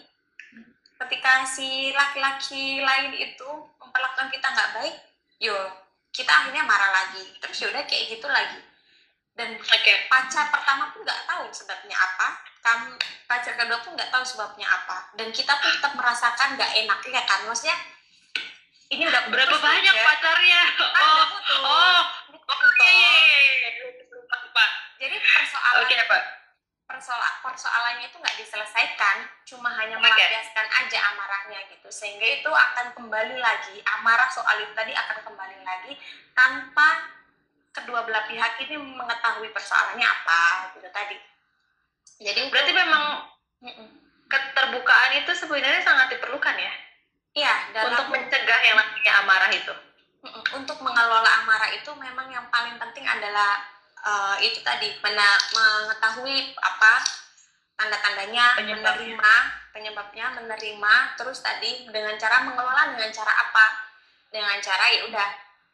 ketika 0.98 1.46
si 1.46 1.94
laki-laki 1.94 2.82
lain 2.82 3.14
itu 3.14 3.48
memperlakukan 3.78 4.28
kita 4.34 4.46
nggak 4.50 4.70
baik 4.74 4.96
yo 5.38 5.54
kita 6.10 6.30
akhirnya 6.30 6.66
marah 6.66 6.90
lagi 6.90 7.22
terus 7.38 7.56
ya 7.62 7.70
udah 7.70 7.82
kayak 7.86 8.18
gitu 8.18 8.26
lagi 8.26 8.58
dan 9.38 9.54
Oke. 9.54 9.94
pacar 10.10 10.50
pertama 10.50 10.90
pun 10.90 11.06
nggak 11.06 11.22
tahu 11.30 11.46
sebabnya 11.54 11.94
apa 11.94 12.42
kamu 12.58 12.98
pacar 13.30 13.54
kedua 13.54 13.78
pun 13.86 13.94
nggak 13.94 14.10
tahu 14.10 14.24
sebabnya 14.26 14.66
apa 14.66 15.14
dan 15.14 15.30
kita 15.30 15.54
pun 15.54 15.70
tetap 15.70 15.94
merasakan 15.94 16.58
nggak 16.58 16.72
enak 16.74 16.98
ya 17.06 17.22
kan 17.22 17.46
maksudnya 17.46 17.78
ini 18.88 19.04
udah 19.04 19.20
putus 19.28 19.36
Berapa 19.36 19.56
banyak 19.60 19.94
ya. 19.94 20.00
pacarnya? 20.00 20.60
Kan 20.80 20.88
Oh, 20.96 21.12
udah 21.12 21.28
putus. 21.28 21.58
oh, 21.60 22.00
Ini 22.32 22.40
oh, 22.40 22.56
putus. 22.56 22.88
iya, 22.88 23.12
iya, 23.20 23.38
iya, 23.44 23.52
iya. 23.52 23.70
Lupa, 24.08 24.36
lupa. 24.48 24.64
jadi 24.96 25.16
persoalan 25.20 25.84
Oke, 25.84 25.94
Pak. 26.08 26.22
Persoalan 26.88 27.34
persoalannya 27.44 28.08
itu 28.08 28.16
nggak 28.16 28.36
diselesaikan 28.40 29.16
cuma 29.44 29.68
hanya 29.76 30.00
Oke. 30.00 30.08
melampiaskan 30.08 30.66
aja 30.66 30.98
amarahnya 31.12 31.60
gitu. 31.68 31.88
Sehingga 31.92 32.24
itu 32.40 32.48
akan 32.48 32.96
kembali 32.96 33.36
lagi 33.36 33.76
amarah 34.00 34.32
soal 34.32 34.56
itu 34.64 34.72
tadi 34.72 34.96
akan 34.96 35.20
kembali 35.20 35.58
lagi 35.68 35.92
tanpa 36.32 37.12
kedua 37.76 38.08
belah 38.08 38.24
pihak 38.24 38.64
ini 38.64 38.80
mengetahui 38.80 39.52
persoalannya 39.52 40.02
apa 40.08 40.72
gitu 40.80 40.88
tadi. 40.88 41.20
Jadi 42.18 42.50
Berarti 42.50 42.72
memang 42.72 43.04
keterbukaan 44.26 45.12
itu 45.22 45.30
sebenarnya 45.36 45.84
sangat 45.84 46.08
diperlukan 46.16 46.56
ya? 46.56 46.72
Iya 47.36 47.54
dalam 47.76 47.94
untuk 47.94 48.06
mencegah 48.16 48.60
yang 48.64 48.80
namanya 48.80 49.12
amarah 49.22 49.50
itu. 49.52 49.74
Untuk 50.56 50.80
mengelola 50.82 51.30
amarah 51.44 51.70
itu 51.70 51.92
memang 51.94 52.26
yang 52.32 52.48
paling 52.50 52.74
penting 52.80 53.06
adalah 53.06 53.77
eh, 54.04 54.36
itu 54.46 54.60
tadi 54.62 54.94
mena- 55.02 55.42
mengetahui 55.54 56.54
apa 56.58 56.92
tanda-tandanya 57.78 58.58
Penyebabnya. 58.58 58.82
menerima 58.82 59.34
penyebabnya 59.70 60.26
menerima 60.34 60.94
terus 61.14 61.38
tadi 61.38 61.86
dengan 61.86 62.18
cara 62.18 62.42
mengelola 62.42 62.90
dengan 62.98 63.10
cara 63.14 63.30
apa 63.30 63.66
dengan 64.34 64.58
cara 64.58 64.84
ya 64.90 65.00
udah 65.06 65.28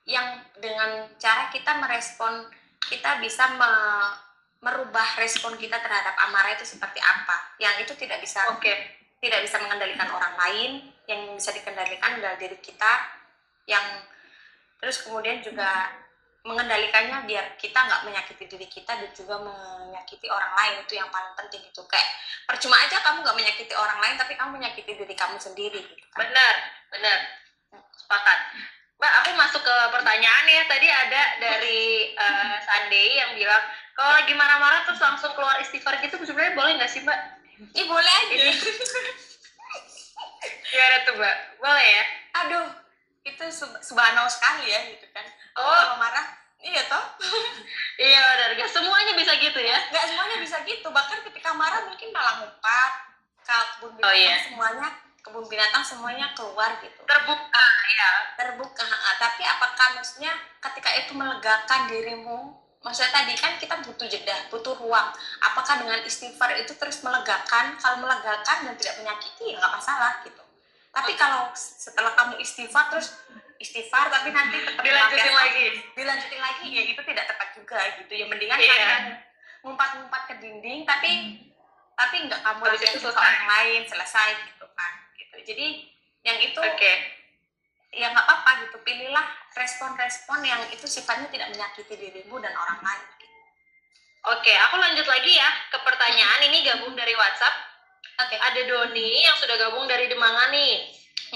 yang 0.05 0.27
dengan 0.61 1.09
cara 1.17 1.49
kita 1.49 1.81
merespon 1.81 2.45
kita 2.85 3.17
bisa 3.25 3.49
me- 3.57 4.13
merubah 4.61 5.17
respon 5.17 5.57
kita 5.57 5.81
terhadap 5.81 6.13
amarah 6.29 6.53
itu 6.53 6.65
seperti 6.69 7.01
apa 7.01 7.57
yang 7.57 7.73
itu 7.81 7.97
tidak 7.97 8.21
bisa 8.21 8.45
Oke. 8.53 8.73
tidak 9.25 9.41
bisa 9.41 9.57
mengendalikan 9.61 10.09
orang 10.13 10.37
lain 10.37 10.93
yang 11.09 11.33
bisa 11.37 11.53
dikendalikan 11.53 12.21
adalah 12.21 12.37
diri 12.37 12.61
kita 12.61 12.93
yang 13.65 14.05
terus 14.77 15.01
kemudian 15.01 15.41
juga 15.41 15.89
mengendalikannya 16.45 17.25
biar 17.25 17.57
kita 17.57 17.75
nggak 17.75 18.05
menyakiti 18.05 18.45
diri 18.45 18.69
kita 18.69 18.93
dan 18.93 19.11
juga 19.17 19.41
menyakiti 19.41 20.29
orang 20.29 20.53
lain 20.53 20.85
itu 20.85 20.93
yang 21.01 21.09
paling 21.09 21.33
penting 21.33 21.65
itu 21.65 21.83
kayak 21.89 22.05
percuma 22.45 22.77
aja 22.85 23.01
kamu 23.01 23.25
nggak 23.25 23.39
menyakiti 23.41 23.73
orang 23.73 23.97
lain 23.97 24.17
tapi 24.21 24.37
kamu 24.37 24.61
menyakiti 24.61 24.93
diri 24.93 25.15
kamu 25.17 25.41
sendiri 25.41 25.81
gitu 25.81 26.05
kan 26.13 26.29
Benar, 26.29 26.55
benar. 26.93 27.19
Sepakat. 27.97 28.39
Mbak, 28.95 29.13
aku 29.25 29.31
masuk 29.35 29.63
ke 29.65 29.77
pertanyaan 29.91 30.45
ya. 30.47 30.63
Tadi 30.71 30.87
ada 30.87 31.23
dari 31.43 32.15
eh, 32.15 32.57
Sunday 32.63 33.19
yang 33.19 33.35
bilang, 33.35 33.65
kalau 33.99 34.13
lagi 34.23 34.33
marah-marah 34.39 34.87
terus 34.87 35.03
langsung 35.03 35.35
keluar 35.35 35.59
istighfar 35.59 35.99
gitu, 35.99 36.15
sebenarnya 36.23 36.55
boleh 36.55 36.73
nggak 36.79 36.93
sih, 36.93 37.03
Mbak? 37.03 37.21
Ih 37.75 37.87
boleh 37.91 38.13
aja 38.15 38.35
Gimana 40.71 40.97
tuh, 41.03 41.15
Mbak? 41.19 41.37
Boleh 41.59 41.87
ya? 41.91 42.05
aduh 42.35 42.67
itu 43.25 43.45
sub 43.49 43.71
subhanallah 43.81 44.29
sekali 44.29 44.69
ya 44.69 44.81
gitu 44.91 45.07
kan 45.15 45.25
Oh, 45.55 45.63
kalau 45.63 45.97
marah 45.97 46.27
iya 46.59 46.83
toh 46.89 47.05
iya 48.01 48.19
benar. 48.19 48.51
Nggak 48.57 48.71
semuanya 48.73 49.13
bisa 49.15 49.33
gitu 49.37 49.61
ya? 49.61 49.79
nggak 49.93 50.07
semuanya 50.09 50.37
bisa 50.41 50.57
gitu 50.65 50.89
bahkan 50.91 51.21
ketika 51.23 51.51
marah 51.55 51.85
mungkin 51.87 52.09
malah 52.11 52.43
ngumpat 52.43 52.93
kalau 53.45 53.65
kebun 53.77 53.91
Oh, 53.91 53.97
binatang 54.01 54.17
iya. 54.17 54.37
semuanya 54.41 54.87
kebun 55.21 55.45
binatang 55.47 55.85
semuanya 55.85 56.27
keluar 56.33 56.73
gitu 56.81 57.01
Terbuka, 57.05 57.67
ya. 57.93 58.11
terbuka 58.37 58.89
tapi 59.17 59.43
apakah 59.45 59.89
maksudnya 59.95 60.33
ketika 60.61 60.91
itu 60.97 61.13
melegakan 61.13 61.81
dirimu 61.87 62.57
maksudnya 62.81 63.13
tadi 63.13 63.33
kan 63.33 63.57
kita 63.57 63.81
butuh 63.81 64.05
jeda 64.05 64.37
butuh 64.53 64.77
ruang 64.77 65.09
apakah 65.41 65.81
dengan 65.81 66.01
istighfar 66.05 66.53
itu 66.57 66.77
terus 66.77 67.01
melegakan 67.01 67.77
kalau 67.81 68.05
melegakan 68.05 68.69
dan 68.69 68.75
tidak 68.77 69.01
menyakiti 69.01 69.53
ya 69.53 69.61
nggak 69.61 69.73
masalah 69.81 70.21
gitu 70.21 70.45
tapi 70.93 71.13
Oke. 71.13 71.21
kalau 71.21 71.49
setelah 71.57 72.13
kamu 72.13 72.37
istighfar 72.41 72.93
terus 72.93 73.17
istighfar 73.57 74.11
tapi 74.11 74.29
nanti 74.31 74.59
tetap 74.59 74.83
Dilanjutin 74.83 75.33
lagi. 75.33 75.67
dilanjutin 75.95 76.41
lagi 76.41 76.67
ya 76.69 76.83
itu 76.85 77.01
tidak 77.01 77.25
tepat 77.27 77.49
juga 77.55 77.79
gitu 78.03 78.13
ya 78.13 78.27
mendingan 78.27 78.59
Iya. 78.59 78.69
kalian 78.69 79.05
ngumpat-ngumpat 79.63 80.23
ke 80.27 80.35
dinding 80.39 80.83
tapi 80.85 81.11
tapi 81.95 82.17
nggak 82.27 82.41
kamu 82.43 82.61
lakukan 82.61 82.83
itu 82.83 82.99
ke 82.99 83.01
selesai. 83.01 83.23
orang 83.23 83.45
lain 83.47 83.81
selesai 83.87 84.29
gitu 84.51 84.67
kan 84.75 84.93
gitu 85.15 85.37
jadi 85.47 85.67
yang 86.23 86.39
itu 86.41 86.59
Oke. 86.59 86.93
ya 87.93 88.11
nggak 88.11 88.25
apa-apa 88.25 88.51
gitu 88.67 88.77
pilihlah 88.83 89.27
respon-respon 89.55 90.43
yang 90.43 90.61
itu 90.69 90.85
sifatnya 90.85 91.31
tidak 91.31 91.49
menyakiti 91.51 91.95
dirimu 91.95 92.37
dan 92.39 92.53
orang 92.53 92.81
lain 92.81 93.05
Oke, 94.25 94.57
aku 94.57 94.81
lanjut 94.81 95.05
lagi 95.05 95.37
ya 95.37 95.45
ke 95.69 95.77
pertanyaan 95.85 96.49
ini 96.49 96.65
gabung 96.65 96.97
dari 96.97 97.13
WhatsApp. 97.13 97.61
oke 98.17 98.33
Ada 98.33 98.65
Doni 98.65 99.21
yang 99.21 99.37
sudah 99.37 99.53
gabung 99.61 99.85
dari 99.85 100.09
Demangan 100.09 100.49
nih. 100.49 100.81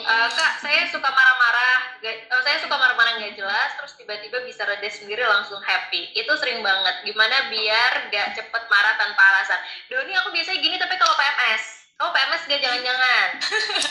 Eh, 0.01 0.29
kak, 0.31 0.53
saya 0.59 0.83
suka 0.87 1.07
marah-marah, 1.07 1.99
eh, 2.01 2.17
saya 2.39 2.57
suka 2.59 2.73
marah-marah 2.73 3.17
nggak 3.17 3.35
jelas, 3.35 3.71
terus 3.75 3.93
tiba-tiba 3.95 4.41
bisa 4.43 4.63
reda 4.63 4.87
sendiri 4.87 5.23
langsung 5.23 5.59
happy. 5.61 6.13
Itu 6.13 6.33
sering 6.37 6.61
banget. 6.61 7.03
Gimana 7.03 7.49
biar 7.49 8.07
nggak 8.07 8.35
cepet 8.35 8.63
marah 8.67 8.95
tanpa 8.95 9.19
alasan? 9.21 9.59
Doni, 9.87 10.13
aku 10.13 10.31
biasanya 10.31 10.59
gini 10.59 10.77
tapi 10.77 10.95
kalau 10.95 11.13
PMS. 11.13 11.65
Oh 11.99 12.11
PMS 12.11 12.43
gak 12.45 12.61
jangan-jangan? 12.61 13.29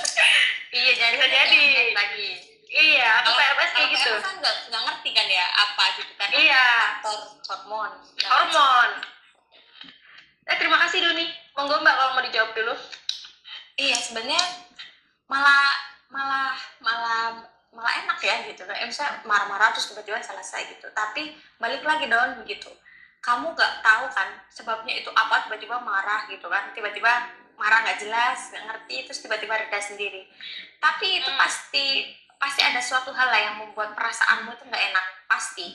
iya 0.77 0.91
Bisa 0.95 1.27
jadi. 1.27 1.65
lagi 1.91 2.29
iya, 2.69 3.19
aku 3.19 3.27
Kalau- 3.27 3.39
PMS 3.41 3.69
kayak 3.69 3.75
kalau 3.75 3.91
gitu. 3.91 4.09
PMS 4.09 4.23
kan 4.23 4.35
nggak 4.37 4.55
nggak 4.67 4.83
ngerti 4.83 5.09
kan 5.11 5.27
ya 5.27 5.45
apa 5.49 5.83
gitu 5.93 6.13
kan 6.13 6.27
Iya. 6.29 6.67
faktor 6.97 7.19
hormon 7.45 7.91
Hormon. 8.23 8.89
Eh 10.45 10.55
terima 10.55 10.77
kasih 10.79 10.99
Doni. 11.01 11.25
Monggo 11.51 11.75
Mbak 11.77 11.95
kalau 11.95 12.11
mau 12.13 12.23
dijawab 12.23 12.51
dulu. 12.53 12.75
iya 13.75 13.93
sebenarnya 13.93 14.39
malah 15.27 15.67
malah 16.07 16.55
malah 16.79 17.43
malah 17.71 17.93
enak 18.03 18.19
ya 18.23 18.35
gitu. 18.47 18.63
Kan 18.63 18.75
eh, 18.75 18.87
misalnya 18.87 19.21
marah-marah 19.27 19.75
terus 19.75 19.91
tiba-tiba 19.91 20.19
selesai 20.23 20.77
gitu. 20.77 20.87
Tapi 20.95 21.35
balik 21.59 21.83
lagi 21.83 22.07
dong 22.07 22.43
gitu. 22.47 22.71
Kamu 23.19 23.51
nggak 23.53 23.73
tahu 23.83 24.05
kan 24.13 24.29
sebabnya 24.47 24.93
itu 24.97 25.09
apa 25.11 25.47
tiba-tiba 25.47 25.77
marah 25.83 26.25
gitu 26.31 26.47
kan. 26.47 26.71
Tiba-tiba 26.71 27.11
marah 27.57 27.83
nggak 27.83 27.99
jelas 28.01 28.53
nggak 28.53 28.63
ngerti 28.69 28.95
terus 29.09 29.19
tiba-tiba 29.23 29.53
reda 29.57 29.79
sendiri. 29.81 30.25
Tapi 30.79 31.21
itu 31.23 31.29
Hmm. 31.29 31.39
pasti 31.39 31.85
pasti 32.37 32.61
ada 32.61 32.77
suatu 32.79 33.09
hal 33.11 33.27
lah 33.33 33.41
yang 33.41 33.55
membuat 33.61 33.97
perasaanmu 33.97 34.55
itu 34.55 34.63
nggak 34.67 34.83
enak. 34.93 35.05
Pasti. 35.27 35.67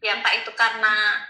Ya 0.00 0.16
entah 0.18 0.34
itu 0.34 0.50
karena 0.56 1.22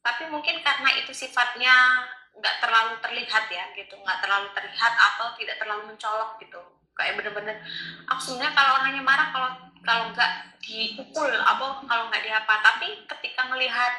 tapi 0.00 0.32
mungkin 0.32 0.64
karena 0.64 0.96
itu 0.96 1.12
sifatnya 1.12 2.04
nggak 2.34 2.56
terlalu 2.62 2.94
terlihat 3.00 3.44
ya 3.48 3.64
gitu. 3.74 3.96
Nggak 3.96 4.18
terlalu 4.22 4.48
terlihat 4.52 4.92
atau 4.94 5.32
tidak 5.38 5.56
terlalu 5.56 5.94
mencolok 5.94 6.36
gitu 6.42 6.79
kayak 7.00 7.16
bener-bener 7.16 7.56
aku 8.04 8.20
sebenarnya 8.20 8.52
kalau 8.52 8.70
orangnya 8.76 9.00
marah 9.00 9.28
kalau 9.32 9.50
kalau 9.80 10.04
nggak 10.12 10.32
dipukul 10.60 11.32
apa 11.32 11.80
kalau 11.88 12.04
nggak 12.12 12.22
diapa 12.22 12.54
tapi 12.60 13.08
ketika 13.08 13.48
melihat 13.48 13.92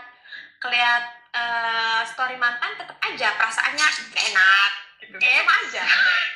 kelihat 0.62 1.04
eh, 1.34 2.02
story 2.06 2.38
mantan 2.38 2.78
tetap 2.78 2.97
aja 3.02 3.28
perasaannya 3.36 3.88
enak. 4.14 4.72
Gitu. 5.02 5.18
em 5.18 5.47
aja. 5.49 5.84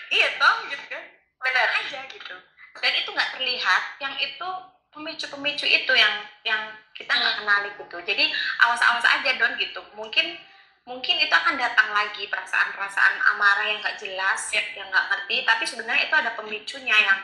Iya 0.10 0.28
toh 0.42 0.56
gitu 0.74 0.86
kan. 0.90 1.04
Benar 1.38 1.68
aja 1.86 2.00
gitu. 2.10 2.36
Dan 2.82 2.94
itu 2.98 3.10
nggak 3.14 3.32
terlihat 3.38 3.84
yang 4.02 4.14
itu 4.18 4.50
pemicu-pemicu 4.90 5.66
itu 5.70 5.94
yang 5.94 6.26
yang 6.42 6.74
kita 6.98 7.14
nggak 7.14 7.46
kenali 7.46 7.70
gitu. 7.78 7.98
Jadi 8.02 8.26
awas-awas 8.66 9.06
aja 9.06 9.38
don 9.38 9.54
gitu. 9.62 9.82
Mungkin 9.94 10.40
mungkin 10.86 11.18
itu 11.18 11.34
akan 11.34 11.58
datang 11.58 11.90
lagi 11.92 12.30
perasaan-perasaan 12.30 13.16
amarah 13.36 13.66
yang 13.66 13.80
nggak 13.82 13.98
jelas 13.98 14.42
yang 14.54 14.88
nggak 14.90 15.08
ngerti. 15.12 15.42
Tapi 15.44 15.64
sebenarnya 15.66 16.04
itu 16.06 16.16
ada 16.16 16.32
pemicunya 16.38 16.96
yang 16.96 17.20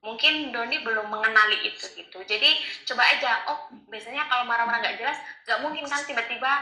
mungkin 0.00 0.52
Doni 0.52 0.84
belum 0.84 1.08
mengenali 1.08 1.64
itu 1.64 1.84
gitu. 1.96 2.18
Jadi 2.24 2.60
coba 2.88 3.02
aja. 3.08 3.48
Oh 3.48 3.72
biasanya 3.88 4.28
kalau 4.28 4.44
marah-marah 4.44 4.84
nggak 4.84 5.00
jelas 5.00 5.18
nggak 5.48 5.60
mungkin 5.64 5.84
kan 5.88 6.00
tiba-tiba 6.04 6.52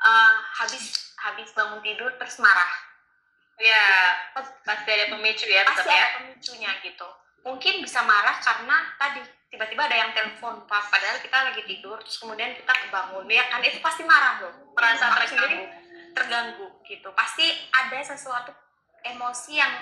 eh, 0.00 0.36
habis 0.60 1.12
habis 1.16 1.48
bangun 1.56 1.80
tidur 1.80 2.12
terus 2.20 2.36
marah. 2.38 2.72
Ya, 3.60 3.84
pasti 4.64 4.90
ada 4.90 5.12
pemicu 5.12 5.46
ya 5.46 5.62
tetap 5.62 5.84
pasti 5.84 5.92
ya. 5.92 6.00
ada 6.02 6.08
pemicunya 6.18 6.70
gitu. 6.82 7.08
Mungkin 7.46 7.74
bisa 7.84 8.02
marah 8.02 8.40
karena 8.42 8.76
tadi 8.98 9.22
tiba-tiba 9.52 9.84
ada 9.84 9.96
yang 10.00 10.10
telepon 10.16 10.64
Pak, 10.64 10.88
padahal 10.88 11.20
kita 11.20 11.52
lagi 11.52 11.62
tidur 11.68 12.00
terus 12.00 12.16
kemudian 12.16 12.56
kita 12.56 12.72
kebangun. 12.72 13.28
Ya 13.28 13.44
kan 13.52 13.60
itu 13.60 13.84
pasti 13.84 14.02
marah 14.08 14.40
loh 14.40 14.54
Merasa 14.72 15.12
terganggu. 15.12 15.68
terganggu 16.16 16.66
gitu. 16.88 17.12
Pasti 17.12 17.52
ada 17.68 18.00
sesuatu 18.00 18.56
emosi 19.04 19.60
yang 19.60 19.72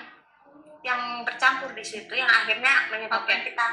yang 0.83 1.23
bercampur 1.23 1.71
di 1.71 1.85
situ 1.85 2.11
yang 2.11 2.27
akhirnya 2.27 2.91
menyebabkan 2.91 3.47
kita 3.47 3.67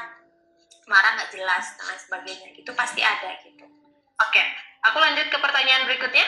marah 0.87 1.19
nggak 1.19 1.35
jelas 1.35 1.75
dan 1.75 1.85
lain 1.91 1.99
sebagainya. 1.99 2.47
Gitu 2.55 2.71
pasti 2.71 3.03
ada 3.03 3.35
gitu. 3.43 3.67
Oke, 4.23 4.43
aku 4.87 4.97
lanjut 5.03 5.27
ke 5.27 5.37
pertanyaan 5.37 5.83
berikutnya. 5.83 6.27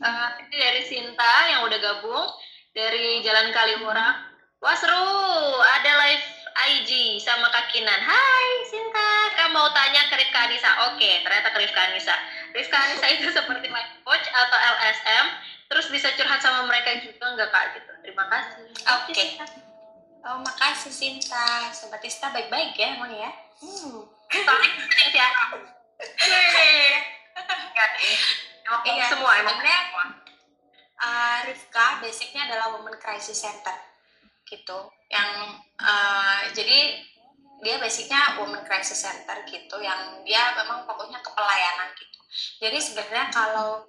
Eh, 0.00 0.28
ini 0.44 0.56
dari 0.60 0.82
Sinta 0.86 1.32
yang 1.50 1.64
udah 1.66 1.78
gabung 1.80 2.28
dari 2.76 3.24
Jalan 3.24 3.48
Kaliurang. 3.50 4.28
Wah 4.60 4.76
seru, 4.76 5.08
ada 5.56 5.90
live 6.04 6.39
IG 6.68 7.16
sama 7.24 7.48
Kak 7.48 7.72
Kinan. 7.72 8.00
Hai 8.04 8.48
Sinta, 8.68 9.10
kamu 9.38 9.56
mau 9.56 9.68
tanya 9.72 10.04
ke 10.12 10.14
Rifka 10.20 10.44
Anissa? 10.44 10.92
Oke, 10.92 11.24
ternyata 11.24 11.48
ke 11.56 11.58
Rifka 11.64 11.80
Anissa. 11.88 12.16
Rifka 12.52 12.76
Anissa 12.76 13.06
itu 13.08 13.26
seperti 13.38 13.66
life 13.72 13.94
coach 14.04 14.26
atau 14.28 14.58
LSM, 14.76 15.26
terus 15.72 15.86
bisa 15.88 16.12
curhat 16.20 16.40
sama 16.44 16.68
mereka 16.68 17.00
juga 17.00 17.32
nggak 17.32 17.48
kak 17.48 17.64
gitu? 17.80 17.92
Terima 18.04 18.24
kasih. 18.28 18.68
Oke. 19.00 19.12
Sinta. 19.16 19.46
oh 20.20 20.36
makasih 20.44 20.92
Sinta 20.92 21.72
sobat 21.72 22.04
Ista 22.04 22.28
baik-baik 22.28 22.76
ya 22.76 22.92
emang 22.92 23.08
ya 23.08 23.32
hmm. 23.64 24.04
Soalnya 24.28 24.70
deh. 25.08 25.32
Emang 28.68 28.82
Iya, 28.84 29.04
semua, 29.08 29.32
emang 29.40 29.56
semua. 29.58 30.04
uh, 31.00 31.38
Rifka 31.48 32.04
basicnya 32.04 32.52
adalah 32.52 32.76
Women 32.76 33.00
Crisis 33.00 33.40
Center 33.40 33.74
gitu 34.44 34.99
yang 35.10 35.58
uh, 35.82 36.40
jadi 36.54 37.02
dia 37.60 37.76
basicnya 37.76 38.40
Women 38.40 38.64
Crisis 38.64 39.04
Center 39.04 39.44
gitu 39.44 39.76
yang 39.84 40.24
dia 40.24 40.56
memang 40.56 40.88
pokoknya 40.88 41.20
ke 41.20 41.30
pelayanan 41.36 41.92
gitu. 41.98 42.18
Jadi 42.62 42.78
sebenarnya 42.80 43.28
kalau 43.28 43.84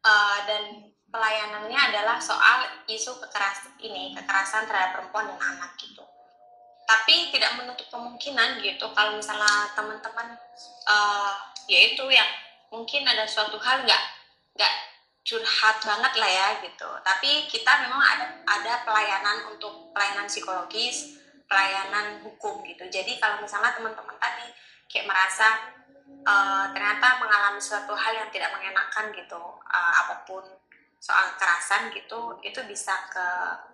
uh, 0.00 0.38
dan 0.48 0.88
pelayanannya 1.10 1.76
adalah 1.76 2.16
soal 2.22 2.64
isu 2.86 3.18
kekerasan 3.20 3.76
ini 3.82 4.14
kekerasan 4.16 4.64
terhadap 4.64 4.96
perempuan 4.96 5.28
dan 5.28 5.38
anak 5.42 5.76
gitu. 5.76 6.06
Tapi 6.88 7.30
tidak 7.34 7.60
menutup 7.60 7.86
kemungkinan 7.92 8.62
gitu 8.64 8.88
kalau 8.96 9.18
misalnya 9.18 9.68
teman-teman 9.76 10.38
uh, 10.88 11.34
yaitu 11.68 12.02
yang 12.08 12.30
mungkin 12.70 13.04
ada 13.04 13.26
suatu 13.26 13.58
hal 13.58 13.84
nggak 13.84 14.02
nggak 14.56 14.74
curhat 15.20 15.76
banget 15.84 16.12
lah 16.16 16.30
ya 16.30 16.48
gitu. 16.64 16.88
Tapi 17.04 17.46
kita 17.46 17.84
memang 17.84 18.00
ada 18.00 18.26
ada 18.48 18.72
pelayanan 18.82 19.52
untuk 19.52 19.92
pelayanan 19.92 20.26
psikologis, 20.26 21.20
pelayanan 21.44 22.24
hukum 22.24 22.64
gitu. 22.64 22.88
Jadi 22.88 23.20
kalau 23.20 23.40
misalnya 23.42 23.76
teman-teman 23.76 24.16
tadi 24.16 24.48
kayak 24.90 25.06
merasa 25.06 25.76
eh, 26.20 26.64
ternyata 26.74 27.20
mengalami 27.22 27.60
suatu 27.60 27.92
hal 27.96 28.12
yang 28.12 28.28
tidak 28.32 28.52
mengenakan 28.52 29.12
gitu, 29.14 29.40
eh, 29.68 29.92
apa 30.04 30.24
pun 30.26 30.42
soal 31.00 31.32
kekerasan 31.32 31.88
gitu, 31.96 32.36
itu 32.44 32.60
bisa 32.68 32.92
ke 33.08 33.26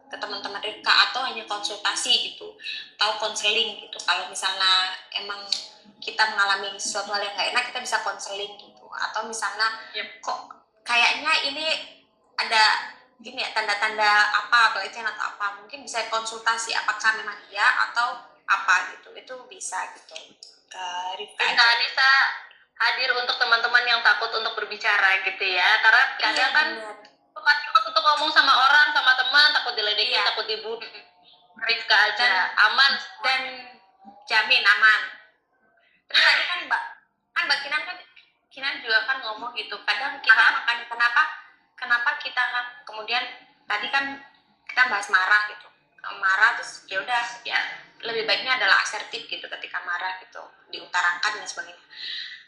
ke 0.06 0.14
teman-teman 0.22 0.62
Rifka 0.62 1.10
atau 1.10 1.26
hanya 1.26 1.42
konsultasi 1.50 2.30
gitu, 2.30 2.54
atau 2.94 3.18
konseling 3.18 3.82
gitu. 3.82 3.98
Kalau 4.06 4.30
misalnya 4.30 4.94
emang 5.10 5.42
kita 5.98 6.22
mengalami 6.30 6.78
sesuatu 6.78 7.10
hal 7.10 7.22
yang 7.26 7.34
nggak 7.34 7.50
enak, 7.50 7.64
kita 7.74 7.80
bisa 7.82 7.98
konseling 8.06 8.54
gitu. 8.54 8.86
Atau 8.94 9.26
misalnya 9.26 9.66
Yep. 9.98 10.22
kok 10.22 10.55
kayaknya 10.86 11.32
ini 11.50 11.66
ada 12.38 12.94
ini 13.20 13.40
ya 13.42 13.50
tanda-tanda 13.50 14.30
apa 14.30 14.76
pelecehan 14.78 15.08
atau 15.10 15.34
apa. 15.34 15.60
Mungkin 15.60 15.82
bisa 15.82 16.06
konsultasi 16.08 16.72
apakah 16.78 17.18
memang 17.18 17.36
iya 17.50 17.90
atau 17.90 18.22
apa 18.46 18.94
gitu. 18.94 19.10
Itu 19.18 19.34
bisa 19.50 19.82
gitu. 19.98 20.14
Rifka 21.16 21.44
Kak. 21.44 21.56
Anissa 21.56 22.12
hadir 22.76 23.08
untuk 23.16 23.40
teman-teman 23.40 23.84
yang 23.88 24.00
takut 24.04 24.28
untuk 24.36 24.52
berbicara 24.54 25.24
gitu 25.24 25.44
ya. 25.48 25.80
Karena 25.80 26.02
kadang 26.20 26.36
Iya, 26.36 26.48
kan 26.52 26.66
suka 27.32 27.52
takut 27.64 27.82
untuk 27.88 28.02
ngomong 28.04 28.30
sama 28.30 28.52
orang 28.52 28.92
sama 28.92 29.12
teman 29.16 29.48
takut 29.56 29.74
diledekin 29.74 30.20
Iya. 30.20 30.28
takut 30.32 30.46
dibully 30.46 30.88
Rifka 31.56 31.96
aja. 32.12 32.52
Aman. 32.68 32.92
Dan 33.24 33.40
jamin 34.28 34.60
aman. 34.60 35.00
Terus 36.06 36.20
tadi 36.22 36.44
kan 36.44 36.58
mbak 36.68 36.82
kan 37.32 37.42
mbak 37.48 37.58
Kinan 37.64 37.82
kan 37.82 37.96
Kinan 38.56 38.80
juga 38.80 39.04
kan 39.04 39.20
ngomong 39.20 39.52
gitu 39.52 39.76
kadang 39.84 40.16
kita 40.24 40.32
Aha. 40.32 40.64
makanya 40.64 40.88
kenapa 40.88 41.22
kenapa 41.76 42.10
kita 42.16 42.40
kemudian 42.88 43.20
tadi 43.68 43.92
kan 43.92 44.16
kita 44.64 44.82
bahas 44.88 45.12
marah 45.12 45.52
gitu. 45.52 45.68
Marah 46.16 46.56
terus 46.56 46.88
ya 46.88 47.04
udah 47.04 47.22
ya 47.44 47.60
lebih 48.00 48.24
baiknya 48.24 48.56
adalah 48.56 48.80
asertif 48.80 49.28
gitu 49.28 49.44
ketika 49.44 49.84
marah 49.84 50.16
gitu 50.24 50.40
diutarakan 50.72 51.36
dan 51.36 51.44
sebagainya. 51.44 51.84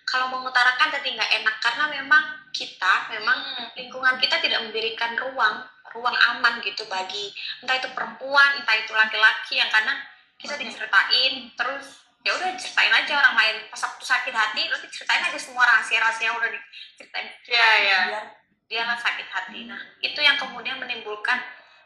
Kalau 0.09 0.33
mengutarakan 0.33 0.89
tadi 0.89 1.13
nggak 1.13 1.45
enak 1.45 1.57
karena 1.61 1.85
memang 1.93 2.25
kita 2.57 3.13
memang 3.13 3.69
lingkungan 3.77 4.17
kita 4.17 4.41
tidak 4.41 4.65
memberikan 4.65 5.13
ruang 5.21 5.61
ruang 5.93 6.17
aman 6.33 6.65
gitu 6.65 6.89
bagi 6.89 7.29
entah 7.61 7.77
itu 7.77 7.93
perempuan 7.93 8.57
entah 8.57 8.77
itu 8.81 8.93
laki-laki 8.97 9.61
yang 9.61 9.69
karena 9.69 9.93
kita 10.41 10.57
diceritain 10.57 11.53
terus 11.53 12.08
ya 12.27 12.31
udah 12.35 12.51
ceritain 12.59 12.93
aja 12.93 13.13
orang 13.19 13.35
lain. 13.39 13.57
Pas 13.71 13.83
waktu 13.83 14.05
sakit 14.05 14.35
hati 14.35 14.63
terus 14.67 14.83
diceritain 14.85 15.23
aja 15.23 15.39
semua 15.39 15.65
rahasia-rahasia 15.65 16.31
yang 16.31 16.37
udah 16.37 16.51
diceritain. 16.51 17.29
Iya, 17.47 17.69
iya. 17.83 17.99
biar 18.11 18.27
dia 18.69 18.83
lah 18.85 18.99
sakit 19.01 19.29
hati. 19.33 19.65
Nah 19.65 19.81
itu 20.05 20.21
yang 20.21 20.37
kemudian 20.37 20.77
menimbulkan 20.77 21.41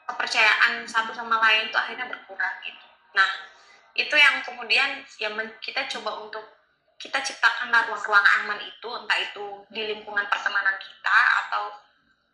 kepercayaan 0.09 0.83
satu 0.85 1.14
sama 1.14 1.39
lain 1.39 1.70
itu 1.70 1.76
akhirnya 1.78 2.11
berkurang 2.11 2.55
gitu. 2.66 2.87
Nah 3.14 3.30
itu 3.95 4.14
yang 4.16 4.43
kemudian 4.43 5.05
ya 5.20 5.30
men- 5.30 5.57
kita 5.62 5.87
coba 5.87 6.26
untuk 6.26 6.43
kita 6.99 7.18
ciptakanlah 7.18 7.91
ruang-ruang 7.91 8.26
aman 8.43 8.59
itu 8.62 8.89
entah 8.95 9.18
itu 9.18 9.47
di 9.74 9.91
lingkungan 9.91 10.22
pertemanan 10.30 10.78
kita 10.78 11.18
atau 11.47 11.74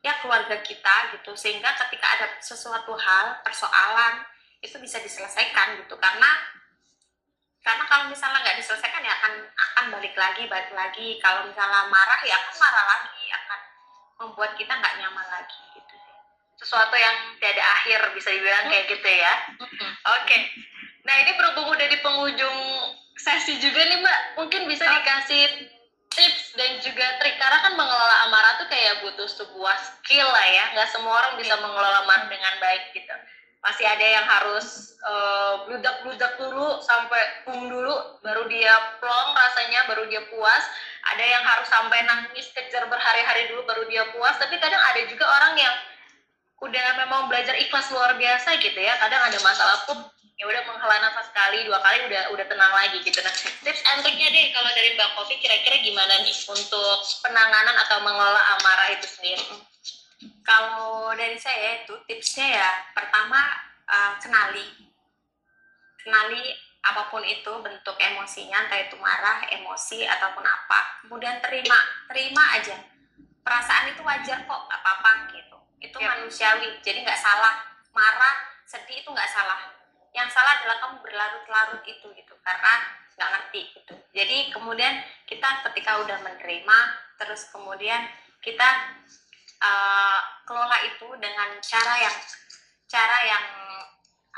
ya 0.01 0.17
keluarga 0.21 0.61
kita 0.65 1.13
gitu. 1.17 1.37
Sehingga 1.37 1.77
ketika 1.87 2.07
ada 2.17 2.27
sesuatu 2.41 2.97
hal 2.97 3.45
persoalan 3.45 4.25
itu 4.65 4.77
bisa 4.81 5.01
diselesaikan 5.01 5.77
gitu. 5.85 5.97
Karena 6.01 6.58
karena 7.63 7.85
kalau 7.91 8.05
misalnya 8.07 8.39
nggak 8.43 8.59
diselesaikan 8.63 9.03
ya 9.03 9.13
akan 9.19 9.35
akan 9.51 9.85
balik 9.99 10.15
lagi 10.15 10.47
balik 10.47 10.73
lagi. 10.73 11.19
Kalau 11.19 11.47
misalnya 11.47 11.91
marah 11.91 12.21
ya 12.23 12.35
akan 12.39 12.55
marah 12.55 12.85
lagi 12.87 13.23
akan 13.35 13.61
membuat 14.23 14.53
kita 14.55 14.73
nggak 14.73 14.97
nyaman 15.03 15.27
lagi 15.27 15.61
gitu. 15.75 15.95
Sih 15.95 16.17
sesuatu 16.59 16.95
yang 16.95 17.39
tiada 17.39 17.63
akhir 17.63 18.15
bisa 18.15 18.31
dibilang 18.31 18.71
kayak 18.71 18.87
gitu 18.91 19.11
ya. 19.11 19.35
Oke. 20.23 20.37
Nah 21.03 21.15
ini 21.25 21.31
berhubung 21.35 21.73
udah 21.75 21.87
di 21.89 21.99
penghujung 22.03 22.59
sesi 23.19 23.59
juga 23.59 23.83
nih 23.83 23.99
mbak. 24.03 24.19
Mungkin 24.39 24.71
bisa 24.71 24.87
dikasih 24.87 25.71
tips 26.15 26.55
dan 26.55 26.79
juga 26.83 27.07
trik. 27.19 27.37
Karena 27.43 27.59
kan 27.63 27.75
mengelola 27.75 28.17
amarah 28.31 28.63
tuh 28.63 28.69
kayak 28.71 29.03
butuh 29.03 29.27
sebuah 29.27 29.77
skill 29.83 30.27
lah 30.31 30.47
ya. 30.47 30.65
Nggak 30.79 30.91
semua 30.95 31.15
orang 31.15 31.35
bisa 31.43 31.59
mengelola 31.59 32.07
amarah 32.07 32.27
dengan 32.31 32.55
baik 32.63 32.95
gitu 32.95 33.15
pasti 33.59 33.83
ada 33.83 34.07
yang 34.07 34.27
harus 34.27 34.95
eh, 35.03 35.55
bludak-bludak 35.67 36.39
dulu 36.39 36.79
sampai 36.79 37.43
bung 37.43 37.67
dulu 37.67 37.95
baru 38.23 38.47
dia 38.47 38.75
plong 39.03 39.31
rasanya 39.35 39.81
baru 39.91 40.07
dia 40.07 40.23
puas. 40.31 40.65
Ada 41.09 41.25
yang 41.25 41.45
harus 41.47 41.69
sampai 41.73 42.05
nangis 42.05 42.53
kejar 42.53 42.85
berhari-hari 42.87 43.49
dulu 43.51 43.65
baru 43.67 43.89
dia 43.89 44.05
puas. 44.15 44.37
Tapi 44.39 44.61
kadang 44.61 44.81
ada 44.81 45.01
juga 45.09 45.25
orang 45.27 45.55
yang 45.59 45.75
udah 46.59 46.87
memang 47.07 47.31
belajar 47.31 47.55
ikhlas 47.55 47.91
luar 47.91 48.15
biasa 48.19 48.59
gitu 48.63 48.79
ya. 48.79 48.95
Kadang 48.99 49.23
ada 49.27 49.39
masalah 49.43 49.79
pun 49.89 49.99
ya 50.39 50.47
udah 50.47 50.63
menghela 50.71 50.97
nafas 51.03 51.27
sekali 51.35 51.67
dua 51.67 51.83
kali 51.83 51.99
udah 52.07 52.23
udah 52.31 52.47
tenang 52.47 52.71
lagi 52.71 53.03
gitu. 53.03 53.19
Nah 53.19 53.35
tips 53.67 53.83
and 53.95 54.07
triknya 54.07 54.31
deh 54.31 54.55
kalau 54.55 54.71
dari 54.71 54.95
mbak 54.95 55.11
Kofi 55.19 55.35
kira-kira 55.43 55.83
gimana 55.83 56.23
nih 56.23 56.37
untuk 56.47 56.99
penanganan 57.27 57.75
atau 57.87 57.99
mengelola 58.07 58.43
amarah 58.59 58.89
itu 58.95 59.07
sendiri 59.11 59.68
kalau 60.43 61.15
dari 61.15 61.39
saya 61.39 61.85
itu 61.85 61.95
tipsnya 62.11 62.59
ya 62.59 62.71
pertama 62.95 63.39
eh, 63.87 64.13
kenali. 64.19 64.67
Kenali 65.99 66.43
apa 66.83 67.11
pun 67.13 67.21
itu 67.27 67.53
bentuk 67.61 67.97
emosinya 68.01 68.65
entah 68.65 68.81
itu 68.81 68.97
marah 68.97 69.45
emosi 69.51 70.07
ataupun 70.09 70.43
apa. 70.47 71.05
Kemudian 71.05 71.39
terima 71.43 71.79
terima 72.09 72.45
aja. 72.57 72.77
Perasaan 73.45 73.93
itu 73.93 74.03
wajar 74.03 74.45
kok 74.45 74.61
nggak 74.67 74.81
apa-apa 74.83 75.11
gitu. 75.33 75.59
Itu 75.79 75.97
Ya. 76.03 76.17
manusiawi 76.17 76.81
jadi 76.83 77.05
nggak 77.05 77.21
salah. 77.21 77.63
Marah 77.95 78.35
sedih 78.65 79.03
itu 79.05 79.09
nggak 79.11 79.31
salah. 79.31 79.71
Yang 80.17 80.35
salah 80.35 80.59
adalah 80.59 80.77
kamu 80.83 80.97
berlarut-larut 81.05 81.83
itu 81.87 82.07
gitu. 82.15 82.35
Karena 82.43 82.73
nggak 83.19 83.31
ngerti 83.35 83.61
gitu. 83.75 83.95
Jadi 84.15 84.55
kemudian 84.55 85.03
kita 85.27 85.67
ketika 85.71 85.99
udah 86.03 86.19
menerima 86.23 86.79
terus 87.19 87.51
kemudian 87.51 88.07
kita 88.39 88.95
uh, 89.63 90.19
kelola 90.47 90.79
itu 90.87 91.09
dengan 91.19 91.59
cara 91.61 91.95
yang 91.99 92.17
cara 92.89 93.19
yang 93.27 93.45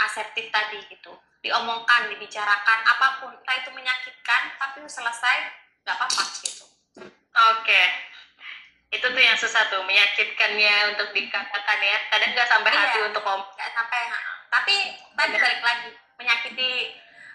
asertif 0.01 0.49
tadi 0.51 0.81
gitu. 0.91 1.13
Diomongkan 1.41 2.13
dibicarakan 2.13 2.79
apa 2.85 3.25
pun. 3.25 3.33
Entah 3.33 3.57
itu 3.61 3.71
menyakitkan 3.73 4.43
tapi 4.61 4.85
selesai 4.85 5.37
nggak 5.85 5.97
apa-apa 5.97 6.23
gitu. 6.45 6.65
Oke. 7.57 7.83
Itu 8.91 9.07
tuh 9.07 9.23
yang 9.23 9.39
susah 9.39 9.71
tuh 9.71 9.87
menyakitkannya 9.87 10.93
untuk 10.97 11.15
dikatakan 11.15 11.79
ya. 11.81 11.99
Kadang 12.11 12.31
nggak 12.35 12.49
sampai 12.51 12.71
Iya. 12.75 12.81
hati 12.85 12.99
untuk 13.07 13.23
ngomong. 13.25 13.49
Nggak 13.57 13.71
sampai 13.73 14.01
tapi 14.51 14.75
tadi 15.15 15.31
Benar. 15.39 15.43
balik 15.47 15.61
lagi 15.63 15.89
menyakiti 16.19 16.71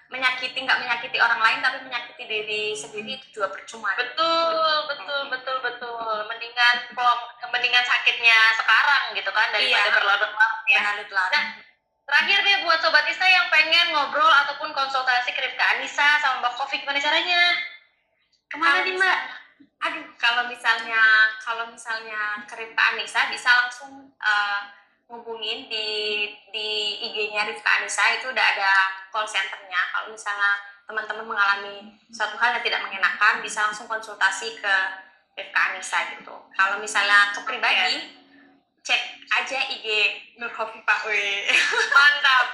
menyakiti 0.06 0.58
nggak 0.62 0.80
menyakiti 0.84 1.18
orang 1.18 1.42
lain 1.42 1.60
tapi 1.66 1.78
menyakiti 1.82 2.24
diri 2.30 2.64
sendiri 2.78 3.18
itu 3.18 3.26
juga 3.42 3.50
percuma. 3.56 3.90
Betul 3.98 4.86
betul 4.86 5.22
betul 5.34 5.58
betul. 5.66 6.14
Mendingan 6.30 6.76
plong 6.94 7.22
mendingan 7.56 7.88
sakitnya 7.88 8.52
sekarang 8.60 9.16
gitu 9.16 9.32
kan 9.32 9.48
daripada 9.56 9.88
Iya. 9.88 9.96
berlarut-larut 9.96 10.62
ya 10.68 10.80
berlarut-larut 10.84 11.34
Nah, 11.34 11.48
Terakhir 12.06 12.38
deh 12.46 12.58
buat 12.62 12.78
Sobat 12.86 13.02
Isa 13.10 13.26
yang 13.26 13.50
pengen 13.50 13.90
ngobrol 13.90 14.30
ataupun 14.30 14.70
konsultasi 14.78 15.34
ke 15.34 15.42
Rifka 15.42 15.66
Anissa 15.74 16.22
sama 16.22 16.38
Mbak 16.46 16.54
Kofi 16.54 16.78
gimana 16.78 17.02
caranya? 17.02 17.42
Ke 18.46 18.56
mana 18.62 18.86
nih 18.86 18.94
Mbak? 18.94 19.20
aduh 19.86 20.06
kalau 20.18 20.50
misalnya 20.50 21.30
kalau 21.42 21.66
misalnya 21.70 22.46
ke 22.46 22.54
Rifka 22.58 22.84
Anissa 22.94 23.26
bisa 23.34 23.50
langsung 23.50 24.14
eh, 24.22 24.62
ngubungin 25.10 25.66
di 25.66 25.88
di 26.54 26.70
IG-nya 27.10 27.50
Rifka 27.50 27.82
Anissa 27.82 28.06
itu 28.14 28.30
udah 28.30 28.46
ada 28.54 28.72
call 29.10 29.26
centernya 29.26 29.82
kalau 29.94 30.14
misalnya 30.14 30.62
teman-teman 30.86 31.26
mengalami 31.26 31.98
suatu 32.14 32.38
hal 32.38 32.58
yang 32.58 32.66
tidak 32.66 32.86
mengenakan 32.86 33.42
bisa 33.42 33.66
langsung 33.66 33.90
konsultasi 33.90 34.62
ke 34.62 34.76
Rifka 35.36 35.60
Anissa 35.70 36.00
gitu 36.16 36.36
kalau 36.56 36.80
misalnya 36.80 37.36
ke 37.36 37.44
pribadi 37.44 38.16
cek 38.86 39.02
aja 39.34 39.60
IG 39.68 39.86
Nur 40.38 40.48
Wih 41.10 41.50
Mantap. 41.96 42.46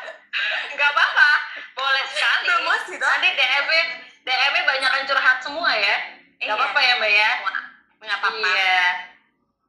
Enggak 0.71 0.89
apa-apa. 0.95 1.29
Boleh 1.75 2.05
sekali. 2.07 2.47
promosi 2.47 2.93
dong 2.95 3.03
Nanti 3.03 3.29
DM 3.36 3.67
DM 4.23 4.55
banyak 4.63 4.91
curhat 5.05 5.38
semua 5.43 5.71
ya. 5.75 5.95
Enggak 6.39 6.55
Iya. 6.55 6.57
apa-apa 6.57 6.79
ya 6.79 6.93
Mbak 6.97 7.11
ya. 7.11 7.29
nggak 8.01 8.17
apa-apa 8.17 8.47
Iya. 8.49 8.82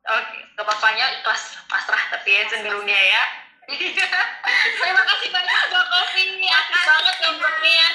Oke, 0.02 0.38
gak 0.58 0.64
apa-apanya 0.66 1.06
ikhlas 1.20 1.42
pasrah 1.70 2.02
tapi 2.10 2.30
ya 2.34 2.42
cenderungnya 2.50 2.96
ya. 2.96 3.22
Terima 4.78 5.02
kasih 5.02 5.28
banyak 5.30 5.58
Mbak 5.68 5.84
Kofi. 5.90 6.24
Asik 6.42 6.80
banget 6.86 7.16
ngobrolnya. 7.22 7.86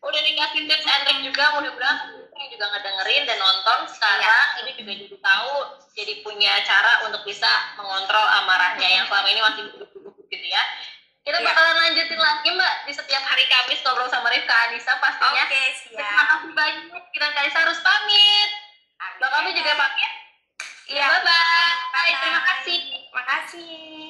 Udah 0.00 0.20
dikasih 0.24 0.60
tips 0.68 0.86
and 0.88 1.02
trick 1.04 1.18
juga 1.20 1.44
mudah-mudahan 1.56 2.19
yang 2.36 2.48
juga 2.50 2.66
ngedengerin 2.70 3.22
dan 3.26 3.38
nonton 3.38 3.78
sekarang 3.90 4.46
ini 4.62 4.70
juga 4.78 4.92
jadi 4.94 5.16
tahu 5.18 5.54
jadi 5.92 6.12
punya 6.22 6.52
cara 6.62 7.04
untuk 7.08 7.22
bisa 7.26 7.50
mengontrol 7.76 8.26
amarahnya 8.42 8.88
yang 8.88 9.04
selama 9.10 9.28
ini 9.30 9.40
masih 9.42 9.62
duduk-duduk 9.72 10.14
gitu 10.28 10.46
ya. 10.46 10.62
Kita 11.20 11.36
Iya. 11.36 11.46
bakalan 11.52 11.76
lanjutin 11.76 12.16
lagi 12.16 12.48
Mbak 12.48 12.74
di 12.88 12.92
setiap 12.96 13.22
hari 13.22 13.44
Kamis 13.44 13.84
ngobrol 13.84 14.08
sama 14.08 14.32
Rifka 14.32 14.56
Anissa 14.66 14.96
pastinya. 14.98 15.44
oke 15.44 15.62
Terima 15.84 16.00
siap 16.00 16.26
kasih 16.32 16.52
banyak. 16.56 17.02
Kita 17.12 17.26
Anissa 17.28 17.58
harus 17.60 17.78
pamit. 17.84 18.50
Mbak 19.20 19.28
Kofi 19.28 19.50
juga 19.52 19.72
pamit. 19.76 20.12
Iya. 20.90 21.06
Bye-bye. 21.06 21.70
Bye-bye. 21.92 22.14
Terima 22.18 22.42
kasih. 22.48 22.78
makasih 23.10 24.09